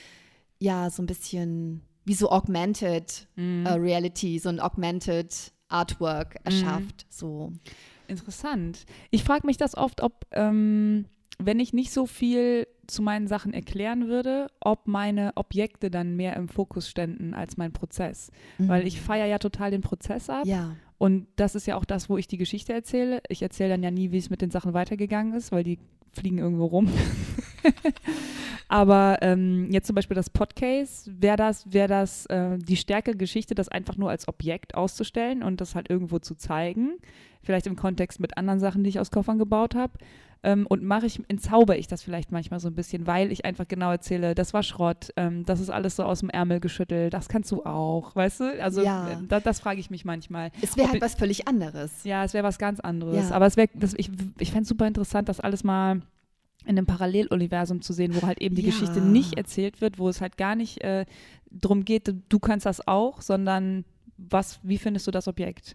ja 0.59 0.91
so 0.91 1.03
ein 1.03 1.07
bisschen 1.07 1.83
wie 2.05 2.15
so 2.15 2.31
augmented 2.31 3.27
mm. 3.37 3.67
uh, 3.67 3.75
Reality, 3.75 4.39
so 4.39 4.49
ein 4.49 4.61
augmented 4.61 5.53
Artwork 5.69 6.35
mhm. 6.35 6.41
erschafft. 6.45 7.05
Mm. 7.05 7.11
So. 7.11 7.53
Interessant. 8.09 8.87
Ich 9.11 9.25
frage 9.25 9.47
mich 9.47 9.57
das 9.57 9.77
oft, 9.77 10.01
ob, 10.01 10.25
ähm, 10.31 11.07
wenn 11.39 11.59
ich 11.59 11.73
nicht 11.73 11.93
so 11.93 12.07
viel 12.07 12.69
zu 12.87 13.03
meinen 13.03 13.27
Sachen 13.27 13.53
erklären 13.53 14.07
würde, 14.07 14.47
ob 14.61 14.87
meine 14.87 15.33
Objekte 15.35 15.91
dann 15.91 16.15
mehr 16.15 16.37
im 16.37 16.49
Fokus 16.49 16.89
ständen 16.89 17.35
als 17.35 17.57
mein 17.57 17.73
Prozess. 17.73 18.31
Mhm. 18.59 18.69
Weil 18.69 18.87
ich 18.87 19.01
feiere 19.01 19.27
ja 19.27 19.39
total 19.39 19.73
den 19.73 19.81
Prozess 19.81 20.31
ab. 20.31 20.47
Ja. 20.47 20.77
Und 20.99 21.27
das 21.37 21.55
ist 21.55 21.67
ja 21.67 21.77
auch 21.77 21.85
das, 21.85 22.09
wo 22.09 22.17
ich 22.17 22.27
die 22.27 22.39
Geschichte 22.39 22.73
erzähle. 22.73 23.21
Ich 23.29 23.43
erzähle 23.43 23.71
dann 23.71 23.83
ja 23.83 23.91
nie, 23.91 24.13
wie 24.13 24.19
es 24.19 24.31
mit 24.31 24.41
den 24.41 24.51
Sachen 24.51 24.73
weitergegangen 24.73 25.35
ist, 25.35 25.53
weil 25.53 25.65
die 25.65 25.79
fliegen 26.13 26.39
irgendwo 26.39 26.67
rum. 26.67 26.89
Aber 28.69 29.19
ähm, 29.21 29.69
jetzt 29.71 29.87
zum 29.87 29.95
Beispiel 29.95 30.15
das 30.15 30.31
Podcast, 30.31 31.11
wäre 31.21 31.37
das, 31.37 31.73
wär 31.73 31.87
das 31.87 32.27
äh, 32.27 32.59
die 32.59 32.77
Stärke 32.77 33.15
Geschichte, 33.17 33.55
das 33.55 33.69
einfach 33.69 33.97
nur 33.97 34.11
als 34.11 34.27
Objekt 34.27 34.75
auszustellen 34.75 35.43
und 35.43 35.61
das 35.61 35.75
halt 35.75 35.91
irgendwo 35.91 36.19
zu 36.19 36.35
zeigen. 36.35 36.97
Vielleicht 37.43 37.67
im 37.67 37.77
Kontext 37.77 38.19
mit 38.19 38.37
anderen 38.39 38.59
Sachen, 38.59 38.83
die 38.83 38.91
ich 38.91 38.99
aus 38.99 39.11
Koffern 39.11 39.39
gebaut 39.39 39.75
habe. 39.75 39.93
Ähm, 40.47 40.65
und 40.69 40.85
mache 40.85 41.07
ich, 41.07 41.21
entzauber 41.27 41.77
ich 41.77 41.89
das 41.89 42.05
vielleicht 42.05 42.31
manchmal 42.31 42.61
so 42.61 42.69
ein 42.69 42.75
bisschen, 42.77 43.09
weil 43.09 43.33
ich 43.33 43.45
einfach 43.45 43.67
genau 43.67 43.91
erzähle, 43.91 44.37
das 44.37 44.55
war 44.55 44.63
Schrott, 44.63 45.13
ähm, 45.17 45.45
das 45.45 45.59
ist 45.59 45.71
alles 45.71 45.97
so 45.97 46.05
aus 46.05 46.21
dem 46.21 46.31
Ärmel 46.31 46.61
geschüttelt, 46.61 47.15
das 47.15 47.29
kannst 47.29 47.51
du 47.51 47.65
auch, 47.65 48.15
weißt 48.15 48.41
du? 48.41 48.63
Also 48.63 48.85
ja. 48.85 49.11
äh, 49.11 49.17
da, 49.27 49.41
das 49.41 49.59
frage 49.59 49.81
ich 49.81 49.91
mich 49.91 50.05
manchmal. 50.05 50.53
Es 50.63 50.77
wäre 50.77 50.93
halt 50.93 51.03
was 51.03 51.17
völlig 51.17 51.49
anderes. 51.49 52.05
Ja, 52.05 52.23
es 52.23 52.33
wäre 52.33 52.45
was 52.45 52.59
ganz 52.59 52.79
anderes. 52.79 53.31
Ja. 53.31 53.35
Aber 53.35 53.47
es 53.47 53.57
wäre, 53.57 53.69
ich, 53.97 54.09
ich 54.39 54.53
fände 54.53 54.63
es 54.63 54.69
super 54.69 54.87
interessant, 54.87 55.29
das 55.29 55.41
alles 55.41 55.65
mal 55.65 56.03
in 56.65 56.79
einem 56.79 56.87
Paralleluniversum 56.87 57.83
zu 57.83 57.93
sehen, 57.93 58.15
wo 58.15 58.25
halt 58.25 58.41
eben 58.41 58.55
die 58.55 58.63
ja. 58.63 58.71
Geschichte 58.71 59.01
nicht 59.01 59.37
erzählt 59.37 59.81
wird, 59.81 59.99
wo 59.99 60.09
es 60.09 60.21
halt 60.21 60.37
gar 60.37 60.55
nicht 60.55 60.81
äh, 60.85 61.07
darum 61.51 61.85
geht, 61.85 62.15
du 62.29 62.39
kannst 62.39 62.67
das 62.67 62.87
auch, 62.87 63.21
sondern 63.21 63.85
was, 64.17 64.61
wie 64.63 64.79
findest 64.79 65.09
du 65.09 65.11
das 65.11 65.27
Objekt? 65.27 65.75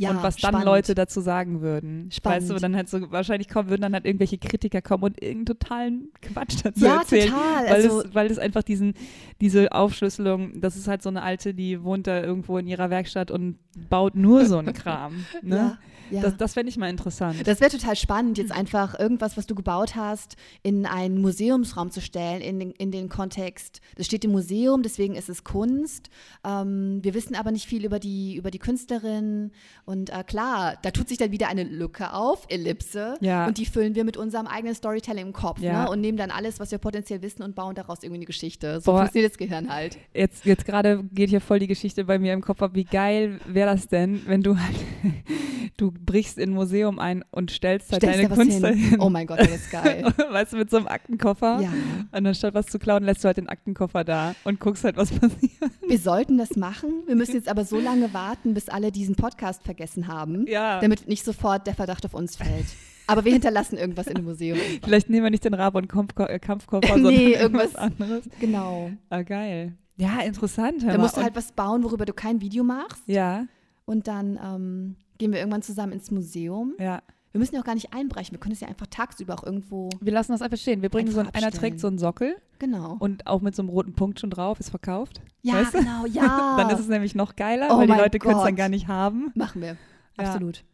Ja, 0.00 0.12
und 0.12 0.22
was 0.22 0.36
dann 0.36 0.52
spannend. 0.52 0.64
Leute 0.64 0.94
dazu 0.94 1.20
sagen 1.20 1.60
würden. 1.60 2.10
Spannend. 2.10 2.42
Weißt 2.42 2.50
du, 2.50 2.54
dann 2.54 2.74
halt 2.74 2.88
so, 2.88 3.10
wahrscheinlich 3.10 3.50
kommen, 3.50 3.68
würden 3.68 3.82
dann 3.82 3.92
halt 3.92 4.06
irgendwelche 4.06 4.38
Kritiker 4.38 4.80
kommen 4.80 5.04
und 5.04 5.22
irgendeinen 5.22 5.58
totalen 5.58 6.08
Quatsch 6.22 6.56
dazu 6.64 6.86
ja, 6.86 7.00
erzählen. 7.00 7.28
Total. 7.28 7.64
Weil, 7.64 7.72
also, 7.74 8.00
es, 8.00 8.14
weil 8.14 8.30
es 8.30 8.38
einfach 8.38 8.62
diesen, 8.62 8.94
diese 9.42 9.72
Aufschlüsselung, 9.72 10.58
das 10.58 10.76
ist 10.76 10.88
halt 10.88 11.02
so 11.02 11.10
eine 11.10 11.22
alte, 11.22 11.52
die 11.52 11.82
wohnt 11.82 12.06
da 12.06 12.22
irgendwo 12.22 12.56
in 12.56 12.66
ihrer 12.66 12.88
Werkstatt 12.88 13.30
und 13.30 13.58
baut 13.90 14.14
nur 14.14 14.46
so 14.46 14.56
einen 14.56 14.72
Kram. 14.72 15.26
Ne? 15.42 15.56
Ja. 15.56 15.78
Ja. 16.10 16.22
Das, 16.22 16.36
das 16.36 16.54
fände 16.54 16.70
ich 16.70 16.76
mal 16.76 16.90
interessant. 16.90 17.46
Das 17.46 17.60
wäre 17.60 17.70
total 17.70 17.96
spannend, 17.96 18.38
jetzt 18.38 18.52
einfach 18.52 18.98
irgendwas, 18.98 19.36
was 19.36 19.46
du 19.46 19.54
gebaut 19.54 19.94
hast, 19.94 20.36
in 20.62 20.86
einen 20.86 21.20
Museumsraum 21.20 21.90
zu 21.90 22.00
stellen, 22.00 22.40
in 22.40 22.58
den, 22.58 22.70
in 22.72 22.90
den 22.90 23.08
Kontext, 23.08 23.80
das 23.96 24.06
steht 24.06 24.24
im 24.24 24.32
Museum, 24.32 24.82
deswegen 24.82 25.14
ist 25.14 25.28
es 25.28 25.44
Kunst. 25.44 26.10
Ähm, 26.44 26.98
wir 27.02 27.14
wissen 27.14 27.36
aber 27.36 27.52
nicht 27.52 27.66
viel 27.66 27.84
über 27.84 27.98
die, 27.98 28.36
über 28.36 28.50
die 28.50 28.58
Künstlerin. 28.58 29.52
Und 29.90 30.10
äh, 30.10 30.22
klar, 30.22 30.78
da 30.82 30.92
tut 30.92 31.08
sich 31.08 31.18
dann 31.18 31.32
wieder 31.32 31.48
eine 31.48 31.64
Lücke 31.64 32.12
auf, 32.12 32.46
Ellipse. 32.48 33.16
Ja. 33.20 33.48
Und 33.48 33.58
die 33.58 33.66
füllen 33.66 33.96
wir 33.96 34.04
mit 34.04 34.16
unserem 34.16 34.46
eigenen 34.46 34.76
Storytelling 34.76 35.26
im 35.26 35.32
Kopf 35.32 35.58
ja. 35.58 35.82
ne? 35.82 35.90
und 35.90 36.00
nehmen 36.00 36.16
dann 36.16 36.30
alles, 36.30 36.60
was 36.60 36.70
wir 36.70 36.78
potenziell 36.78 37.22
wissen 37.22 37.42
und 37.42 37.56
bauen 37.56 37.74
daraus 37.74 37.98
irgendwie 38.04 38.18
eine 38.18 38.24
Geschichte. 38.24 38.80
So 38.80 38.92
Boah, 38.92 38.98
funktioniert 39.00 39.32
das 39.32 39.38
Gehirn 39.38 39.68
halt. 39.68 39.98
Jetzt, 40.14 40.44
jetzt 40.44 40.64
gerade 40.64 41.02
geht 41.12 41.30
hier 41.30 41.40
voll 41.40 41.58
die 41.58 41.66
Geschichte 41.66 42.04
bei 42.04 42.20
mir 42.20 42.34
im 42.34 42.40
Kopf 42.40 42.62
ab. 42.62 42.70
Wie 42.74 42.84
geil 42.84 43.40
wäre 43.48 43.68
das 43.72 43.88
denn, 43.88 44.22
wenn 44.28 44.44
du 44.44 44.56
halt, 44.60 44.76
du 45.76 45.90
brichst 45.90 46.38
in 46.38 46.50
ein 46.50 46.54
Museum 46.54 47.00
ein 47.00 47.24
und 47.32 47.50
stellst 47.50 47.90
halt 47.90 48.02
stellst 48.02 48.20
deine 48.20 48.32
Kunst 48.32 48.64
hin. 48.64 48.74
hin. 48.76 49.00
Oh 49.00 49.10
mein 49.10 49.26
Gott, 49.26 49.40
das 49.40 49.50
ist 49.50 49.72
geil. 49.72 50.04
weißt 50.30 50.52
du, 50.52 50.56
mit 50.58 50.70
so 50.70 50.76
einem 50.76 50.86
Aktenkoffer. 50.86 51.62
Ja. 51.62 51.72
Und 52.16 52.26
anstatt 52.28 52.54
was 52.54 52.66
zu 52.66 52.78
klauen, 52.78 53.02
lässt 53.02 53.24
du 53.24 53.26
halt 53.26 53.38
den 53.38 53.48
Aktenkoffer 53.48 54.04
da 54.04 54.36
und 54.44 54.60
guckst 54.60 54.84
halt, 54.84 54.96
was 54.96 55.10
passiert. 55.18 55.50
Wir 55.84 55.98
sollten 55.98 56.38
das 56.38 56.54
machen. 56.54 57.02
Wir 57.06 57.16
müssen 57.16 57.34
jetzt 57.34 57.48
aber 57.48 57.64
so 57.64 57.80
lange 57.80 58.14
warten, 58.14 58.54
bis 58.54 58.68
alle 58.68 58.92
diesen 58.92 59.16
Podcast 59.16 59.64
vergessen 59.64 59.79
haben, 60.06 60.46
ja. 60.46 60.80
damit 60.80 61.08
nicht 61.08 61.24
sofort 61.24 61.66
der 61.66 61.74
Verdacht 61.74 62.04
auf 62.04 62.14
uns 62.14 62.36
fällt. 62.36 62.66
Aber 63.06 63.24
wir 63.24 63.32
hinterlassen 63.32 63.76
irgendwas 63.76 64.06
in 64.06 64.14
dem 64.14 64.24
Museum. 64.24 64.58
Vielleicht 64.84 65.10
nehmen 65.10 65.24
wir 65.24 65.30
nicht 65.30 65.44
den 65.44 65.54
Rab- 65.54 65.74
und 65.74 65.92
äh, 66.18 66.38
Kampfkoffer, 66.38 66.86
sondern 66.86 67.12
nee, 67.12 67.32
irgendwas 67.32 67.74
anderes. 67.74 68.24
Genau. 68.38 68.92
Ah, 69.08 69.22
geil. 69.22 69.76
Ja, 69.96 70.20
interessant. 70.20 70.84
Da 70.86 70.96
musst 70.96 71.16
du 71.16 71.22
halt 71.22 71.34
was 71.34 71.52
bauen, 71.52 71.82
worüber 71.82 72.04
du 72.04 72.12
kein 72.12 72.40
Video 72.40 72.62
machst. 72.62 73.02
Ja. 73.06 73.46
Und 73.84 74.06
dann 74.06 74.38
ähm, 74.42 74.96
gehen 75.18 75.32
wir 75.32 75.40
irgendwann 75.40 75.62
zusammen 75.62 75.92
ins 75.92 76.10
Museum. 76.10 76.74
Ja. 76.78 77.02
Wir 77.32 77.38
müssen 77.38 77.54
ja 77.54 77.60
auch 77.60 77.64
gar 77.64 77.74
nicht 77.74 77.92
einbrechen. 77.92 78.32
Wir 78.32 78.40
können 78.40 78.54
es 78.54 78.60
ja 78.60 78.66
einfach 78.66 78.88
tagsüber 78.88 79.34
auch 79.34 79.44
irgendwo. 79.44 79.88
Wir 80.00 80.12
lassen 80.12 80.32
das 80.32 80.42
einfach 80.42 80.58
stehen. 80.58 80.82
Wir 80.82 80.88
bringen 80.88 81.12
so 81.12 81.20
ein, 81.20 81.30
einer 81.30 81.52
trägt 81.52 81.78
so 81.78 81.86
einen 81.86 81.98
Sockel. 81.98 82.36
Genau. 82.58 82.96
Und 82.98 83.26
auch 83.26 83.40
mit 83.40 83.54
so 83.54 83.62
einem 83.62 83.68
roten 83.68 83.94
Punkt 83.94 84.18
schon 84.18 84.30
drauf, 84.30 84.58
ist 84.58 84.70
verkauft. 84.70 85.20
Ja, 85.42 85.54
weißt 85.54 85.74
du? 85.74 85.78
genau, 85.78 86.06
ja. 86.06 86.56
dann 86.58 86.70
ist 86.70 86.80
es 86.80 86.88
nämlich 86.88 87.14
noch 87.14 87.36
geiler, 87.36 87.68
oh 87.70 87.78
weil 87.78 87.86
die 87.86 87.92
Leute 87.92 88.18
können 88.18 88.38
es 88.38 88.44
dann 88.44 88.56
gar 88.56 88.68
nicht 88.68 88.88
haben. 88.88 89.30
Machen 89.34 89.62
wir. 89.62 89.76
Ja. 90.18 90.24
Absolut. 90.24 90.64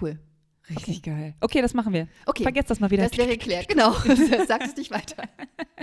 Cool. 0.00 0.18
Richtig 0.70 0.98
okay. 0.98 1.10
geil. 1.10 1.34
Okay, 1.40 1.62
das 1.62 1.74
machen 1.74 1.92
wir. 1.92 2.08
Okay. 2.26 2.42
Vergesst 2.42 2.70
das 2.70 2.80
mal 2.80 2.90
wieder. 2.90 3.04
Das 3.04 3.16
wäre 3.16 3.28
geklärt, 3.28 3.68
genau. 3.68 3.92
Sag 4.46 4.64
es 4.64 4.76
nicht 4.76 4.90
weiter. 4.90 5.22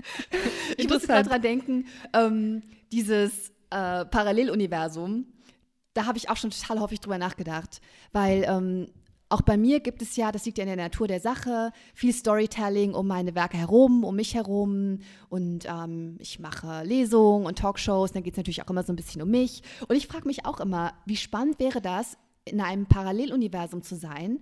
ich 0.78 0.88
muss 0.88 1.04
gerade 1.04 1.28
dran 1.28 1.42
denken, 1.42 1.86
ähm, 2.14 2.64
dieses 2.92 3.50
äh, 3.72 4.06
Paralleluniversum, 4.06 5.26
da 5.94 6.06
habe 6.06 6.18
ich 6.18 6.30
auch 6.30 6.38
schon 6.38 6.52
total 6.52 6.80
häufig 6.80 7.00
drüber 7.00 7.18
nachgedacht, 7.18 7.82
weil 8.12 8.46
ähm, 8.48 8.88
auch 9.30 9.42
bei 9.42 9.58
mir 9.58 9.80
gibt 9.80 10.02
es 10.02 10.16
ja, 10.16 10.32
das 10.32 10.46
liegt 10.46 10.58
ja 10.58 10.64
in 10.64 10.68
der 10.70 10.78
Natur 10.78 11.08
der 11.08 11.20
Sache, 11.20 11.72
viel 11.94 12.14
Storytelling 12.14 12.94
um 12.94 13.08
meine 13.08 13.34
Werke 13.34 13.58
herum, 13.58 14.04
um 14.04 14.16
mich 14.16 14.36
herum. 14.36 15.00
Und 15.30 15.66
ähm, 15.66 16.18
ich 16.20 16.40
mache 16.40 16.84
Lesungen 16.84 17.46
und 17.46 17.58
Talkshows. 17.58 18.12
Dann 18.12 18.24
geht 18.24 18.34
es 18.34 18.38
natürlich 18.38 18.64
auch 18.64 18.70
immer 18.70 18.84
so 18.84 18.94
ein 18.94 18.96
bisschen 18.96 19.22
um 19.22 19.30
mich. 19.30 19.64
Und 19.88 19.96
ich 19.96 20.08
frage 20.08 20.28
mich 20.28 20.46
auch 20.46 20.60
immer, 20.60 20.94
wie 21.06 21.18
spannend 21.18 21.60
wäre 21.60 21.82
das, 21.82 22.18
in 22.46 22.62
einem 22.62 22.86
Paralleluniversum 22.86 23.82
zu 23.82 23.96
sein, 23.96 24.40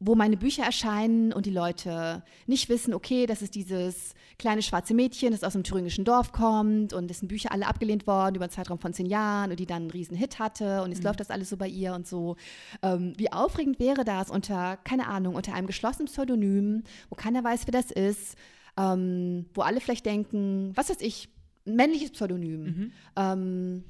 wo 0.00 0.14
meine 0.14 0.36
Bücher 0.36 0.64
erscheinen 0.64 1.32
und 1.32 1.46
die 1.46 1.50
Leute 1.50 2.22
nicht 2.46 2.68
wissen, 2.68 2.94
okay, 2.94 3.26
das 3.26 3.42
ist 3.42 3.54
dieses 3.54 4.14
kleine 4.38 4.62
schwarze 4.62 4.94
Mädchen, 4.94 5.32
das 5.32 5.44
aus 5.44 5.54
einem 5.54 5.64
thüringischen 5.64 6.04
Dorf 6.04 6.32
kommt 6.32 6.92
und 6.92 7.08
dessen 7.08 7.28
Bücher 7.28 7.52
alle 7.52 7.66
abgelehnt 7.66 8.06
worden 8.06 8.34
über 8.34 8.44
einen 8.44 8.52
Zeitraum 8.52 8.78
von 8.78 8.92
zehn 8.92 9.06
Jahren 9.06 9.50
und 9.50 9.60
die 9.60 9.66
dann 9.66 9.82
einen 9.82 9.90
riesen 9.90 10.16
Hit 10.16 10.38
hatte 10.38 10.82
und 10.82 10.90
jetzt 10.90 11.00
mhm. 11.00 11.06
läuft 11.06 11.20
das 11.20 11.30
alles 11.30 11.48
so 11.50 11.56
bei 11.56 11.68
ihr 11.68 11.94
und 11.94 12.06
so. 12.06 12.36
Ähm, 12.82 13.14
wie 13.16 13.32
aufregend 13.32 13.78
wäre 13.78 14.04
das 14.04 14.30
unter, 14.30 14.76
keine 14.78 15.06
Ahnung, 15.06 15.34
unter 15.34 15.54
einem 15.54 15.66
geschlossenen 15.66 16.06
Pseudonym, 16.06 16.82
wo 17.08 17.14
keiner 17.14 17.42
weiß, 17.44 17.66
wer 17.66 17.72
das 17.72 17.90
ist, 17.90 18.36
ähm, 18.76 19.46
wo 19.54 19.62
alle 19.62 19.80
vielleicht 19.80 20.06
denken, 20.06 20.72
was 20.74 20.90
weiß 20.90 21.00
ich, 21.00 21.28
ein 21.66 21.76
männliches 21.76 22.10
Pseudonym. 22.10 22.62
Mhm. 22.62 22.92
Ähm, 23.16 23.84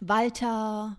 Walter, 0.00 0.96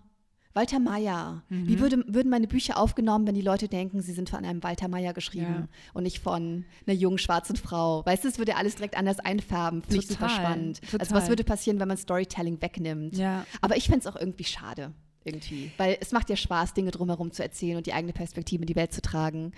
Walter 0.56 0.80
Meyer. 0.80 1.42
Mhm. 1.50 1.68
Wie 1.68 1.78
würde, 1.78 2.02
würden 2.08 2.30
meine 2.30 2.48
Bücher 2.48 2.78
aufgenommen, 2.78 3.26
wenn 3.26 3.34
die 3.34 3.42
Leute 3.42 3.68
denken, 3.68 4.00
sie 4.00 4.12
sind 4.12 4.30
von 4.30 4.44
einem 4.44 4.62
Walter 4.62 4.88
Meyer 4.88 5.12
geschrieben 5.12 5.68
ja. 5.68 5.68
und 5.92 6.04
nicht 6.04 6.20
von 6.20 6.64
einer 6.86 6.96
jungen 6.96 7.18
schwarzen 7.18 7.56
Frau? 7.56 8.04
Weißt 8.06 8.24
du, 8.24 8.28
es 8.28 8.38
würde 8.38 8.56
alles 8.56 8.76
direkt 8.76 8.96
anders 8.96 9.20
einfärben. 9.20 9.82
Finde 9.82 9.98
ich 9.98 10.08
super 10.08 10.30
spannend. 10.30 10.80
Total. 10.80 11.00
Also 11.00 11.14
was 11.14 11.28
würde 11.28 11.44
passieren, 11.44 11.78
wenn 11.78 11.88
man 11.88 11.98
Storytelling 11.98 12.60
wegnimmt? 12.62 13.16
Ja. 13.16 13.46
Aber 13.60 13.76
ich 13.76 13.84
fände 13.86 14.00
es 14.00 14.06
auch 14.06 14.16
irgendwie 14.16 14.44
schade. 14.44 14.92
Irgendwie. 15.24 15.72
Weil 15.76 15.98
es 16.00 16.12
macht 16.12 16.30
ja 16.30 16.36
Spaß, 16.36 16.72
Dinge 16.72 16.92
drumherum 16.92 17.32
zu 17.32 17.42
erzählen 17.42 17.76
und 17.76 17.86
die 17.86 17.92
eigene 17.92 18.12
Perspektive 18.12 18.62
in 18.62 18.66
die 18.66 18.76
Welt 18.76 18.92
zu 18.92 19.02
tragen. 19.02 19.52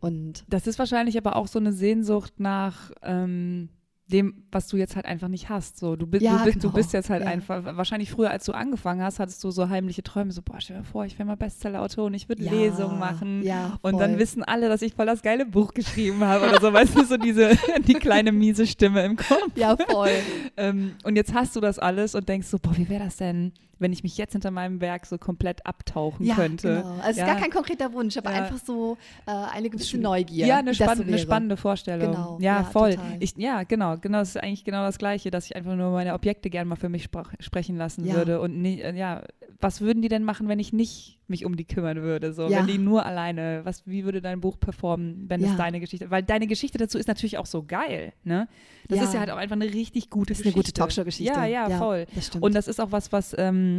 Und 0.00 0.44
das 0.48 0.66
ist 0.66 0.78
wahrscheinlich 0.78 1.16
aber 1.16 1.34
auch 1.36 1.48
so 1.48 1.58
eine 1.58 1.72
Sehnsucht 1.72 2.38
nach 2.38 2.92
ähm 3.02 3.70
dem, 4.06 4.44
was 4.52 4.68
du 4.68 4.76
jetzt 4.76 4.96
halt 4.96 5.06
einfach 5.06 5.28
nicht 5.28 5.48
hast. 5.48 5.78
So, 5.78 5.96
du, 5.96 6.06
bist, 6.06 6.22
ja, 6.22 6.38
du, 6.38 6.44
bist, 6.44 6.60
genau. 6.60 6.70
du 6.70 6.76
bist 6.76 6.92
jetzt 6.92 7.08
halt 7.08 7.22
ja. 7.22 7.28
einfach, 7.28 7.64
wahrscheinlich 7.76 8.10
früher, 8.10 8.30
als 8.30 8.44
du 8.44 8.52
angefangen 8.52 9.02
hast, 9.02 9.18
hattest 9.18 9.42
du 9.42 9.50
so 9.50 9.68
heimliche 9.70 10.02
Träume, 10.02 10.30
so, 10.30 10.42
boah, 10.42 10.60
stell 10.60 10.78
dir 10.78 10.84
vor, 10.84 11.06
ich 11.06 11.18
wäre 11.18 11.26
mal 11.26 11.36
Bestsellerautor 11.36 12.06
und 12.06 12.14
ich 12.14 12.28
würde 12.28 12.42
ja, 12.42 12.52
Lesungen 12.52 12.98
machen. 12.98 13.42
Ja, 13.42 13.78
und 13.80 13.98
dann 13.98 14.18
wissen 14.18 14.42
alle, 14.42 14.68
dass 14.68 14.82
ich 14.82 14.94
voll 14.94 15.06
das 15.06 15.22
geile 15.22 15.46
Buch 15.46 15.72
geschrieben 15.72 16.22
habe 16.22 16.48
oder 16.48 16.60
so, 16.60 16.72
weißt 16.72 16.96
du, 16.96 17.04
so 17.04 17.16
diese, 17.16 17.56
die 17.86 17.94
kleine 17.94 18.32
miese 18.32 18.66
Stimme 18.66 19.04
im 19.04 19.16
Kopf. 19.16 19.56
Ja, 19.56 19.76
voll. 19.76 20.10
ähm, 20.56 20.96
und 21.04 21.16
jetzt 21.16 21.32
hast 21.32 21.56
du 21.56 21.60
das 21.60 21.78
alles 21.78 22.14
und 22.14 22.28
denkst 22.28 22.48
so, 22.48 22.58
boah, 22.58 22.76
wie 22.76 22.88
wäre 22.88 23.04
das 23.04 23.16
denn, 23.16 23.52
wenn 23.84 23.92
ich 23.92 24.02
mich 24.02 24.16
jetzt 24.16 24.32
hinter 24.32 24.50
meinem 24.50 24.80
Werk 24.80 25.04
so 25.04 25.18
komplett 25.18 25.66
abtauchen 25.66 26.24
ja, 26.24 26.34
könnte. 26.34 26.76
Genau. 26.76 26.94
Also 27.02 27.10
es 27.10 27.16
ist 27.18 27.26
gar 27.26 27.36
kein 27.36 27.50
konkreter 27.50 27.92
Wunsch, 27.92 28.16
aber 28.16 28.32
ja. 28.32 28.42
einfach 28.42 28.56
so 28.56 28.96
äh, 29.26 29.30
eine 29.30 29.68
gewisse 29.68 29.98
Neugier. 29.98 30.46
Ja, 30.46 30.58
eine, 30.60 30.74
spann 30.74 31.02
eine 31.02 31.18
spannende 31.18 31.58
Vorstellung. 31.58 32.12
Genau. 32.12 32.38
Ja, 32.40 32.60
ja 32.60 32.64
voll. 32.64 32.96
Ich, 33.20 33.36
ja, 33.36 33.64
genau, 33.64 33.98
genau. 33.98 34.20
Das 34.20 34.30
ist 34.30 34.42
eigentlich 34.42 34.64
genau 34.64 34.86
das 34.86 34.96
Gleiche, 34.96 35.30
dass 35.30 35.44
ich 35.44 35.54
einfach 35.54 35.76
nur 35.76 35.90
meine 35.90 36.14
Objekte 36.14 36.48
gerne 36.48 36.66
mal 36.66 36.76
für 36.76 36.88
mich 36.88 37.10
sprechen 37.40 37.76
lassen 37.76 38.10
würde. 38.10 38.40
Und 38.40 38.62
nie, 38.62 38.80
äh, 38.80 38.96
ja, 38.96 39.22
was 39.60 39.82
würden 39.82 40.00
die 40.00 40.08
denn 40.08 40.24
machen, 40.24 40.48
wenn 40.48 40.58
ich 40.58 40.72
nicht 40.72 41.18
mich 41.26 41.44
um 41.44 41.56
die 41.56 41.64
kümmern 41.64 42.02
würde? 42.02 42.32
So, 42.32 42.48
wenn 42.50 42.66
die 42.66 42.78
nur 42.78 43.04
alleine, 43.04 43.60
was, 43.64 43.86
wie 43.86 44.04
würde 44.04 44.22
dein 44.22 44.40
Buch 44.40 44.58
performen, 44.58 45.24
wenn 45.28 45.44
es 45.44 45.56
deine 45.56 45.80
Geschichte, 45.80 46.10
weil 46.10 46.22
deine 46.22 46.46
Geschichte 46.46 46.78
dazu 46.78 46.98
ist 46.98 47.08
natürlich 47.08 47.38
auch 47.38 47.46
so 47.46 47.62
geil, 47.62 48.12
ne? 48.24 48.48
Das 48.88 49.00
ist 49.00 49.14
ja 49.14 49.20
halt 49.20 49.30
auch 49.30 49.36
einfach 49.36 49.56
eine 49.56 49.64
richtig 49.64 50.10
gute 50.10 50.32
das 50.32 50.38
ist 50.38 50.44
Geschichte. 50.44 50.58
eine 50.58 50.64
gute 50.64 50.72
Talkshow-Geschichte. 50.72 51.32
Ja, 51.32 51.46
ja, 51.46 51.70
voll. 51.78 52.06
Das 52.14 52.26
stimmt. 52.26 52.44
Und 52.44 52.54
das 52.54 52.68
ist 52.68 52.80
auch 52.80 52.92
was, 52.92 53.12
was 53.12 53.34
ähm, 53.38 53.73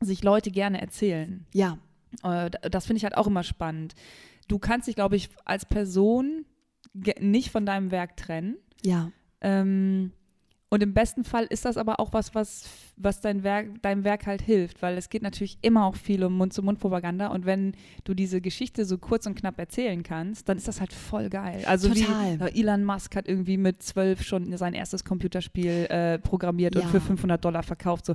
sich 0.00 0.22
Leute 0.22 0.50
gerne 0.50 0.80
erzählen. 0.80 1.46
Ja. 1.52 1.78
Äh, 2.22 2.50
das 2.70 2.86
finde 2.86 2.98
ich 2.98 3.04
halt 3.04 3.16
auch 3.16 3.26
immer 3.26 3.42
spannend. 3.42 3.94
Du 4.48 4.58
kannst 4.58 4.86
dich, 4.88 4.94
glaube 4.94 5.16
ich, 5.16 5.28
als 5.44 5.64
Person 5.66 6.44
nicht 7.20 7.50
von 7.50 7.66
deinem 7.66 7.90
Werk 7.90 8.16
trennen. 8.16 8.56
Ja. 8.82 9.10
Ähm, 9.40 10.12
Und 10.68 10.82
im 10.82 10.94
besten 10.94 11.22
Fall 11.24 11.44
ist 11.44 11.64
das 11.64 11.76
aber 11.76 12.00
auch 12.00 12.12
was, 12.12 12.34
was, 12.34 12.68
was 12.96 13.20
dein 13.20 13.44
Werk, 13.44 13.80
deinem 13.82 14.02
Werk 14.02 14.26
halt 14.26 14.42
hilft, 14.42 14.82
weil 14.82 14.98
es 14.98 15.08
geht 15.08 15.22
natürlich 15.22 15.58
immer 15.62 15.84
auch 15.86 15.94
viel 15.94 16.24
um 16.24 16.36
Mund-zu-Mund-Propaganda. 16.36 17.28
Und 17.28 17.46
wenn 17.46 17.72
du 18.04 18.14
diese 18.14 18.40
Geschichte 18.40 18.84
so 18.84 18.98
kurz 18.98 19.26
und 19.26 19.36
knapp 19.36 19.58
erzählen 19.58 20.02
kannst, 20.02 20.48
dann 20.48 20.56
ist 20.56 20.66
das 20.66 20.80
halt 20.80 20.92
voll 20.92 21.28
geil. 21.30 21.62
Also 21.66 21.88
Total. 21.88 22.40
wie 22.52 22.60
Elon 22.60 22.84
Musk 22.84 23.14
hat 23.14 23.28
irgendwie 23.28 23.56
mit 23.58 23.82
zwölf 23.82 24.22
schon 24.22 24.56
sein 24.56 24.74
erstes 24.74 25.04
Computerspiel 25.04 25.86
äh, 25.88 26.18
programmiert 26.18 26.74
ja. 26.74 26.80
und 26.82 26.88
für 26.88 27.00
500 27.00 27.44
Dollar 27.44 27.62
verkauft. 27.62 28.06
So. 28.06 28.14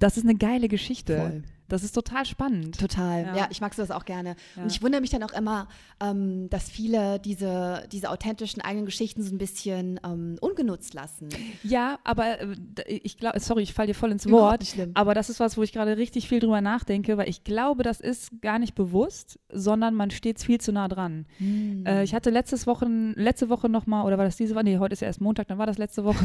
Das 0.00 0.16
ist 0.16 0.24
eine 0.24 0.34
geile 0.34 0.66
Geschichte. 0.66 1.16
Voll. 1.16 1.42
Das 1.70 1.84
ist 1.84 1.92
total 1.92 2.26
spannend. 2.26 2.80
Total. 2.80 3.24
Ja, 3.24 3.36
ja 3.36 3.48
ich 3.50 3.60
mag 3.60 3.72
sowas 3.74 3.92
auch 3.92 4.04
gerne. 4.04 4.34
Ja. 4.56 4.64
Und 4.64 4.72
ich 4.72 4.82
wundere 4.82 5.00
mich 5.00 5.10
dann 5.10 5.22
auch 5.22 5.32
immer, 5.32 5.68
ähm, 6.02 6.50
dass 6.50 6.68
viele 6.68 7.20
diese, 7.20 7.86
diese 7.92 8.10
authentischen 8.10 8.60
eigenen 8.60 8.86
Geschichten 8.86 9.22
so 9.22 9.32
ein 9.32 9.38
bisschen 9.38 10.00
ähm, 10.04 10.36
ungenutzt 10.40 10.94
lassen. 10.94 11.28
Ja, 11.62 12.00
aber 12.02 12.40
äh, 12.40 12.56
ich 12.88 13.18
glaube, 13.18 13.38
sorry, 13.38 13.62
ich 13.62 13.72
falle 13.72 13.86
dir 13.86 13.94
voll 13.94 14.10
ins 14.10 14.28
Wort. 14.28 14.64
Aber 14.94 15.14
das 15.14 15.30
ist 15.30 15.38
was, 15.38 15.56
wo 15.56 15.62
ich 15.62 15.72
gerade 15.72 15.96
richtig 15.96 16.28
viel 16.28 16.40
drüber 16.40 16.60
nachdenke, 16.60 17.16
weil 17.16 17.28
ich 17.28 17.44
glaube, 17.44 17.84
das 17.84 18.00
ist 18.00 18.42
gar 18.42 18.58
nicht 18.58 18.74
bewusst, 18.74 19.38
sondern 19.52 19.94
man 19.94 20.10
steht 20.10 20.40
viel 20.40 20.60
zu 20.60 20.72
nah 20.72 20.88
dran. 20.88 21.26
Hm. 21.38 21.86
Äh, 21.86 22.02
ich 22.02 22.14
hatte 22.14 22.30
letztes 22.30 22.66
Wochen, 22.66 23.12
letzte 23.12 23.48
Woche 23.48 23.68
nochmal, 23.68 24.04
oder 24.06 24.18
war 24.18 24.24
das 24.24 24.36
diese 24.36 24.56
Woche? 24.56 24.64
Nee, 24.64 24.78
heute 24.78 24.94
ist 24.94 25.02
ja 25.02 25.06
erst 25.06 25.20
Montag, 25.20 25.46
dann 25.46 25.58
war 25.58 25.66
das 25.66 25.78
letzte 25.78 26.04
Woche. 26.04 26.24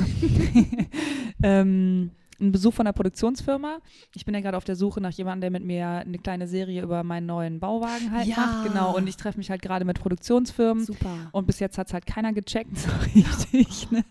ähm, 1.43 2.09
einen 2.39 2.51
Besuch 2.51 2.73
von 2.73 2.85
einer 2.85 2.93
Produktionsfirma. 2.93 3.79
Ich 4.15 4.25
bin 4.25 4.33
ja 4.33 4.41
gerade 4.41 4.57
auf 4.57 4.63
der 4.63 4.75
Suche 4.75 5.01
nach 5.01 5.11
jemandem, 5.11 5.41
der 5.41 5.51
mit 5.51 5.65
mir 5.65 5.87
eine 5.87 6.17
kleine 6.17 6.47
Serie 6.47 6.81
über 6.81 7.03
meinen 7.03 7.25
neuen 7.25 7.59
Bauwagen 7.59 8.11
halt 8.11 8.27
ja. 8.27 8.35
macht. 8.37 8.67
Genau. 8.67 8.95
Und 8.95 9.07
ich 9.07 9.17
treffe 9.17 9.37
mich 9.37 9.49
halt 9.49 9.61
gerade 9.61 9.85
mit 9.85 9.99
Produktionsfirmen. 9.99 10.85
Super. 10.85 11.29
Und 11.31 11.47
bis 11.47 11.59
jetzt 11.59 11.77
hat 11.77 11.87
es 11.87 11.93
halt 11.93 12.05
keiner 12.05 12.33
gecheckt, 12.33 12.77
so 12.77 12.89
richtig. 13.15 13.91
Ne? 13.91 14.03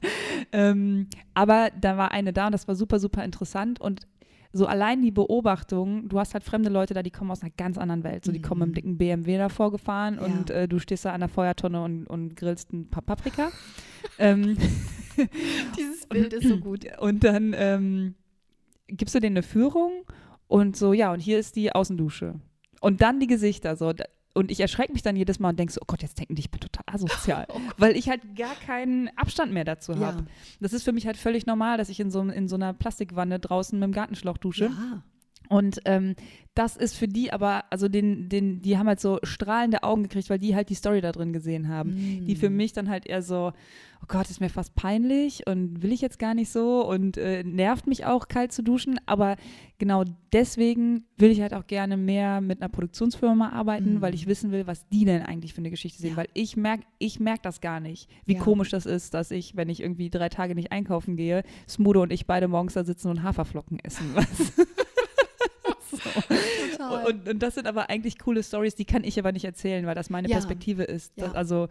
Ähm, 0.53 1.09
aber 1.35 1.71
da 1.79 1.97
war 1.97 2.13
eine 2.13 2.33
da 2.33 2.47
und 2.47 2.53
das 2.53 2.69
war 2.69 2.75
super, 2.75 2.99
super 2.99 3.25
interessant. 3.25 3.81
Und 3.81 4.07
so 4.55 4.67
allein 4.67 5.03
die 5.03 5.11
Beobachtung, 5.11 6.09
du 6.09 6.21
hast 6.21 6.33
halt 6.33 6.45
fremde 6.45 6.71
Leute 6.71 6.95
da, 6.95 7.03
die 7.03 7.11
kommen 7.11 7.31
aus 7.33 7.43
einer 7.43 7.51
ganz 7.57 7.77
anderen 7.77 8.05
Welt. 8.05 8.25
So, 8.25 8.31
die 8.31 8.41
kommen 8.41 8.63
im 8.63 8.69
mhm. 8.69 8.75
dicken 8.75 8.99
BMW 8.99 9.37
davor 9.37 9.73
gefahren 9.73 10.15
ja. 10.15 10.27
und 10.27 10.51
äh, 10.51 10.69
du 10.69 10.79
stehst 10.79 11.05
da 11.05 11.13
an 11.13 11.21
der 11.21 11.29
Feuertonne 11.29 11.83
und, 11.83 12.07
und 12.07 12.37
grillst 12.37 12.73
ein 12.73 12.89
paar 12.89 13.03
Paprika. 13.03 13.51
ähm, 14.19 14.57
Dieses 15.79 16.07
Bild 16.07 16.33
ist 16.33 16.49
so 16.49 16.59
gut. 16.59 16.87
Und 17.01 17.25
dann 17.25 17.55
ähm, 17.57 18.15
gibst 18.89 19.15
du 19.15 19.21
denen 19.21 19.37
eine 19.37 19.43
Führung 19.43 20.05
und 20.49 20.77
so, 20.77 20.93
ja, 20.93 21.13
und 21.13 21.21
hier 21.21 21.39
ist 21.39 21.57
die 21.57 21.73
Außendusche. 21.73 22.41
Und 22.81 23.01
dann 23.01 23.21
die 23.21 23.27
Gesichter 23.27 23.77
so. 23.77 23.93
Und 24.35 24.51
ich 24.51 24.61
erschrecke 24.61 24.93
mich 24.93 25.03
dann 25.03 25.17
jedes 25.17 25.39
Mal 25.39 25.51
und 25.51 25.59
denke 25.59 25.73
so, 25.73 25.81
oh 25.81 25.87
Gott, 25.87 26.03
jetzt 26.03 26.19
denken 26.19 26.35
die, 26.35 26.41
ich 26.41 26.51
bin 26.51 26.61
total 26.61 26.85
asozial. 26.93 27.47
Oh 27.55 27.61
weil 27.79 27.97
ich 27.97 28.09
halt 28.09 28.37
gar 28.37 28.55
keinen 28.67 29.09
Abstand 29.17 29.53
mehr 29.53 29.65
dazu 29.65 29.95
habe. 29.99 30.19
Ja. 30.19 30.27
Das 30.61 30.73
ist 30.73 30.83
für 30.83 30.93
mich 30.93 31.07
halt 31.07 31.17
völlig 31.17 31.47
normal, 31.47 31.79
dass 31.79 31.89
ich 31.89 32.01
in 32.01 32.11
so, 32.11 32.21
in 32.21 32.49
so 32.49 32.57
einer 32.57 32.73
Plastikwanne 32.73 33.39
draußen 33.39 33.79
mit 33.79 33.87
dem 33.87 33.93
Gartenschlauch 33.93 34.39
dusche. 34.39 34.67
Ja. 34.67 35.03
Und 35.49 35.81
ähm, 35.85 36.15
das 36.55 36.77
ist 36.77 36.97
für 36.97 37.09
die 37.09 37.33
aber, 37.33 37.65
also 37.71 37.89
den, 37.89 38.29
den, 38.29 38.63
die 38.63 38.79
haben 38.79 38.87
halt 38.87 39.01
so 39.01 39.19
strahlende 39.25 39.83
Augen 39.83 40.05
gekriegt, 40.05 40.31
weil 40.31 40.39
die 40.39 40.55
halt 40.55 40.69
die 40.69 40.75
Story 40.75 41.01
da 41.01 41.11
drin 41.11 41.33
gesehen 41.33 41.69
haben. 41.69 41.91
Mm. 41.91 42.27
Die 42.27 42.37
für 42.37 42.49
mich 42.49 42.73
dann 42.73 42.89
halt 42.89 43.07
eher 43.07 43.23
so, 43.23 43.53
oh 44.01 44.07
Gott, 44.07 44.31
ist 44.31 44.41
mir 44.41 44.49
fast 44.49 44.77
peinlich 44.77 45.49
und 45.49 45.83
will 45.83 45.93
ich 45.93 46.01
jetzt 46.01 46.21
gar 46.21 46.33
nicht 46.33 46.51
so 46.51 46.89
und 46.89 47.17
äh, 47.17 47.43
nervt 47.43 47.89
mich 47.89 48.07
auch 48.07 48.29
kalt 48.29 48.53
zu 48.53 48.63
duschen. 48.63 49.01
Aber 49.07 49.35
genau 49.79 50.05
deswegen 50.33 51.07
will 51.17 51.33
ich 51.33 51.41
halt 51.41 51.55
auch 51.55 51.67
gerne 51.67 51.97
mehr 51.97 52.41
mit 52.41 52.63
einer 52.63 52.69
Produktionsfirma 52.69 53.49
arbeiten, 53.49 53.95
mm. 53.95 54.01
weil 54.01 54.15
ich 54.15 54.29
wissen 54.29 54.53
will, 54.53 54.69
was 54.69 54.89
die 54.91 55.05
denn 55.05 55.23
eigentlich 55.23 55.55
für 55.55 55.59
eine 55.59 55.71
Geschichte 55.71 56.01
sehen. 56.01 56.13
Ja. 56.13 56.19
Weil 56.19 56.29
ich 56.35 56.57
merke, 56.57 56.85
ich 57.01 57.19
merke 57.19 57.43
das 57.43 57.61
gar 57.61 57.81
nicht, 57.81 58.09
wie 58.27 58.35
ja. 58.35 58.41
komisch 58.41 58.71
das 58.71 58.87
ist, 58.87 59.13
dass 59.15 59.33
ich, 59.33 59.57
wenn 59.57 59.69
ich 59.69 59.81
irgendwie 59.81 60.09
drei 60.09 60.29
Tage 60.29 60.55
nicht 60.55 60.71
einkaufen 60.71 61.17
gehe, 61.17 61.43
Smudo 61.69 62.03
und 62.03 62.13
ich 62.13 62.29
beide 62.29 62.47
morgens 62.47 62.75
da 62.75 62.85
sitzen 62.85 63.09
und 63.09 63.25
Haferflocken 63.25 63.81
essen. 63.81 64.11
Was? 64.15 64.53
Total. 66.73 67.07
Und, 67.07 67.29
und, 67.29 67.43
das 67.43 67.55
sind 67.55 67.67
aber 67.67 67.91
eigentlich 67.91 68.19
coole 68.19 68.43
Stories, 68.43 68.75
die 68.75 68.85
kann 68.85 69.05
ich 69.05 69.19
aber 69.19 69.33
nicht 69.33 69.45
erzählen, 69.45 69.87
weil 69.87 69.95
das 69.95 70.11
meine 70.11 70.29
ja. 70.29 70.37
Perspektive 70.37 70.85
ist. 70.85 71.13
Das, 71.17 71.35
also 71.35 71.69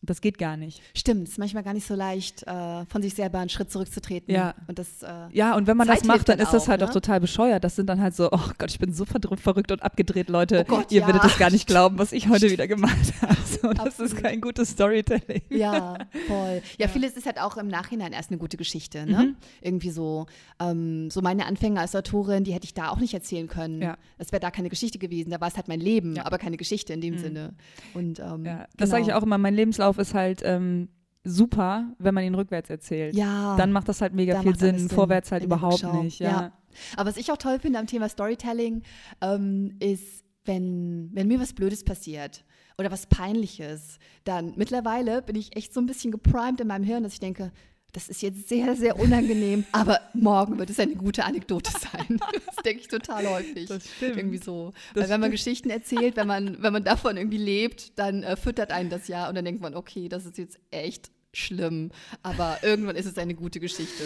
das 0.00 0.20
geht 0.20 0.38
gar 0.38 0.56
nicht. 0.56 0.80
Stimmt, 0.94 1.24
es 1.24 1.32
ist 1.32 1.38
manchmal 1.38 1.64
gar 1.64 1.74
nicht 1.74 1.86
so 1.86 1.94
leicht, 1.94 2.46
äh, 2.46 2.84
von 2.86 3.02
sich 3.02 3.14
selber 3.14 3.38
einen 3.40 3.48
Schritt 3.48 3.70
zurückzutreten. 3.70 4.32
Ja. 4.32 4.54
Und 4.68 4.78
das, 4.78 5.02
äh, 5.02 5.08
ja, 5.32 5.56
und 5.56 5.66
wenn 5.66 5.76
man 5.76 5.88
Zeit 5.88 6.00
das 6.00 6.06
macht, 6.06 6.28
dann 6.28 6.38
ist 6.38 6.52
das 6.52 6.68
halt 6.68 6.80
ne? 6.80 6.88
auch 6.88 6.92
total 6.92 7.20
bescheuert. 7.20 7.64
Das 7.64 7.76
sind 7.76 7.88
dann 7.88 8.00
halt 8.00 8.14
so, 8.14 8.30
oh 8.30 8.50
Gott, 8.58 8.70
ich 8.70 8.78
bin 8.78 8.92
so 8.92 9.04
verrückt 9.04 9.72
und 9.72 9.82
abgedreht, 9.82 10.28
Leute. 10.28 10.64
Oh 10.68 10.76
Gott, 10.76 10.92
Ihr 10.92 11.00
ja. 11.00 11.06
werdet 11.06 11.24
es 11.24 11.36
gar 11.38 11.50
nicht 11.50 11.66
glauben, 11.66 11.98
was 11.98 12.12
ich 12.12 12.28
heute 12.28 12.50
wieder 12.50 12.68
gemacht 12.68 13.12
habe. 13.22 13.36
So, 13.60 13.72
das 13.72 13.98
ist 13.98 14.16
kein 14.16 14.40
gutes 14.40 14.70
Storytelling. 14.70 15.42
Ja, 15.50 15.98
voll. 16.26 16.62
Ja, 16.78 16.86
ja, 16.86 16.88
vieles 16.88 17.16
ist 17.16 17.26
halt 17.26 17.40
auch 17.40 17.56
im 17.56 17.66
Nachhinein 17.68 18.12
erst 18.12 18.30
eine 18.30 18.38
gute 18.38 18.56
Geschichte. 18.56 19.04
Ne? 19.04 19.18
Mhm. 19.18 19.36
Irgendwie 19.60 19.90
so, 19.90 20.26
ähm, 20.60 21.10
so 21.10 21.22
meine 21.22 21.46
Anfänge 21.46 21.80
als 21.80 21.96
Autorin, 21.96 22.44
die 22.44 22.52
hätte 22.52 22.66
ich 22.66 22.74
da 22.74 22.90
auch 22.90 22.98
nicht 22.98 23.14
erzählen 23.14 23.48
können. 23.48 23.82
Ja. 23.82 23.96
Es 24.16 24.32
wäre 24.32 24.40
da 24.40 24.50
keine 24.50 24.68
Geschichte 24.68 24.98
gewesen. 24.98 25.30
Da 25.30 25.40
war 25.40 25.48
es 25.48 25.56
halt 25.56 25.68
mein 25.68 25.80
Leben, 25.80 26.18
aber 26.18 26.38
keine 26.38 26.56
Geschichte 26.56 26.92
in 26.92 27.00
dem 27.00 27.14
mhm. 27.14 27.18
Sinne. 27.18 27.52
Und, 27.94 28.20
ähm, 28.20 28.44
ja, 28.44 28.58
das 28.58 28.68
genau. 28.76 28.90
sage 28.90 29.02
ich 29.02 29.12
auch 29.12 29.22
immer. 29.22 29.38
Mein 29.38 29.54
Lebenslauf 29.54 29.87
ist 29.96 30.12
halt 30.12 30.42
ähm, 30.44 30.88
super, 31.24 31.94
wenn 31.98 32.14
man 32.14 32.24
ihn 32.24 32.34
rückwärts 32.34 32.68
erzählt. 32.68 33.14
Ja. 33.14 33.56
Dann 33.56 33.72
macht 33.72 33.88
das 33.88 34.00
halt 34.00 34.12
mega 34.12 34.42
viel 34.42 34.56
Sinn. 34.58 34.78
Sinn. 34.78 34.88
Vorwärts 34.90 35.32
halt 35.32 35.44
überhaupt 35.44 35.90
nicht. 35.94 36.18
Ja. 36.20 36.30
ja. 36.30 36.52
Aber 36.96 37.08
was 37.08 37.16
ich 37.16 37.32
auch 37.32 37.36
toll 37.38 37.58
finde 37.58 37.78
am 37.78 37.86
Thema 37.86 38.08
Storytelling, 38.08 38.82
ähm, 39.20 39.74
ist, 39.80 40.24
wenn, 40.44 41.10
wenn 41.14 41.28
mir 41.28 41.40
was 41.40 41.54
Blödes 41.54 41.84
passiert 41.84 42.44
oder 42.76 42.90
was 42.90 43.06
Peinliches, 43.06 43.98
dann 44.24 44.52
mittlerweile 44.56 45.22
bin 45.22 45.36
ich 45.36 45.56
echt 45.56 45.72
so 45.72 45.80
ein 45.80 45.86
bisschen 45.86 46.12
geprimed 46.12 46.60
in 46.60 46.68
meinem 46.68 46.84
Hirn, 46.84 47.02
dass 47.02 47.14
ich 47.14 47.20
denke, 47.20 47.52
das 47.92 48.08
ist 48.08 48.22
jetzt 48.22 48.48
sehr, 48.48 48.76
sehr 48.76 48.98
unangenehm, 48.98 49.64
aber 49.72 50.00
morgen 50.14 50.58
wird 50.58 50.70
es 50.70 50.78
eine 50.78 50.94
gute 50.94 51.24
Anekdote 51.24 51.70
sein. 51.72 52.20
Das 52.46 52.64
denke 52.64 52.80
ich 52.80 52.88
total 52.88 53.28
häufig. 53.28 53.66
Das 53.66 53.88
stimmt. 53.88 54.16
Irgendwie 54.16 54.38
so. 54.38 54.72
Das 54.92 55.04
Weil 55.04 55.10
wenn 55.10 55.20
man 55.20 55.30
Geschichten 55.30 55.70
erzählt, 55.70 56.16
wenn 56.16 56.26
man, 56.26 56.60
wenn 56.60 56.72
man 56.72 56.82
davon 56.82 57.16
irgendwie 57.16 57.38
lebt, 57.38 57.98
dann 57.98 58.22
äh, 58.22 58.36
füttert 58.36 58.72
einen 58.72 58.90
das 58.90 59.06
ja 59.06 59.28
und 59.28 59.36
dann 59.36 59.44
denkt 59.44 59.60
man, 59.60 59.74
okay, 59.74 60.08
das 60.08 60.26
ist 60.26 60.38
jetzt 60.38 60.58
echt 60.70 61.10
schlimm, 61.32 61.90
aber 62.22 62.58
irgendwann 62.62 62.96
ist 62.96 63.06
es 63.06 63.16
eine 63.16 63.34
gute 63.34 63.60
Geschichte. 63.60 64.02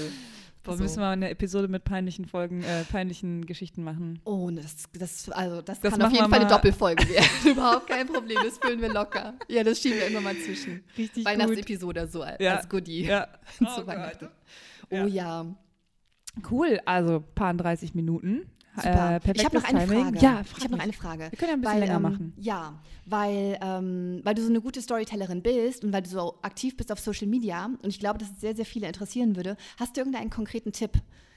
Boah, 0.64 0.76
so. 0.76 0.82
müssen 0.82 1.00
wir 1.00 1.08
eine 1.08 1.28
Episode 1.28 1.66
mit 1.66 1.82
peinlichen 1.82 2.24
Folgen, 2.26 2.62
äh, 2.62 2.84
peinlichen 2.84 3.44
Geschichten 3.46 3.82
machen. 3.82 4.20
Oh, 4.24 4.48
das, 4.50 4.76
das, 4.96 5.28
also 5.30 5.60
das, 5.60 5.80
das 5.80 5.92
kann 5.92 6.02
auf 6.02 6.12
jeden 6.12 6.30
Fall 6.30 6.40
eine 6.40 6.48
Doppelfolge 6.48 7.08
werden. 7.08 7.28
Überhaupt 7.50 7.88
kein 7.88 8.06
Problem, 8.06 8.38
das 8.44 8.58
füllen 8.58 8.80
wir 8.80 8.92
locker. 8.92 9.34
Ja, 9.48 9.64
das 9.64 9.80
schieben 9.80 9.98
wir 9.98 10.06
immer 10.06 10.20
mal 10.20 10.36
zwischen. 10.36 10.84
Richtig 10.96 11.24
Weihnachtsepisode 11.24 12.06
so 12.06 12.22
als, 12.22 12.40
ja. 12.40 12.56
als 12.56 12.68
Goodie 12.68 13.06
ja. 13.06 13.26
zu 13.58 13.82
oh 13.82 13.86
Weihnachten. 13.86 14.28
Oh 14.90 14.96
ja. 14.96 15.06
ja. 15.06 15.46
Cool, 16.48 16.80
also 16.84 17.22
paar 17.34 17.54
30 17.54 17.94
Minuten. 17.94 18.46
Super. 18.74 19.20
Äh, 19.24 19.32
ich 19.34 19.44
habe 19.44 19.56
noch 19.56 19.64
eine 19.64 19.86
Timing. 19.86 20.04
Frage. 20.04 20.18
Ja, 20.20 20.42
ich 20.56 20.64
habe 20.64 20.74
noch 20.74 20.82
eine 20.82 20.92
Frage. 20.92 21.28
Wir 21.30 21.38
können 21.38 21.48
ja 21.50 21.54
ein 21.54 21.60
bisschen 21.60 21.74
weil, 21.74 21.80
länger 21.80 21.96
ähm, 21.96 22.02
machen. 22.02 22.32
Ja, 22.38 22.74
weil, 23.04 23.58
ähm, 23.60 24.20
weil 24.24 24.34
du 24.34 24.42
so 24.42 24.48
eine 24.48 24.60
gute 24.60 24.80
Storytellerin 24.80 25.42
bist 25.42 25.84
und 25.84 25.92
weil 25.92 26.02
du 26.02 26.08
so 26.08 26.38
aktiv 26.42 26.76
bist 26.76 26.90
auf 26.90 26.98
Social 26.98 27.26
Media 27.26 27.66
und 27.66 27.88
ich 27.88 27.98
glaube, 27.98 28.18
dass 28.18 28.30
es 28.30 28.40
sehr, 28.40 28.56
sehr 28.56 28.64
viele 28.64 28.86
interessieren 28.86 29.36
würde. 29.36 29.56
Hast 29.78 29.96
du 29.96 30.00
irgendeinen 30.00 30.30
konkreten 30.30 30.72
Tipp? 30.72 30.92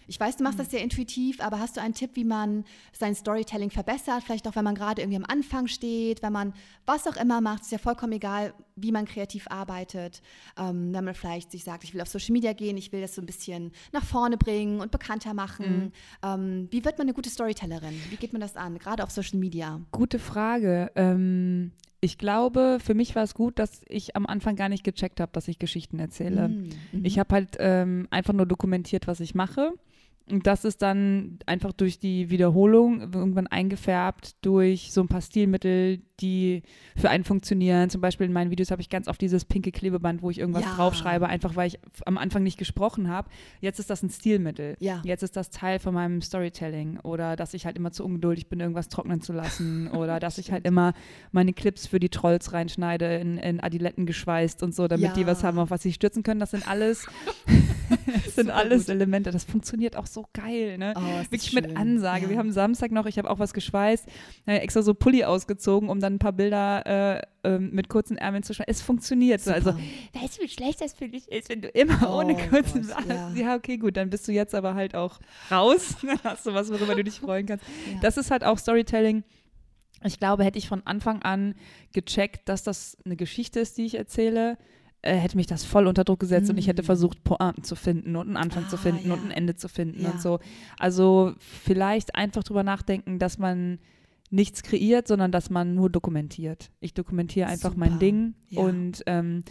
Ich 0.08 0.20
weiß, 0.20 0.38
du 0.38 0.44
machst 0.44 0.60
das 0.60 0.68
mhm. 0.68 0.72
sehr 0.72 0.82
intuitiv, 0.84 1.42
aber 1.42 1.60
hast 1.60 1.78
du 1.78 1.82
einen 1.82 1.94
Tipp, 1.94 2.12
wie 2.14 2.24
man 2.24 2.64
sein 2.92 3.16
Storytelling 3.16 3.72
verbessert? 3.72 4.24
Vielleicht 4.24 4.48
auch, 4.48 4.56
wenn 4.56 4.64
man 4.64 4.76
gerade 4.76 5.02
irgendwie 5.02 5.18
am 5.18 5.26
Anfang 5.26 5.68
steht, 5.68 6.22
wenn 6.22 6.34
man 6.34 6.54
was 6.86 7.08
auch 7.08 7.16
immer 7.16 7.42
macht, 7.42 7.64
ist 7.64 7.72
ja 7.72 7.78
vollkommen 7.78 8.14
egal, 8.14 8.54
wie 8.76 8.92
man 8.92 9.06
kreativ 9.06 9.48
arbeitet. 9.50 10.22
Ähm, 10.58 10.94
wenn 10.94 11.04
man 11.06 11.16
vielleicht 11.16 11.52
sich 11.52 11.64
sagt, 11.64 11.84
ich 11.84 11.94
will 11.94 12.02
auf 12.02 12.08
Social 12.08 12.34
Media 12.34 12.54
gehen, 12.54 12.78
ich 12.78 12.92
will 12.92 13.02
das 13.02 13.16
so 13.16 13.22
ein 13.22 13.26
bisschen 13.26 13.72
nach 13.92 14.04
vorne 14.04 14.38
bringen 14.38 14.80
und 14.80 14.92
bekannter 14.92 15.34
machen. 15.34 15.78
Mhm. 15.78 15.92
Ähm, 16.24 16.68
wie 16.72 16.84
wird 16.84 16.98
man 16.98 17.08
eine 17.08 17.14
gute 17.14 17.30
Storytellerin? 17.30 18.00
Wie 18.10 18.18
geht 18.18 18.34
man 18.34 18.42
das 18.42 18.56
an, 18.56 18.78
gerade 18.78 19.04
auf 19.04 19.12
Social 19.12 19.40
Media? 19.40 19.82
Gute 19.92 20.20
Frage. 20.20 20.92
Ähm, 20.96 21.72
ich 22.06 22.18
glaube, 22.20 22.78
für 22.84 22.94
mich 22.94 23.16
war 23.16 23.24
es 23.24 23.34
gut, 23.34 23.58
dass 23.58 23.82
ich 23.88 24.16
am 24.16 24.28
Anfang 24.28 24.56
gar 24.56 24.70
nicht 24.70 24.84
gecheckt 24.84 25.20
habe, 25.20 25.32
dass 25.32 25.48
ich 25.48 25.58
Geschichten 25.58 25.98
erzähle. 25.98 26.50
Mhm. 26.50 26.70
Ich 27.04 27.18
habe 27.18 27.34
halt 27.34 27.56
ähm, 27.60 28.08
einfach 28.12 28.34
nur 28.34 28.46
dokumentiert, 28.46 29.08
was 29.08 29.20
ich 29.22 29.34
mache. 29.34 29.74
Und 30.30 30.48
das 30.48 30.66
ist 30.66 30.82
dann 30.82 31.38
einfach 31.46 31.72
durch 31.72 32.00
die 32.00 32.32
Wiederholung 32.32 33.02
irgendwann 33.14 33.46
eingefärbt 33.46 34.44
durch 34.44 34.92
so 34.92 35.02
ein 35.02 35.08
paar 35.08 35.22
Stilmittel, 35.22 36.02
die 36.20 36.64
für 36.96 37.10
einen 37.10 37.24
funktionieren. 37.24 37.90
Zum 37.90 38.02
Beispiel 38.02 38.26
in 38.26 38.34
meinen 38.34 38.50
Videos 38.50 38.72
habe 38.72 38.82
ich 38.82 38.90
ganz 38.90 39.08
oft 39.08 39.22
dieses 39.22 39.46
pinke 39.46 39.72
Klebeband, 39.72 40.22
wo 40.22 40.32
ich 40.32 40.40
irgendwas 40.40 40.64
ja. 40.64 40.74
draufschreibe, 40.76 41.28
einfach 41.28 41.56
weil 41.56 41.68
ich 41.68 41.80
am 42.06 42.18
Anfang 42.18 42.42
nicht 42.42 42.58
gesprochen 42.58 43.10
habe. 43.10 43.30
Jetzt 43.62 43.80
ist 43.80 43.90
das 43.90 44.02
ein 44.02 44.10
Stilmittel. 44.10 44.78
Ja. 44.80 45.02
Jetzt 45.04 45.24
ist 45.24 45.36
das 45.36 45.52
Teil 45.52 45.78
von 45.78 45.94
meinem 45.94 46.22
Storytelling. 46.22 47.00
Oder 47.02 47.36
dass 47.36 47.54
ich 47.54 47.66
halt 47.66 47.78
immer 47.78 47.92
zu 47.92 48.04
ungeduldig 48.04 48.48
bin, 48.48 48.60
irgendwas 48.60 48.90
trocknen 48.90 49.22
zu 49.22 49.34
lassen. 49.34 49.88
Oder 49.92 50.20
dass 50.20 50.38
ich 50.38 50.52
halt 50.52 50.66
immer 50.66 50.94
meine 51.32 51.54
Clips 51.54 51.86
für 51.86 52.00
die 52.00 52.10
Trolls 52.10 52.54
reinschneide, 52.54 53.18
in, 53.18 53.38
in 53.38 53.60
Adiletten 53.60 54.06
geschweißt 54.06 54.64
und 54.64 54.74
so, 54.74 54.88
damit 54.88 55.10
ja. 55.10 55.14
die 55.14 55.28
was 55.28 55.44
haben, 55.44 55.60
auf 55.60 55.70
was 55.70 55.84
sie 55.84 55.94
stürzen 55.94 56.24
können. 56.24 56.40
Das 56.40 56.52
sind 56.52 56.68
alles, 56.68 57.06
das 58.26 58.36
sind 58.36 58.50
alles 58.50 58.90
Elemente. 58.90 59.32
Das 59.32 59.44
funktioniert 59.44 59.96
auch 59.96 60.08
so 60.16 60.26
geil, 60.34 60.80
ne? 60.80 60.94
Oh, 60.96 61.02
Wirklich 61.30 61.54
mit 61.54 61.78
Ansage. 61.78 62.24
Ja. 62.24 62.30
Wir 62.32 62.38
haben 62.40 62.52
Samstag 62.52 62.92
noch, 62.92 63.06
ich 63.06 63.20
habe 63.20 63.30
auch 63.30 63.38
was 63.38 63.54
geschweißt, 63.54 64.08
extra 64.48 64.82
so 64.82 64.96
Pulli 64.96 65.24
ausgezogen, 65.24 65.90
um 65.90 66.00
dann 66.00 66.16
ein 66.16 66.20
paar 66.20 66.34
Bilder 66.34 67.22
äh, 67.44 67.48
äh, 67.48 67.60
mit 67.60 67.90
kurzen 67.90 68.18
Ärmeln 68.18 68.42
zu 68.42 68.56
schneiden. 68.56 68.72
Es 68.72 68.82
funktioniert 68.82 69.42
so. 69.42 69.52
Also, 69.52 69.74
weißt 70.14 70.38
du, 70.38 70.44
wie 70.44 70.50
schlecht 70.50 70.82
das 70.82 70.94
für 70.94 71.08
dich 71.08 71.32
ist, 71.32 71.50
wenn 71.50 71.62
du 71.62 71.68
immer 71.68 72.10
oh, 72.10 72.22
ohne 72.22 72.36
kurzen 72.50 72.88
Gott, 72.88 73.06
ja. 73.08 73.32
ja. 73.36 73.56
okay, 73.56 73.78
gut, 73.78 73.98
dann 73.98 74.10
bist 74.10 74.28
du 74.28 74.32
jetzt 74.32 74.56
aber 74.56 74.74
halt 74.74 74.96
auch 74.96 75.20
raus. 75.52 75.98
dann 76.02 76.20
hast 76.24 76.48
du 76.48 76.54
was, 76.54 76.70
worüber 76.70 76.96
du 76.96 77.04
dich 77.04 77.20
freuen 77.20 77.46
kannst. 77.46 77.66
Ja. 77.92 78.00
Das 78.02 78.18
ist 78.18 78.32
halt 78.32 78.44
auch 78.44 78.58
Storytelling. 78.58 79.24
Ich 80.04 80.20
glaube, 80.20 80.44
hätte 80.44 80.58
ich 80.58 80.68
von 80.68 80.82
Anfang 80.86 81.22
an 81.22 81.56
gecheckt, 81.94 82.50
dass 82.50 82.64
das 82.64 82.98
eine 83.06 83.16
Geschichte 83.16 83.60
ist, 83.60 83.78
die 83.78 83.86
ich 83.86 83.96
erzähle, 83.96 84.58
äh, 85.06 85.16
hätte 85.16 85.38
mich 85.38 85.48
das 85.48 85.64
voll 85.64 85.88
unter 85.88 86.04
Druck 86.04 86.20
gesetzt 86.20 86.48
mm. 86.48 86.52
und 86.52 86.58
ich 86.58 86.68
hätte 86.68 86.82
mm. 86.82 86.86
versucht, 86.86 87.24
Pointen 87.24 87.64
zu 87.64 87.76
finden 87.76 88.16
und 88.16 88.28
einen 88.28 88.38
Anfang 88.38 88.66
ah, 88.66 88.70
zu 88.70 88.78
finden 88.78 89.10
ja. 89.10 89.14
und 89.14 89.26
ein 89.26 89.32
Ende 89.32 89.56
zu 89.56 89.70
finden 89.70 90.04
ja. 90.04 90.12
und 90.12 90.22
so. 90.22 90.40
Also 90.78 91.34
vielleicht 91.38 92.16
einfach 92.16 92.44
drüber 92.44 92.64
nachdenken, 92.64 93.20
dass 93.20 93.38
man 93.38 93.80
nichts 94.32 94.64
kreiert, 94.64 95.08
sondern 95.08 95.32
dass 95.32 95.50
man 95.50 95.76
nur 95.76 95.90
dokumentiert. 95.90 96.72
Ich 96.80 96.94
dokumentiere 96.94 97.48
einfach 97.48 97.72
super. 97.72 97.80
mein 97.80 98.00
Ding 98.00 98.34
ja. 98.50 98.62
und 98.62 99.04
ähm, 99.06 99.44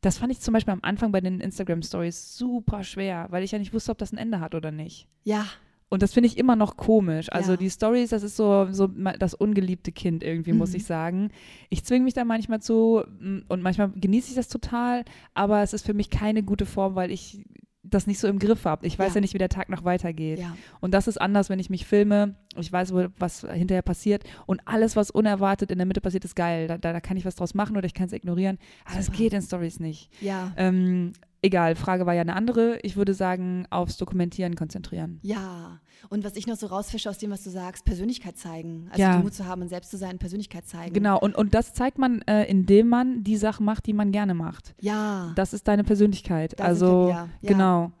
das 0.00 0.18
fand 0.18 0.32
ich 0.32 0.40
zum 0.40 0.52
Beispiel 0.52 0.72
am 0.72 0.80
Anfang 0.82 1.12
bei 1.12 1.20
den 1.20 1.40
Instagram 1.40 1.82
Stories 1.82 2.36
super 2.36 2.82
schwer, 2.82 3.26
weil 3.30 3.44
ich 3.44 3.52
ja 3.52 3.58
nicht 3.58 3.72
wusste, 3.72 3.92
ob 3.92 3.98
das 3.98 4.12
ein 4.12 4.18
Ende 4.18 4.40
hat 4.40 4.54
oder 4.54 4.72
nicht. 4.72 5.06
Ja. 5.22 5.46
Und 5.92 6.02
das 6.02 6.14
finde 6.14 6.26
ich 6.28 6.38
immer 6.38 6.56
noch 6.56 6.78
komisch. 6.78 7.30
Also 7.30 7.50
ja. 7.50 7.58
die 7.58 7.68
Stories, 7.68 8.08
das 8.08 8.22
ist 8.22 8.34
so, 8.34 8.66
so 8.70 8.86
das 8.86 9.34
ungeliebte 9.34 9.92
Kind 9.92 10.24
irgendwie, 10.24 10.52
mhm. 10.52 10.58
muss 10.58 10.72
ich 10.72 10.86
sagen. 10.86 11.28
Ich 11.68 11.84
zwinge 11.84 12.04
mich 12.04 12.14
da 12.14 12.24
manchmal 12.24 12.62
zu 12.62 13.04
und 13.48 13.60
manchmal 13.60 13.90
genieße 13.90 14.30
ich 14.30 14.34
das 14.34 14.48
total, 14.48 15.04
aber 15.34 15.62
es 15.62 15.74
ist 15.74 15.84
für 15.84 15.92
mich 15.92 16.08
keine 16.08 16.42
gute 16.42 16.64
Form, 16.64 16.94
weil 16.94 17.10
ich 17.10 17.44
das 17.82 18.06
nicht 18.06 18.20
so 18.20 18.28
im 18.28 18.38
Griff 18.38 18.64
habe. 18.64 18.86
Ich 18.86 18.98
weiß 18.98 19.10
ja. 19.10 19.16
ja, 19.16 19.20
nicht, 19.20 19.34
wie 19.34 19.38
der 19.38 19.50
Tag 19.50 19.68
noch 19.68 19.84
weitergeht. 19.84 20.38
Ja. 20.38 20.56
Und 20.80 20.94
das 20.94 21.08
ist 21.08 21.20
anders, 21.20 21.50
wenn 21.50 21.58
ich 21.58 21.68
mich 21.68 21.84
filme. 21.84 22.36
Ich 22.56 22.72
weiß, 22.72 22.94
was 23.18 23.46
hinterher 23.52 23.82
passiert. 23.82 24.24
Und 24.46 24.62
alles, 24.64 24.96
was 24.96 25.10
unerwartet 25.10 25.70
in 25.70 25.76
der 25.76 25.86
Mitte 25.86 26.00
passiert, 26.00 26.24
ist 26.24 26.36
geil. 26.36 26.68
Da, 26.68 26.78
da 26.78 27.00
kann 27.00 27.18
ich 27.18 27.26
was 27.26 27.34
draus 27.34 27.52
machen 27.52 27.76
oder 27.76 27.84
ich 27.84 27.92
kann 27.92 28.06
es 28.06 28.14
ignorieren. 28.14 28.56
Aber 28.86 28.96
das 28.96 29.12
geht 29.12 29.34
in 29.34 29.42
Stories 29.42 29.78
nicht. 29.78 30.10
Ja. 30.22 30.52
Ähm, 30.56 31.12
egal, 31.42 31.74
Frage 31.74 32.06
war 32.06 32.14
ja 32.14 32.22
eine 32.22 32.34
andere. 32.34 32.78
Ich 32.82 32.96
würde 32.96 33.12
sagen, 33.14 33.66
aufs 33.70 33.96
Dokumentieren 33.96 34.54
konzentrieren. 34.54 35.18
Ja. 35.22 35.80
Und 36.08 36.24
was 36.24 36.36
ich 36.36 36.46
noch 36.46 36.56
so 36.56 36.66
rausfische 36.66 37.10
aus 37.10 37.18
dem, 37.18 37.30
was 37.30 37.44
du 37.44 37.50
sagst, 37.50 37.84
Persönlichkeit 37.84 38.38
zeigen. 38.38 38.88
Also 38.90 39.02
ja. 39.02 39.18
Mut 39.18 39.34
zu 39.34 39.46
haben 39.46 39.62
und 39.62 39.68
selbst 39.68 39.90
zu 39.90 39.96
sein, 39.96 40.18
Persönlichkeit 40.18 40.66
zeigen. 40.66 40.94
Genau, 40.94 41.18
und, 41.18 41.34
und 41.34 41.54
das 41.54 41.74
zeigt 41.74 41.98
man, 41.98 42.22
äh, 42.22 42.44
indem 42.44 42.88
man 42.88 43.24
die 43.24 43.36
Sachen 43.36 43.66
macht, 43.66 43.86
die 43.86 43.92
man 43.92 44.12
gerne 44.12 44.34
macht. 44.34 44.74
Ja. 44.80 45.32
Das 45.34 45.52
ist 45.52 45.68
deine 45.68 45.84
Persönlichkeit. 45.84 46.58
Da 46.58 46.64
also, 46.64 47.08
wir, 47.08 47.10
ja. 47.10 47.28
genau. 47.42 47.92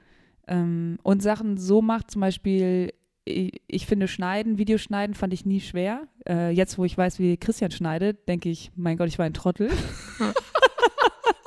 Ähm, 0.46 0.98
und 1.02 1.22
Sachen 1.22 1.58
so 1.58 1.82
macht, 1.82 2.10
zum 2.10 2.20
Beispiel, 2.20 2.92
ich, 3.24 3.60
ich, 3.66 3.86
finde 3.86 4.08
Schneiden, 4.08 4.58
Videoschneiden 4.58 5.14
fand 5.14 5.32
ich 5.32 5.46
nie 5.46 5.60
schwer. 5.60 6.08
Äh, 6.28 6.50
jetzt, 6.50 6.78
wo 6.78 6.84
ich 6.84 6.98
weiß, 6.98 7.18
wie 7.18 7.36
Christian 7.36 7.70
schneidet, 7.70 8.28
denke 8.28 8.48
ich, 8.48 8.72
mein 8.74 8.96
Gott, 8.96 9.08
ich 9.08 9.18
war 9.18 9.26
ein 9.26 9.34
Trottel. 9.34 9.70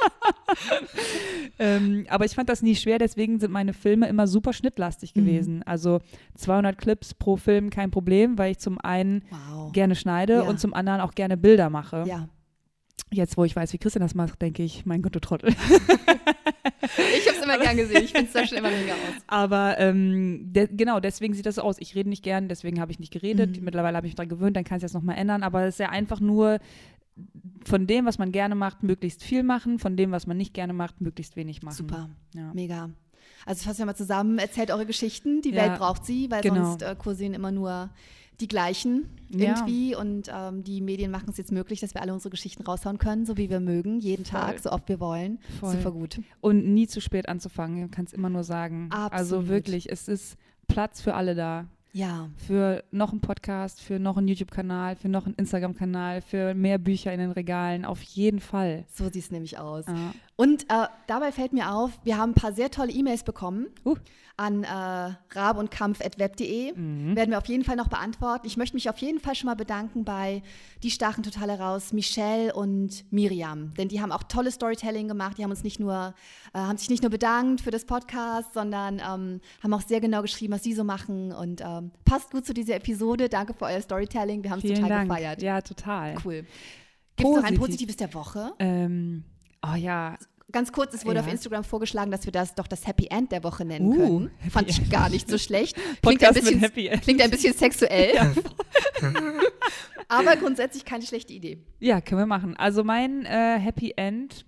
ähm, 1.60 2.06
aber 2.10 2.26
ich 2.26 2.34
fand 2.34 2.49
das 2.49 2.62
nie 2.62 2.76
schwer, 2.76 2.97
deswegen 2.97 3.39
sind 3.39 3.51
meine 3.51 3.74
Filme 3.74 4.08
immer 4.08 4.28
super 4.28 4.53
schnittlastig 4.53 5.16
mhm. 5.16 5.20
gewesen. 5.20 5.64
Also 5.64 5.99
200 6.36 6.78
Clips 6.78 7.14
pro 7.14 7.38
Film 7.38 7.70
kein 7.70 7.91
Problem, 7.91 8.38
weil 8.38 8.51
ich 8.51 8.60
zum 8.60 8.80
einen 8.80 9.24
wow. 9.30 9.72
gerne 9.72 9.95
schneide 9.95 10.34
ja. 10.34 10.41
und 10.41 10.60
zum 10.60 10.74
anderen 10.74 11.01
auch 11.01 11.14
gerne 11.14 11.38
Bilder 11.38 11.70
mache. 11.70 12.03
Ja. 12.08 12.28
Jetzt, 13.12 13.38
wo 13.38 13.45
ich 13.45 13.56
weiß, 13.56 13.72
wie 13.74 13.78
Christian 13.78 14.01
das 14.01 14.16
macht, 14.16 14.41
denke 14.41 14.64
ich, 14.64 14.86
mein 14.86 15.01
Gott, 15.01 15.16
du 15.16 15.20
Trottel. 15.20 15.49
ich 16.86 17.28
habe 17.28 17.38
es 17.38 17.43
immer 17.43 17.58
gern 17.60 17.78
gesehen. 17.78 18.03
Ich 18.03 18.12
finde 18.12 18.28
es 18.28 18.34
da 18.34 18.45
schon 18.45 18.58
immer 18.58 18.70
mega 18.70 18.93
aus. 18.93 19.24
Aber 19.28 19.80
ähm, 19.80 20.51
de 20.51 20.68
genau, 20.72 20.99
deswegen 20.99 21.34
sieht 21.34 21.45
das 21.45 21.56
so 21.56 21.62
aus. 21.62 21.78
Ich 21.80 21.95
rede 21.95 22.10
nicht 22.10 22.24
gern, 22.24 22.49
deswegen 22.49 22.80
habe 22.80 22.91
ich 22.91 22.99
nicht 22.99 23.14
geredet. 23.14 23.58
Mhm. 23.58 23.66
Mittlerweile 23.66 23.97
habe 23.97 24.08
ich 24.08 24.12
mich 24.12 24.16
daran 24.16 24.30
gewöhnt, 24.30 24.58
dann 24.58 24.64
kann 24.64 24.78
ich 24.78 24.82
das 24.82 24.93
nochmal 24.93 25.18
ändern. 25.18 25.43
Aber 25.43 25.64
es 25.64 25.76
ist 25.76 25.80
ja 25.80 25.89
einfach 25.89 26.20
nur 26.20 26.60
von 27.66 27.88
dem, 27.88 28.05
was 28.05 28.18
man 28.18 28.32
gerne 28.32 28.55
macht, 28.55 28.84
möglichst 28.84 29.24
viel 29.24 29.43
machen, 29.43 29.80
von 29.80 29.97
dem, 29.97 30.11
was 30.11 30.28
man 30.28 30.38
nicht 30.38 30.53
gerne 30.53 30.74
macht, 30.74 31.01
möglichst 31.01 31.36
wenig 31.36 31.63
machen. 31.63 31.76
Super, 31.76 32.09
ja. 32.34 32.53
mega. 32.53 32.89
Also 33.45 33.63
fassen 33.63 33.80
wir 33.80 33.86
mal 33.88 33.95
zusammen, 33.95 34.38
erzählt 34.38 34.72
eure 34.72 34.86
Geschichten, 34.86 35.41
die 35.41 35.51
ja, 35.51 35.63
Welt 35.63 35.80
braucht 35.80 36.05
sie, 36.05 36.30
weil 36.30 36.41
genau. 36.41 36.63
sonst 36.63 36.82
äh, 36.82 36.95
kursieren 36.95 37.34
immer 37.34 37.51
nur 37.51 37.89
die 38.39 38.47
gleichen 38.47 39.05
irgendwie 39.30 39.91
ja. 39.91 39.99
und 39.99 40.30
ähm, 40.34 40.63
die 40.63 40.82
Medien 40.82 41.09
machen 41.09 41.30
es 41.30 41.38
jetzt 41.38 41.51
möglich, 41.51 41.80
dass 41.80 41.93
wir 41.93 42.01
alle 42.01 42.13
unsere 42.13 42.30
Geschichten 42.32 42.63
raushauen 42.63 42.97
können, 42.97 43.26
so 43.26 43.38
wie 43.38 43.49
wir 43.49 43.59
mögen, 43.59 43.99
jeden 43.99 44.26
Voll. 44.26 44.39
Tag, 44.39 44.59
so 44.59 44.72
oft 44.72 44.89
wir 44.89 44.99
wollen. 44.99 45.39
Voll. 45.59 45.72
Super 45.72 45.91
gut. 45.91 46.22
Und 46.41 46.66
nie 46.74 46.88
zu 46.88 47.01
spät 47.01 47.30
anzufangen, 47.30 47.80
man 47.80 47.91
kann 47.91 48.05
es 48.05 48.13
immer 48.13 48.30
nur 48.30 48.43
sagen. 48.43 48.89
Also 48.91 49.05
Absolut. 49.05 49.20
Also 49.20 49.47
wirklich, 49.47 49.91
es 49.91 50.07
ist 50.07 50.38
Platz 50.68 51.01
für 51.01 51.13
alle 51.13 51.36
da. 51.36 51.66
Ja. 51.96 52.30
Für 52.36 52.84
noch 52.91 53.14
einen 53.14 53.22
Podcast, 53.22 53.80
für 53.80 54.00
noch 54.00 54.18
einen 54.18 54.28
YouTube-Kanal, 54.28 54.98
für 54.98 55.08
noch 55.08 55.26
einen 55.26 55.36
Instagram-Kanal, 55.36 56.22
für 56.22 56.54
mehr 56.54 56.78
Bücher 56.78 57.14
in 57.14 57.22
den 57.22 57.32
Regalen. 57.32 57.86
Auf 57.86 58.02
jeden 58.02 58.41
Fall. 58.41 58.84
So 58.93 59.06
sieht 59.06 59.24
es 59.24 59.32
nämlich 59.32 59.58
aus. 59.58 59.86
Ja. 59.88 60.14
Und 60.36 60.63
äh, 60.63 60.88
dabei 61.07 61.31
fällt 61.31 61.53
mir 61.53 61.71
auf, 61.71 61.91
wir 62.03 62.17
haben 62.17 62.31
ein 62.31 62.36
paar 62.36 62.53
sehr 62.53 62.69
tolle 62.69 62.91
E-Mails 62.91 63.23
bekommen. 63.23 63.67
Uh 63.86 63.95
an 64.38 64.63
äh, 64.63 65.38
rabundkampf.web.de. 65.38 66.73
Mhm. 66.77 67.15
Werden 67.15 67.31
wir 67.31 67.38
auf 67.38 67.45
jeden 67.45 67.63
Fall 67.63 67.77
noch 67.77 67.88
beantworten. 67.88 68.45
Ich 68.45 68.57
möchte 68.57 68.75
mich 68.75 68.89
auf 68.89 68.97
jeden 68.97 69.19
Fall 69.19 69.36
schon 69.36 69.47
mal 69.47 69.55
bedanken 69.55 70.03
bei 70.03 70.41
Die 70.83 70.91
Stachen 70.91 71.23
total 71.23 71.51
heraus, 71.51 71.93
Michelle 71.93 72.53
und 72.53 73.05
Miriam. 73.11 73.73
Denn 73.75 73.88
die 73.88 74.01
haben 74.01 74.11
auch 74.11 74.23
tolle 74.23 74.51
Storytelling 74.51 75.07
gemacht. 75.07 75.38
Die 75.38 75.43
haben 75.43 75.51
uns 75.51 75.63
nicht 75.63 75.79
nur, 75.79 76.13
äh, 76.53 76.57
haben 76.57 76.77
sich 76.77 76.89
nicht 76.89 77.01
nur 77.01 77.11
bedankt 77.11 77.61
für 77.61 77.71
das 77.71 77.86
Podcast, 77.86 78.53
sondern 78.53 78.95
ähm, 78.99 79.41
haben 79.63 79.73
auch 79.73 79.81
sehr 79.81 80.01
genau 80.01 80.21
geschrieben, 80.21 80.53
was 80.53 80.63
sie 80.63 80.73
so 80.73 80.83
machen. 80.83 81.31
Und 81.31 81.61
ähm, 81.61 81.91
passt 82.03 82.31
gut 82.31 82.45
zu 82.45 82.53
dieser 82.53 82.75
Episode. 82.75 83.29
Danke 83.29 83.53
für 83.53 83.65
euer 83.65 83.81
Storytelling. 83.81 84.43
Wir 84.43 84.51
haben 84.51 84.59
es 84.59 84.67
total 84.67 84.89
Dank. 84.89 85.09
gefeiert. 85.09 85.41
Ja, 85.41 85.61
total. 85.61 86.15
Cool. 86.25 86.45
Gibt 87.15 87.29
es 87.29 87.36
noch 87.38 87.43
ein 87.43 87.55
positives 87.55 87.95
der 87.95 88.13
Woche? 88.13 88.51
Ähm, 88.59 89.23
oh 89.72 89.76
ja, 89.76 90.18
Ganz 90.51 90.72
kurz, 90.72 90.93
es 90.93 91.05
wurde 91.05 91.16
ja. 91.18 91.22
auf 91.22 91.30
Instagram 91.30 91.63
vorgeschlagen, 91.63 92.11
dass 92.11 92.26
wir 92.26 92.32
das 92.32 92.55
doch 92.55 92.68
das 92.68 92.86
Happy 92.86 93.07
End 93.07 93.32
der 93.32 93.43
Woche 93.43 93.66
nennen 93.66 93.88
uh, 93.88 93.95
können. 93.95 94.32
Fand 94.49 94.70
ich 94.70 94.89
gar 94.89 95.09
nicht 95.09 95.30
so 95.30 95.38
schlecht. 95.38 95.76
Klingt 96.01 96.24
ein, 96.24 96.34
bisschen, 96.34 96.61
klingt 97.01 97.22
ein 97.22 97.30
bisschen 97.30 97.53
sexuell. 97.53 98.16
Ja. 98.16 99.11
Aber 100.07 100.38
grundsätzlich 100.38 100.86
keine 100.86 101.03
schlechte 101.03 101.34
Idee. 101.34 101.57
Ja, 101.80 101.99
können 101.99 102.22
wir 102.22 102.26
machen. 102.26 102.55
Also 102.55 102.86
mein 102.86 103.26
äh, 103.26 103.59
Happy 103.59 103.93
End, 103.97 104.45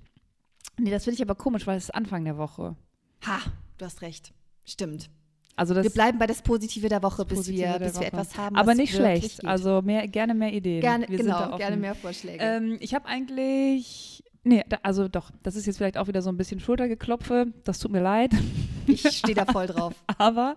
nee, 0.77 0.91
das 0.91 1.03
finde 1.03 1.15
ich 1.15 1.21
aber 1.21 1.35
komisch, 1.35 1.67
weil 1.67 1.77
es 1.77 1.85
ist 1.85 1.95
Anfang 1.95 2.23
der 2.23 2.37
Woche. 2.37 2.77
Ha, 3.25 3.39
du 3.77 3.85
hast 3.85 4.01
recht. 4.01 4.33
Stimmt. 4.63 5.09
Also 5.57 5.75
wir 5.75 5.89
bleiben 5.89 6.19
bei 6.19 6.27
das 6.27 6.43
Positive 6.43 6.87
der 6.87 7.01
Woche, 7.01 7.25
bis, 7.25 7.47
wir, 7.47 7.79
bis 7.79 7.99
wir 7.99 8.07
etwas 8.07 8.37
haben. 8.37 8.55
Aber 8.55 8.75
nicht 8.75 8.95
schlecht. 8.95 9.39
Geht. 9.39 9.45
Also 9.45 9.81
mehr, 9.81 10.07
gerne 10.07 10.35
mehr 10.35 10.53
Ideen. 10.53 10.79
Gerne, 10.79 11.07
genau, 11.07 11.57
gerne 11.57 11.75
mehr 11.75 11.95
Vorschläge. 11.95 12.37
Ähm, 12.39 12.77
ich 12.79 12.93
habe 12.93 13.07
eigentlich 13.07 14.23
Nee, 14.47 14.63
da, 14.69 14.77
also 14.81 15.09
doch, 15.09 15.29
das 15.43 15.57
ist 15.57 15.65
jetzt 15.65 15.75
vielleicht 15.75 15.97
auch 15.97 16.07
wieder 16.07 16.21
so 16.21 16.29
ein 16.29 16.37
bisschen 16.37 16.61
Schultergeklopfe. 16.61 17.47
Das 17.65 17.79
tut 17.79 17.91
mir 17.91 18.01
leid. 18.01 18.31
Ich 18.89 19.01
stehe 19.01 19.35
da 19.35 19.43
voll 19.43 19.67
drauf. 19.67 19.93
Aber 20.17 20.55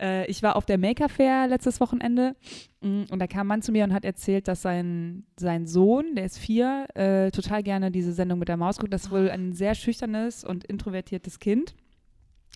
äh, 0.00 0.26
ich 0.26 0.42
war 0.42 0.56
auf 0.56 0.66
der 0.66 0.76
Maker 0.76 1.08
Fair 1.08 1.46
letztes 1.46 1.78
Wochenende 1.78 2.34
mm, 2.80 3.04
und 3.10 3.20
da 3.20 3.28
kam 3.28 3.42
ein 3.42 3.46
Mann 3.46 3.62
zu 3.62 3.70
mir 3.70 3.84
und 3.84 3.92
hat 3.92 4.04
erzählt, 4.04 4.48
dass 4.48 4.62
sein, 4.62 5.24
sein 5.38 5.68
Sohn, 5.68 6.16
der 6.16 6.24
ist 6.24 6.36
vier, 6.36 6.88
äh, 6.94 7.30
total 7.30 7.62
gerne 7.62 7.92
diese 7.92 8.12
Sendung 8.12 8.40
mit 8.40 8.48
der 8.48 8.56
Maus 8.56 8.78
guckt. 8.78 8.92
Das 8.92 9.04
ist 9.04 9.12
wohl 9.12 9.30
ein 9.30 9.52
sehr 9.52 9.76
schüchternes 9.76 10.42
und 10.42 10.64
introvertiertes 10.64 11.38
Kind. 11.38 11.76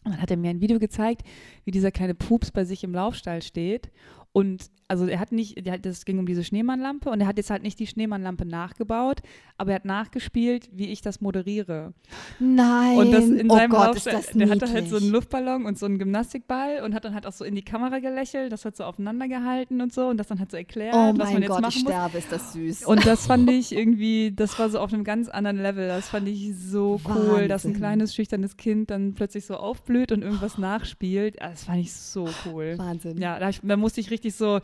Und 0.05 0.15
dann 0.15 0.21
hat 0.21 0.33
er 0.33 0.37
mir 0.37 0.51
ein 0.51 0.61
Video 0.61 0.81
gezeigt, 0.81 1.23
wie 1.65 1.71
dieser 1.71 1.93
kleine 1.93 2.17
Pups 2.17 2.51
bei 2.51 2.65
sich 2.65 2.83
im 2.83 2.93
Laufstall 2.93 3.41
steht 3.43 3.93
und 4.33 4.69
also 4.89 5.07
er 5.07 5.21
hat 5.21 5.33
nicht, 5.33 5.63
das 5.83 6.07
ging 6.07 6.19
um 6.19 6.25
diese 6.25 6.43
Schneemannlampe 6.43 7.11
und 7.11 7.21
er 7.21 7.27
hat 7.27 7.37
jetzt 7.37 7.51
halt 7.51 7.63
nicht 7.63 7.79
die 7.79 7.87
Schneemannlampe 7.87 8.47
nachgebaut, 8.47 9.21
aber 9.59 9.73
er 9.73 9.77
hat 9.77 9.85
nachgespielt, 9.85 10.71
wie 10.73 10.89
ich 10.89 11.03
das 11.03 11.21
moderiere. 11.21 11.93
Nein. 12.39 12.97
Und 12.97 13.13
das 13.13 13.25
in 13.27 13.51
oh 13.51 13.55
seinem 13.55 13.71
Gott, 13.71 13.95
Lauf, 13.95 14.03
der 14.03 14.21
niedlich. 14.33 14.51
hatte 14.51 14.73
halt 14.73 14.89
so 14.89 14.97
einen 14.97 15.11
Luftballon 15.11 15.67
und 15.67 15.79
so 15.79 15.85
einen 15.85 15.99
Gymnastikball 15.99 16.83
und 16.83 16.95
hat 16.95 17.05
dann 17.05 17.15
halt 17.15 17.27
auch 17.27 17.33
so 17.33 17.45
in 17.45 17.55
die 17.55 17.63
Kamera 17.63 17.99
gelächelt, 17.99 18.51
das 18.51 18.65
hat 18.65 18.77
so 18.77 18.85
aufeinander 18.85 19.29
gehalten 19.29 19.83
und 19.83 19.93
so 19.93 20.09
und 20.09 20.17
das 20.17 20.29
dann 20.29 20.39
halt 20.39 20.51
so 20.51 20.57
erklärt, 20.57 20.95
oh 20.95 21.13
was 21.17 21.33
man 21.35 21.43
jetzt 21.43 21.51
Gott, 21.51 21.61
machen 21.61 21.75
ich 21.77 21.83
sterbe, 21.83 22.19
ist 22.19 22.33
das 22.33 22.55
süß. 22.55 22.87
Und 22.87 23.07
das 23.07 23.27
fand 23.27 23.51
ich 23.51 23.75
irgendwie, 23.75 24.33
das 24.35 24.59
war 24.59 24.71
so 24.71 24.79
auf 24.79 24.93
einem 24.93 25.05
ganz 25.05 25.29
anderen 25.29 25.61
Level. 25.61 25.87
Das 25.89 26.09
fand 26.09 26.29
ich 26.29 26.57
so 26.57 26.99
cool, 27.07 27.15
Wahnsinn. 27.15 27.49
dass 27.49 27.65
ein 27.67 27.75
kleines 27.75 28.15
schüchternes 28.15 28.57
Kind 28.57 28.91
dann 28.91 29.13
plötzlich 29.13 29.45
so 29.45 29.57
aufblüht 29.57 30.13
und 30.13 30.23
irgendwas 30.23 30.57
nachspielt. 30.57 31.37
Das 31.41 31.65
fand 31.65 31.81
ich 31.81 31.93
so 31.93 32.27
cool. 32.47 32.79
Wahnsinn. 32.79 33.19
Ja, 33.19 33.39
da, 33.39 33.51
da 33.63 33.77
musste 33.77 34.01
ich 34.01 34.11
richtig 34.11 34.35
so 34.35 34.61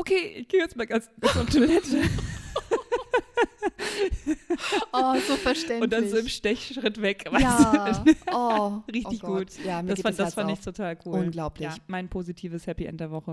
okay, 0.00 0.34
ich 0.38 0.48
gehe 0.48 0.60
jetzt 0.60 0.76
mal 0.76 0.86
ganz 0.86 1.08
zur 1.32 1.46
Toilette. 1.46 2.02
oh, 4.92 5.14
so 5.26 5.36
verständlich. 5.36 5.82
Und 5.82 5.92
dann 5.92 6.08
so 6.08 6.16
im 6.16 6.28
Stechschritt 6.28 7.00
weg. 7.00 7.30
Ja. 7.38 8.04
Oh, 8.32 8.80
Richtig 8.92 9.22
oh 9.24 9.26
gut. 9.26 9.48
Ja, 9.64 9.82
das 9.82 10.00
fand, 10.00 10.18
das 10.18 10.34
fand 10.34 10.50
ich 10.52 10.60
total 10.60 10.96
cool. 11.04 11.18
Unglaublich. 11.20 11.68
Ja, 11.68 11.76
mein 11.86 12.08
positives 12.08 12.66
Happy 12.66 12.86
End 12.86 13.00
der 13.00 13.10
Woche. 13.10 13.32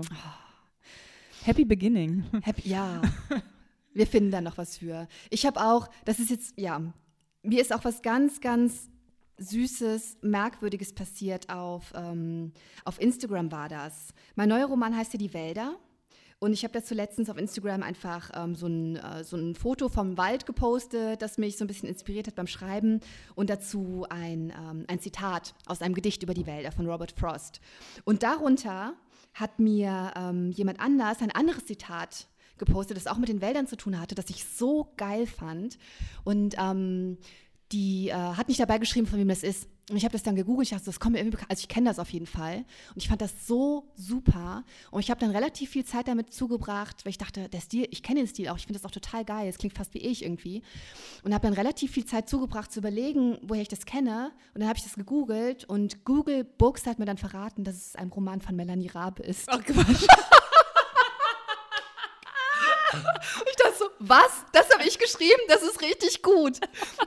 Happy 1.44 1.64
Beginning. 1.64 2.24
Happy, 2.42 2.68
ja. 2.68 3.00
Wir 3.94 4.06
finden 4.06 4.30
da 4.30 4.40
noch 4.40 4.58
was 4.58 4.78
für. 4.78 5.08
Ich 5.30 5.46
habe 5.46 5.60
auch, 5.60 5.88
das 6.04 6.18
ist 6.18 6.30
jetzt, 6.30 6.54
ja, 6.58 6.80
mir 7.42 7.60
ist 7.60 7.72
auch 7.72 7.84
was 7.84 8.02
ganz, 8.02 8.40
ganz 8.40 8.90
Süßes, 9.38 10.18
Merkwürdiges 10.22 10.92
passiert 10.92 11.48
auf, 11.48 11.92
ähm, 11.94 12.52
auf 12.84 13.00
Instagram 13.00 13.52
war 13.52 13.68
das. 13.68 14.12
Mein 14.34 14.48
neuer 14.48 14.66
Roman 14.66 14.96
heißt 14.96 15.12
ja 15.12 15.18
Die 15.18 15.32
Wälder. 15.32 15.76
Und 16.40 16.52
ich 16.52 16.62
habe 16.62 16.72
dazu 16.72 16.94
letztens 16.94 17.30
auf 17.30 17.36
Instagram 17.36 17.82
einfach 17.82 18.30
ähm, 18.34 18.54
so, 18.54 18.66
ein, 18.66 18.96
äh, 18.96 19.24
so 19.24 19.36
ein 19.36 19.56
Foto 19.56 19.88
vom 19.88 20.16
Wald 20.16 20.46
gepostet, 20.46 21.20
das 21.20 21.36
mich 21.36 21.56
so 21.56 21.64
ein 21.64 21.68
bisschen 21.68 21.88
inspiriert 21.88 22.28
hat 22.28 22.36
beim 22.36 22.46
Schreiben. 22.46 23.00
Und 23.34 23.50
dazu 23.50 24.06
ein, 24.08 24.52
ähm, 24.56 24.84
ein 24.86 25.00
Zitat 25.00 25.54
aus 25.66 25.82
einem 25.82 25.94
Gedicht 25.94 26.22
über 26.22 26.34
die 26.34 26.46
Wälder 26.46 26.70
von 26.70 26.86
Robert 26.86 27.12
Frost. 27.12 27.60
Und 28.04 28.22
darunter 28.22 28.94
hat 29.34 29.58
mir 29.58 30.12
ähm, 30.16 30.52
jemand 30.52 30.78
anders 30.80 31.20
ein 31.22 31.32
anderes 31.32 31.66
Zitat 31.66 32.28
gepostet, 32.56 32.96
das 32.96 33.06
auch 33.06 33.18
mit 33.18 33.28
den 33.28 33.40
Wäldern 33.40 33.66
zu 33.66 33.76
tun 33.76 33.98
hatte, 34.00 34.14
das 34.14 34.30
ich 34.30 34.44
so 34.44 34.92
geil 34.96 35.26
fand. 35.26 35.78
Und 36.24 36.54
ähm, 36.58 37.18
die 37.72 38.08
äh, 38.08 38.14
hat 38.14 38.48
nicht 38.48 38.60
dabei 38.60 38.78
geschrieben, 38.78 39.06
von 39.06 39.18
wem 39.18 39.28
das 39.28 39.42
ist. 39.42 39.68
Und 39.90 39.96
ich 39.96 40.04
habe 40.04 40.12
das 40.12 40.22
dann 40.22 40.36
gegoogelt, 40.36 40.66
ich 40.66 40.70
dachte, 40.70 40.84
das 40.84 41.00
kommt 41.00 41.14
mir 41.14 41.20
irgendwie 41.20 41.36
bekannt. 41.36 41.50
Also 41.50 41.60
ich 41.60 41.68
kenne 41.68 41.88
das 41.88 41.98
auf 41.98 42.10
jeden 42.10 42.26
Fall. 42.26 42.58
Und 42.58 42.96
ich 42.96 43.08
fand 43.08 43.22
das 43.22 43.46
so 43.46 43.90
super. 43.94 44.64
Und 44.90 45.00
ich 45.00 45.10
habe 45.10 45.18
dann 45.18 45.30
relativ 45.30 45.70
viel 45.70 45.84
Zeit 45.84 46.08
damit 46.08 46.32
zugebracht, 46.32 47.04
weil 47.04 47.10
ich 47.10 47.18
dachte, 47.18 47.48
der 47.48 47.60
Stil, 47.60 47.88
ich 47.90 48.02
kenne 48.02 48.20
den 48.20 48.26
Stil 48.26 48.48
auch, 48.48 48.58
ich 48.58 48.66
finde 48.66 48.78
das 48.78 48.86
auch 48.86 48.90
total 48.90 49.24
geil. 49.24 49.48
Es 49.48 49.56
klingt 49.56 49.74
fast 49.74 49.94
wie 49.94 49.98
ich 49.98 50.24
irgendwie. 50.24 50.62
Und 51.22 51.32
habe 51.32 51.46
dann 51.46 51.54
relativ 51.54 51.92
viel 51.92 52.04
Zeit 52.04 52.28
zugebracht, 52.28 52.70
zu 52.70 52.80
überlegen, 52.80 53.38
woher 53.42 53.62
ich 53.62 53.68
das 53.68 53.86
kenne. 53.86 54.32
Und 54.52 54.60
dann 54.60 54.68
habe 54.68 54.78
ich 54.78 54.84
das 54.84 54.94
gegoogelt 54.94 55.64
und 55.64 56.04
Google 56.04 56.44
Books 56.44 56.86
hat 56.86 56.98
mir 56.98 57.06
dann 57.06 57.18
verraten, 57.18 57.64
dass 57.64 57.76
es 57.76 57.96
ein 57.96 58.08
Roman 58.08 58.42
von 58.42 58.56
Melanie 58.56 58.88
Rabe 58.88 59.22
ist. 59.22 59.48
Ach 59.48 59.62
Quatsch. 59.62 60.06
ich 62.92 63.56
dachte 63.56 63.78
so, 63.78 63.90
was? 63.98 64.30
Das 64.52 64.70
habe 64.70 64.84
ich 64.86 64.98
geschrieben? 64.98 65.40
Das 65.48 65.62
ist 65.62 65.80
richtig 65.80 66.22
gut. 66.22 66.58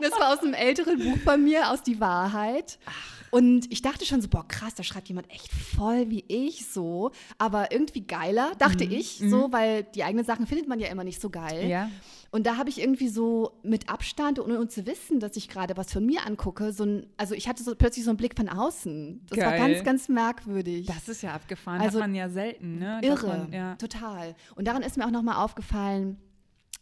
das 0.02 0.12
war 0.20 0.34
aus 0.34 0.40
einem 0.40 0.54
älteren 0.54 1.00
Buch 1.00 1.18
bei 1.26 1.38
mir, 1.38 1.70
aus 1.70 1.82
Die 1.84 2.00
Wahrheit. 2.00 2.78
Und 3.32 3.72
ich 3.72 3.82
dachte 3.82 4.06
schon 4.06 4.22
so, 4.22 4.28
boah, 4.28 4.48
krass, 4.48 4.76
da 4.76 4.84
schreibt 4.84 5.08
jemand 5.08 5.32
echt 5.32 5.52
voll 5.52 6.10
wie 6.10 6.24
ich 6.28 6.68
so. 6.68 7.12
Aber 7.38 7.72
irgendwie 7.72 8.02
geiler, 8.02 8.52
dachte 8.60 8.86
mhm. 8.86 8.92
ich 8.92 9.18
so, 9.18 9.48
mhm. 9.48 9.54
weil 9.54 9.84
die 9.84 10.04
eigenen 10.04 10.26
Sachen 10.26 10.46
findet 10.46 10.68
man 10.68 10.80
ja 10.80 10.90
immer 10.90 11.04
nicht 11.04 11.22
so 11.22 11.30
geil. 11.30 11.68
Ja. 11.68 11.90
Und 12.32 12.46
da 12.46 12.58
habe 12.58 12.70
ich 12.70 12.80
irgendwie 12.80 13.10
so 13.10 13.60
mit 13.62 13.90
Abstand, 13.90 14.40
ohne 14.40 14.60
uns 14.60 14.74
zu 14.74 14.86
wissen, 14.86 15.20
dass 15.20 15.36
ich 15.36 15.50
gerade 15.50 15.76
was 15.76 15.92
von 15.92 16.06
mir 16.06 16.26
angucke, 16.26 16.72
so 16.72 16.86
ein, 16.86 17.08
also 17.18 17.36
ich 17.36 17.48
hatte 17.48 17.62
so 17.64 17.76
plötzlich 17.76 18.06
so 18.06 18.12
einen 18.12 18.18
Blick 18.18 18.36
von 18.38 18.48
außen. 18.48 19.26
Das 19.30 19.38
Geil. 19.38 19.60
war 19.60 19.68
ganz, 19.68 19.84
ganz 19.84 20.10
merkwürdig. 20.10 20.86
Das 20.86 21.10
ist 21.10 21.24
ja 21.24 21.34
abgefahren, 21.34 21.82
also, 21.82 22.00
hat 22.00 22.08
man 22.08 22.16
ja 22.16 22.30
selten, 22.30 22.80
ne? 22.80 23.02
Irre, 23.04 23.28
man, 23.28 23.54
ja. 23.54 23.76
total. 23.76 24.36
Und 24.56 24.68
daran 24.68 24.82
ist 24.82 24.98
mir 24.98 25.06
auch 25.06 25.12
nochmal 25.12 25.44
aufgefallen, 25.44 26.18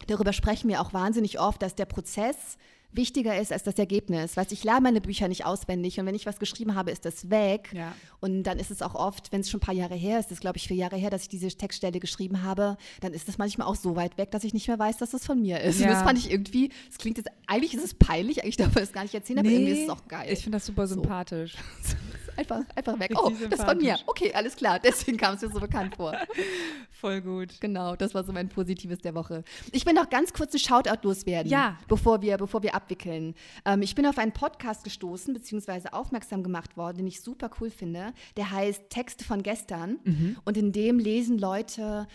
darüber 0.08 0.34
sprechen 0.34 0.70
wir 0.70 0.82
auch 0.82 0.94
wahnsinnig 0.94 1.40
oft, 1.40 1.62
dass 1.62 1.76
der 1.76 1.86
Prozess 1.86 2.58
wichtiger 2.92 3.40
ist 3.40 3.52
als 3.52 3.64
das 3.64 3.78
Ergebnis. 3.78 4.36
Weißt, 4.36 4.52
ich 4.52 4.64
lerne 4.64 4.82
meine 4.82 5.02
Bücher 5.02 5.28
nicht 5.28 5.46
auswendig 5.46 6.00
und 6.00 6.06
wenn 6.06 6.16
ich 6.16 6.26
was 6.26 6.40
geschrieben 6.40 6.76
habe, 6.76 6.92
ist 6.92 7.06
das 7.06 7.30
weg. 7.30 7.70
Ja. 7.74 7.94
Und 8.20 8.44
dann 8.44 8.58
ist 8.58 8.72
es 8.72 8.82
auch 8.82 8.96
oft, 8.96 9.32
wenn 9.32 9.42
es 9.42 9.50
schon 9.50 9.60
ein 9.60 9.66
paar 9.66 9.76
Jahre 9.76 9.96
her 9.96 10.20
ist, 10.20 10.32
das 10.32 10.40
glaube 10.40 10.58
ich 10.58 10.68
vier 10.68 10.78
Jahre 10.78 10.96
her, 10.96 11.10
dass 11.10 11.24
ich 11.24 11.30
diese 11.30 11.48
Textstelle 11.50 12.00
geschrieben 12.00 12.44
habe, 12.44 12.78
dann 13.02 13.14
ist 13.14 13.28
das 13.28 13.38
manchmal 13.38 13.68
auch 13.68 13.76
so 13.76 13.96
weit 13.96 14.18
weg, 14.18 14.32
dass 14.32 14.44
ich 14.44 14.54
nicht 14.54 14.68
mehr 14.68 14.80
weiß, 14.80 14.98
dass 14.98 15.12
das 15.12 15.26
von 15.26 15.42
mir 15.42 15.62
ist. 15.62 15.80
Ja. 15.80 15.88
Und 15.88 15.94
das 15.94 16.04
fand 16.04 16.18
ich 16.18 16.32
irgendwie, 16.32 16.72
das 16.88 16.98
klingt 16.98 17.18
jetzt, 17.18 17.30
eigentlich 17.48 17.76
ist 17.76 17.84
es 17.84 17.94
peinlich, 17.94 18.44
eigentlich 18.44 18.58
darf 18.58 18.74
man 18.74 18.84
es 18.84 18.92
gar 18.92 19.04
nicht 19.04 19.14
erzählen, 19.14 19.40
aber 19.40 19.50
nee, 19.50 19.56
irgendwie 19.56 19.74
ist 19.74 19.84
es 19.84 19.90
auch 19.90 20.08
geil. 20.08 20.28
Ich 20.32 20.44
finde 20.44 20.58
das 20.58 20.66
super 20.66 20.88
so. 20.88 20.96
einfach, 22.40 22.62
einfach 22.76 23.00
weg. 23.00 23.12
Oh, 23.16 23.32
das 23.50 23.64
von 23.64 23.78
mir. 23.78 23.98
Okay, 24.08 24.34
alles 24.34 24.56
klar. 24.56 24.80
Deswegen 24.80 25.18
kam 25.18 25.36
es 25.36 25.42
mir 25.42 25.50
so 25.50 25.60
bekannt 25.60 25.96
vor. 25.96 26.16
Voll 26.92 27.22
gut. 27.22 27.60
Genau, 27.60 27.96
das 27.96 28.14
war 28.14 28.24
so 28.24 28.32
mein 28.32 28.50
Positives 28.50 29.00
der 29.00 29.16
Woche. 29.16 29.44
Ich 29.72 29.86
will 29.86 29.94
noch 29.94 30.10
ganz 30.10 30.34
kurz 30.34 30.54
ein 30.54 30.60
Shoutout 30.60 31.08
loswerden, 31.08 31.52
ja. 31.52 31.78
bevor, 31.88 32.22
wir, 32.22 32.38
bevor 32.38 32.64
wir 32.64 32.76
abwickeln. 32.76 33.36
Ähm, 33.66 33.82
ich 33.82 33.96
bin 33.96 34.06
auf 34.06 34.18
einen 34.18 34.32
Podcast 34.32 34.84
gestoßen, 34.84 35.34
beziehungsweise 35.34 35.94
aufmerksam 35.94 36.44
gemacht 36.44 36.78
worden, 36.78 36.98
den 36.98 37.08
ich 37.08 37.22
super 37.22 37.50
cool 37.60 37.70
finde. 37.70 38.14
Der 38.38 38.52
heißt 38.52 38.90
Texte 38.90 39.24
von 39.24 39.44
gestern. 39.44 40.00
Mhm. 40.04 40.38
Und 40.46 40.58
in 40.58 40.72
dem 40.72 41.00
lesen 41.00 41.38
Leute 41.38 42.08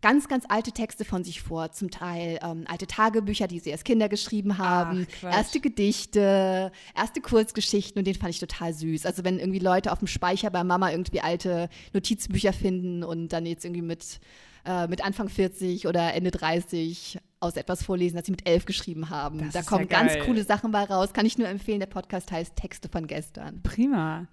ganz, 0.00 0.28
ganz 0.28 0.44
alte 0.48 0.72
Texte 0.72 1.04
von 1.04 1.24
sich 1.24 1.42
vor, 1.42 1.72
zum 1.72 1.90
Teil 1.90 2.38
ähm, 2.42 2.64
alte 2.68 2.86
Tagebücher, 2.86 3.48
die 3.48 3.58
sie 3.58 3.72
als 3.72 3.84
Kinder 3.84 4.08
geschrieben 4.08 4.58
haben, 4.58 5.06
Ach, 5.22 5.32
erste 5.32 5.60
Gedichte, 5.60 6.72
erste 6.96 7.20
Kurzgeschichten 7.20 7.98
und 7.98 8.06
den 8.06 8.14
fand 8.14 8.30
ich 8.30 8.40
total 8.40 8.72
süß. 8.72 9.06
Also 9.06 9.24
wenn 9.24 9.38
irgendwie 9.38 9.58
Leute 9.58 9.92
auf 9.92 9.98
dem 9.98 10.08
Speicher 10.08 10.50
bei 10.50 10.62
Mama 10.64 10.90
irgendwie 10.90 11.20
alte 11.20 11.68
Notizbücher 11.92 12.52
finden 12.52 13.02
und 13.02 13.28
dann 13.28 13.46
jetzt 13.46 13.64
irgendwie 13.64 13.82
mit, 13.82 14.20
äh, 14.64 14.86
mit 14.86 15.04
Anfang 15.04 15.28
40 15.28 15.86
oder 15.86 16.14
Ende 16.14 16.30
30 16.30 17.18
aus 17.40 17.56
etwas 17.56 17.82
vorlesen, 17.82 18.16
das 18.16 18.26
sie 18.26 18.32
mit 18.32 18.48
elf 18.48 18.64
geschrieben 18.64 19.10
haben. 19.10 19.38
Das 19.38 19.52
da 19.52 19.62
kommen 19.62 19.88
ja 19.90 20.00
ganz 20.00 20.12
coole 20.24 20.44
Sachen 20.44 20.70
bei 20.70 20.84
raus. 20.84 21.12
Kann 21.12 21.26
ich 21.26 21.38
nur 21.38 21.48
empfehlen. 21.48 21.80
Der 21.80 21.86
Podcast 21.86 22.32
heißt 22.32 22.56
Texte 22.56 22.88
von 22.88 23.06
gestern. 23.06 23.62
Prima. 23.62 24.26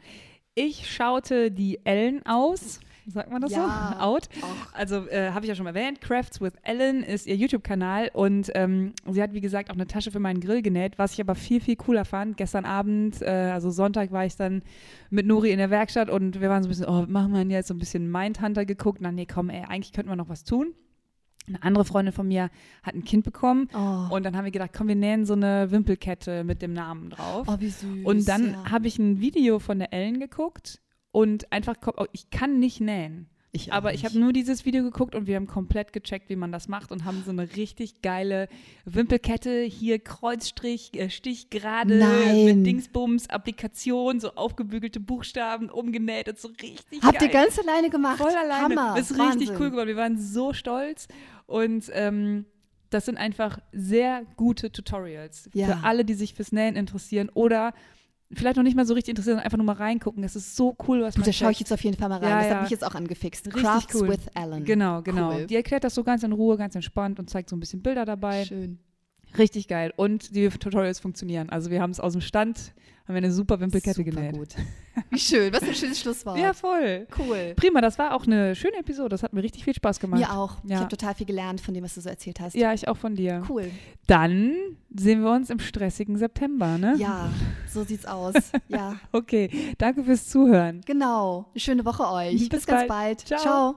Ich 0.55 0.89
schaute 0.89 1.51
die 1.51 1.85
Ellen 1.85 2.25
aus 2.25 2.79
sagt 3.07 3.31
man 3.31 3.41
das 3.41 3.51
ja, 3.51 3.95
so? 3.97 4.03
Out. 4.03 4.29
Auch. 4.41 4.73
Also 4.73 5.07
äh, 5.07 5.31
habe 5.31 5.45
ich 5.45 5.49
ja 5.49 5.55
schon 5.55 5.67
erwähnt, 5.67 6.01
Crafts 6.01 6.41
with 6.41 6.53
Ellen 6.63 7.03
ist 7.03 7.27
ihr 7.27 7.35
YouTube-Kanal 7.35 8.09
und 8.13 8.51
ähm, 8.55 8.93
sie 9.09 9.21
hat, 9.21 9.33
wie 9.33 9.41
gesagt, 9.41 9.69
auch 9.69 9.75
eine 9.75 9.87
Tasche 9.87 10.11
für 10.11 10.19
meinen 10.19 10.39
Grill 10.39 10.61
genäht, 10.61 10.97
was 10.97 11.13
ich 11.13 11.21
aber 11.21 11.35
viel, 11.35 11.61
viel 11.61 11.75
cooler 11.75 12.05
fand. 12.05 12.37
Gestern 12.37 12.65
Abend, 12.65 13.21
äh, 13.21 13.51
also 13.53 13.69
Sonntag, 13.69 14.11
war 14.11 14.25
ich 14.25 14.35
dann 14.35 14.63
mit 15.09 15.25
Nuri 15.25 15.51
in 15.51 15.57
der 15.57 15.69
Werkstatt 15.69 16.09
und 16.09 16.41
wir 16.41 16.49
waren 16.49 16.63
so 16.63 16.67
ein 16.67 16.71
bisschen, 16.71 16.87
oh, 16.87 17.05
machen 17.07 17.33
wir 17.33 17.43
jetzt 17.55 17.67
so 17.67 17.73
ein 17.73 17.79
bisschen 17.79 18.09
Mindhunter 18.09 18.65
geguckt. 18.65 18.99
Na, 19.01 19.11
nee, 19.11 19.25
komm, 19.25 19.49
ey, 19.49 19.63
eigentlich 19.63 19.93
könnten 19.93 20.09
wir 20.09 20.15
noch 20.15 20.29
was 20.29 20.43
tun. 20.43 20.73
Eine 21.47 21.61
andere 21.61 21.85
Freundin 21.85 22.11
von 22.11 22.27
mir 22.27 22.49
hat 22.81 22.95
ein 22.95 23.03
Kind 23.03 23.23
bekommen 23.23 23.67
oh. 23.75 24.15
und 24.15 24.25
dann 24.25 24.35
haben 24.35 24.45
wir 24.45 24.51
gedacht, 24.51 24.71
komm, 24.75 24.87
wir 24.87 24.95
nähen 24.95 25.25
so 25.25 25.33
eine 25.33 25.69
Wimpelkette 25.69 26.43
mit 26.43 26.63
dem 26.63 26.73
Namen 26.73 27.11
drauf. 27.11 27.45
Oh, 27.47 27.57
wie 27.59 27.69
süß. 27.69 28.03
Und 28.03 28.27
dann 28.27 28.53
ja. 28.53 28.71
habe 28.71 28.87
ich 28.87 28.97
ein 28.97 29.19
Video 29.21 29.59
von 29.59 29.77
der 29.77 29.93
Ellen 29.93 30.19
geguckt 30.19 30.81
und 31.15 31.49
einfach, 31.49 31.77
oh, 31.95 32.07
ich 32.11 32.29
kann 32.29 32.59
nicht 32.59 32.81
nähen. 32.81 33.29
Ich 33.53 33.71
aber 33.71 33.91
nicht. 33.91 34.01
ich 34.01 34.05
habe 34.05 34.19
nur 34.19 34.33
dieses 34.33 34.65
Video 34.65 34.83
geguckt 34.83 35.15
und 35.15 35.27
wir 35.27 35.37
haben 35.37 35.47
komplett 35.47 35.93
gecheckt, 35.93 36.27
wie 36.27 36.35
man 36.35 36.51
das 36.51 36.67
macht 36.67 36.91
und 36.91 37.05
haben 37.05 37.23
so 37.23 37.31
eine 37.31 37.55
richtig 37.55 38.01
geile 38.01 38.49
Wimpelkette, 38.83 39.61
hier 39.61 39.99
Kreuzstrich, 39.99 40.91
äh, 40.93 41.09
Stich 41.09 41.49
gerade 41.49 41.95
mit 41.95 42.65
Dingsbums, 42.65 43.29
Applikation, 43.29 44.19
so 44.19 44.31
aufgebügelte 44.35 44.99
Buchstaben, 44.99 45.69
umgenäht 45.69 46.27
und 46.27 46.37
so 46.37 46.49
richtig 46.49 47.01
Habt 47.01 47.19
geil. 47.19 47.29
ihr 47.29 47.33
ganz 47.33 47.57
alleine 47.59 47.89
gemacht? 47.89 48.17
Voll 48.17 48.35
alleine. 48.35 48.75
Hammer. 48.75 48.99
Ist 48.99 49.17
Wahnsinn. 49.17 49.39
richtig 49.39 49.57
cool 49.57 49.71
geworden. 49.71 49.87
Wir 49.87 49.95
waren 49.95 50.17
so 50.17 50.51
stolz 50.51 51.07
und 51.45 51.89
ähm, 51.93 52.43
das 52.89 53.05
sind 53.05 53.17
einfach 53.17 53.59
sehr 53.71 54.25
gute 54.35 54.69
Tutorials 54.69 55.49
ja. 55.53 55.67
für 55.67 55.85
alle, 55.85 56.03
die 56.03 56.13
sich 56.13 56.33
fürs 56.33 56.51
Nähen 56.51 56.75
interessieren 56.75 57.29
oder 57.33 57.73
vielleicht 58.31 58.57
noch 58.57 58.63
nicht 58.63 58.75
mal 58.75 58.85
so 58.85 58.93
richtig 58.93 59.11
interessiert, 59.11 59.33
sondern 59.33 59.45
einfach 59.45 59.57
nur 59.57 59.65
mal 59.65 59.73
reingucken. 59.73 60.23
Es 60.23 60.35
ist 60.35 60.55
so 60.55 60.75
cool, 60.87 61.01
was 61.01 61.17
man. 61.17 61.25
Da 61.25 61.33
schaue 61.33 61.51
ich 61.51 61.59
jetzt 61.59 61.71
auf 61.71 61.83
jeden 61.83 61.97
Fall 61.97 62.09
mal 62.09 62.19
rein. 62.19 62.29
Ja, 62.29 62.37
das 62.37 62.47
ja. 62.47 62.55
hat 62.55 62.61
mich 62.63 62.71
jetzt 62.71 62.83
auch 62.83 62.95
angefixt. 62.95 63.47
Richtig 63.47 63.63
Crafts 63.63 63.95
cool. 63.95 64.09
with 64.09 64.27
Alan. 64.33 64.63
Genau, 64.63 65.01
genau. 65.01 65.33
Cool. 65.33 65.47
Die 65.47 65.55
erklärt 65.55 65.83
das 65.83 65.95
so 65.95 66.03
ganz 66.03 66.23
in 66.23 66.31
Ruhe, 66.31 66.57
ganz 66.57 66.75
entspannt 66.75 67.19
und 67.19 67.29
zeigt 67.29 67.49
so 67.49 67.55
ein 67.55 67.59
bisschen 67.59 67.81
Bilder 67.81 68.05
dabei. 68.05 68.45
Schön. 68.45 68.79
Richtig 69.37 69.67
geil. 69.67 69.93
Und 69.95 70.35
die 70.35 70.47
Tutorials 70.49 70.99
funktionieren. 70.99 71.49
Also 71.49 71.69
wir 71.69 71.81
haben 71.81 71.91
es 71.91 71.99
aus 71.99 72.13
dem 72.13 72.21
Stand 72.21 72.73
haben 73.07 73.13
wir 73.13 73.17
eine 73.17 73.31
super 73.31 73.59
Wimpelkette 73.59 74.03
super 74.03 74.09
genäht. 74.09 74.33
gut. 74.35 74.55
Wie 75.11 75.19
schön, 75.19 75.53
was 75.53 75.61
ein 75.61 75.75
schönes 75.75 75.99
Schlusswort. 75.99 76.39
Ja, 76.39 76.53
voll. 76.53 77.05
Cool. 77.19 77.53
Prima, 77.55 77.79
das 77.81 77.99
war 77.99 78.15
auch 78.15 78.25
eine 78.25 78.55
schöne 78.55 78.77
Episode. 78.77 79.09
Das 79.09 79.21
hat 79.21 79.31
mir 79.31 79.43
richtig 79.43 79.63
viel 79.63 79.75
Spaß 79.75 79.99
gemacht. 79.99 80.19
Mir 80.19 80.31
auch. 80.31 80.57
Ja. 80.63 80.75
Ich 80.75 80.75
habe 80.77 80.87
total 80.87 81.13
viel 81.13 81.27
gelernt 81.27 81.61
von 81.61 81.75
dem, 81.75 81.83
was 81.83 81.93
du 81.93 82.01
so 82.01 82.09
erzählt 82.09 82.39
hast. 82.39 82.55
Ja, 82.55 82.73
ich 82.73 82.87
auch 82.87 82.97
von 82.97 83.15
dir. 83.15 83.43
Cool. 83.47 83.69
Dann 84.07 84.55
sehen 84.95 85.21
wir 85.21 85.31
uns 85.31 85.51
im 85.51 85.59
stressigen 85.59 86.17
September, 86.17 86.79
ne? 86.79 86.95
Ja, 86.97 87.29
so 87.71 87.83
sieht's 87.83 88.05
aus. 88.05 88.33
Ja. 88.67 88.95
okay, 89.11 89.75
danke 89.77 90.03
fürs 90.03 90.27
Zuhören. 90.27 90.81
Genau. 90.85 91.45
Eine 91.51 91.59
schöne 91.59 91.85
Woche 91.85 92.09
euch. 92.09 92.39
Bis, 92.39 92.49
Bis 92.49 92.65
ganz 92.65 92.87
bald. 92.87 92.89
bald. 92.89 93.19
Ciao. 93.19 93.39
Ciao. 93.39 93.75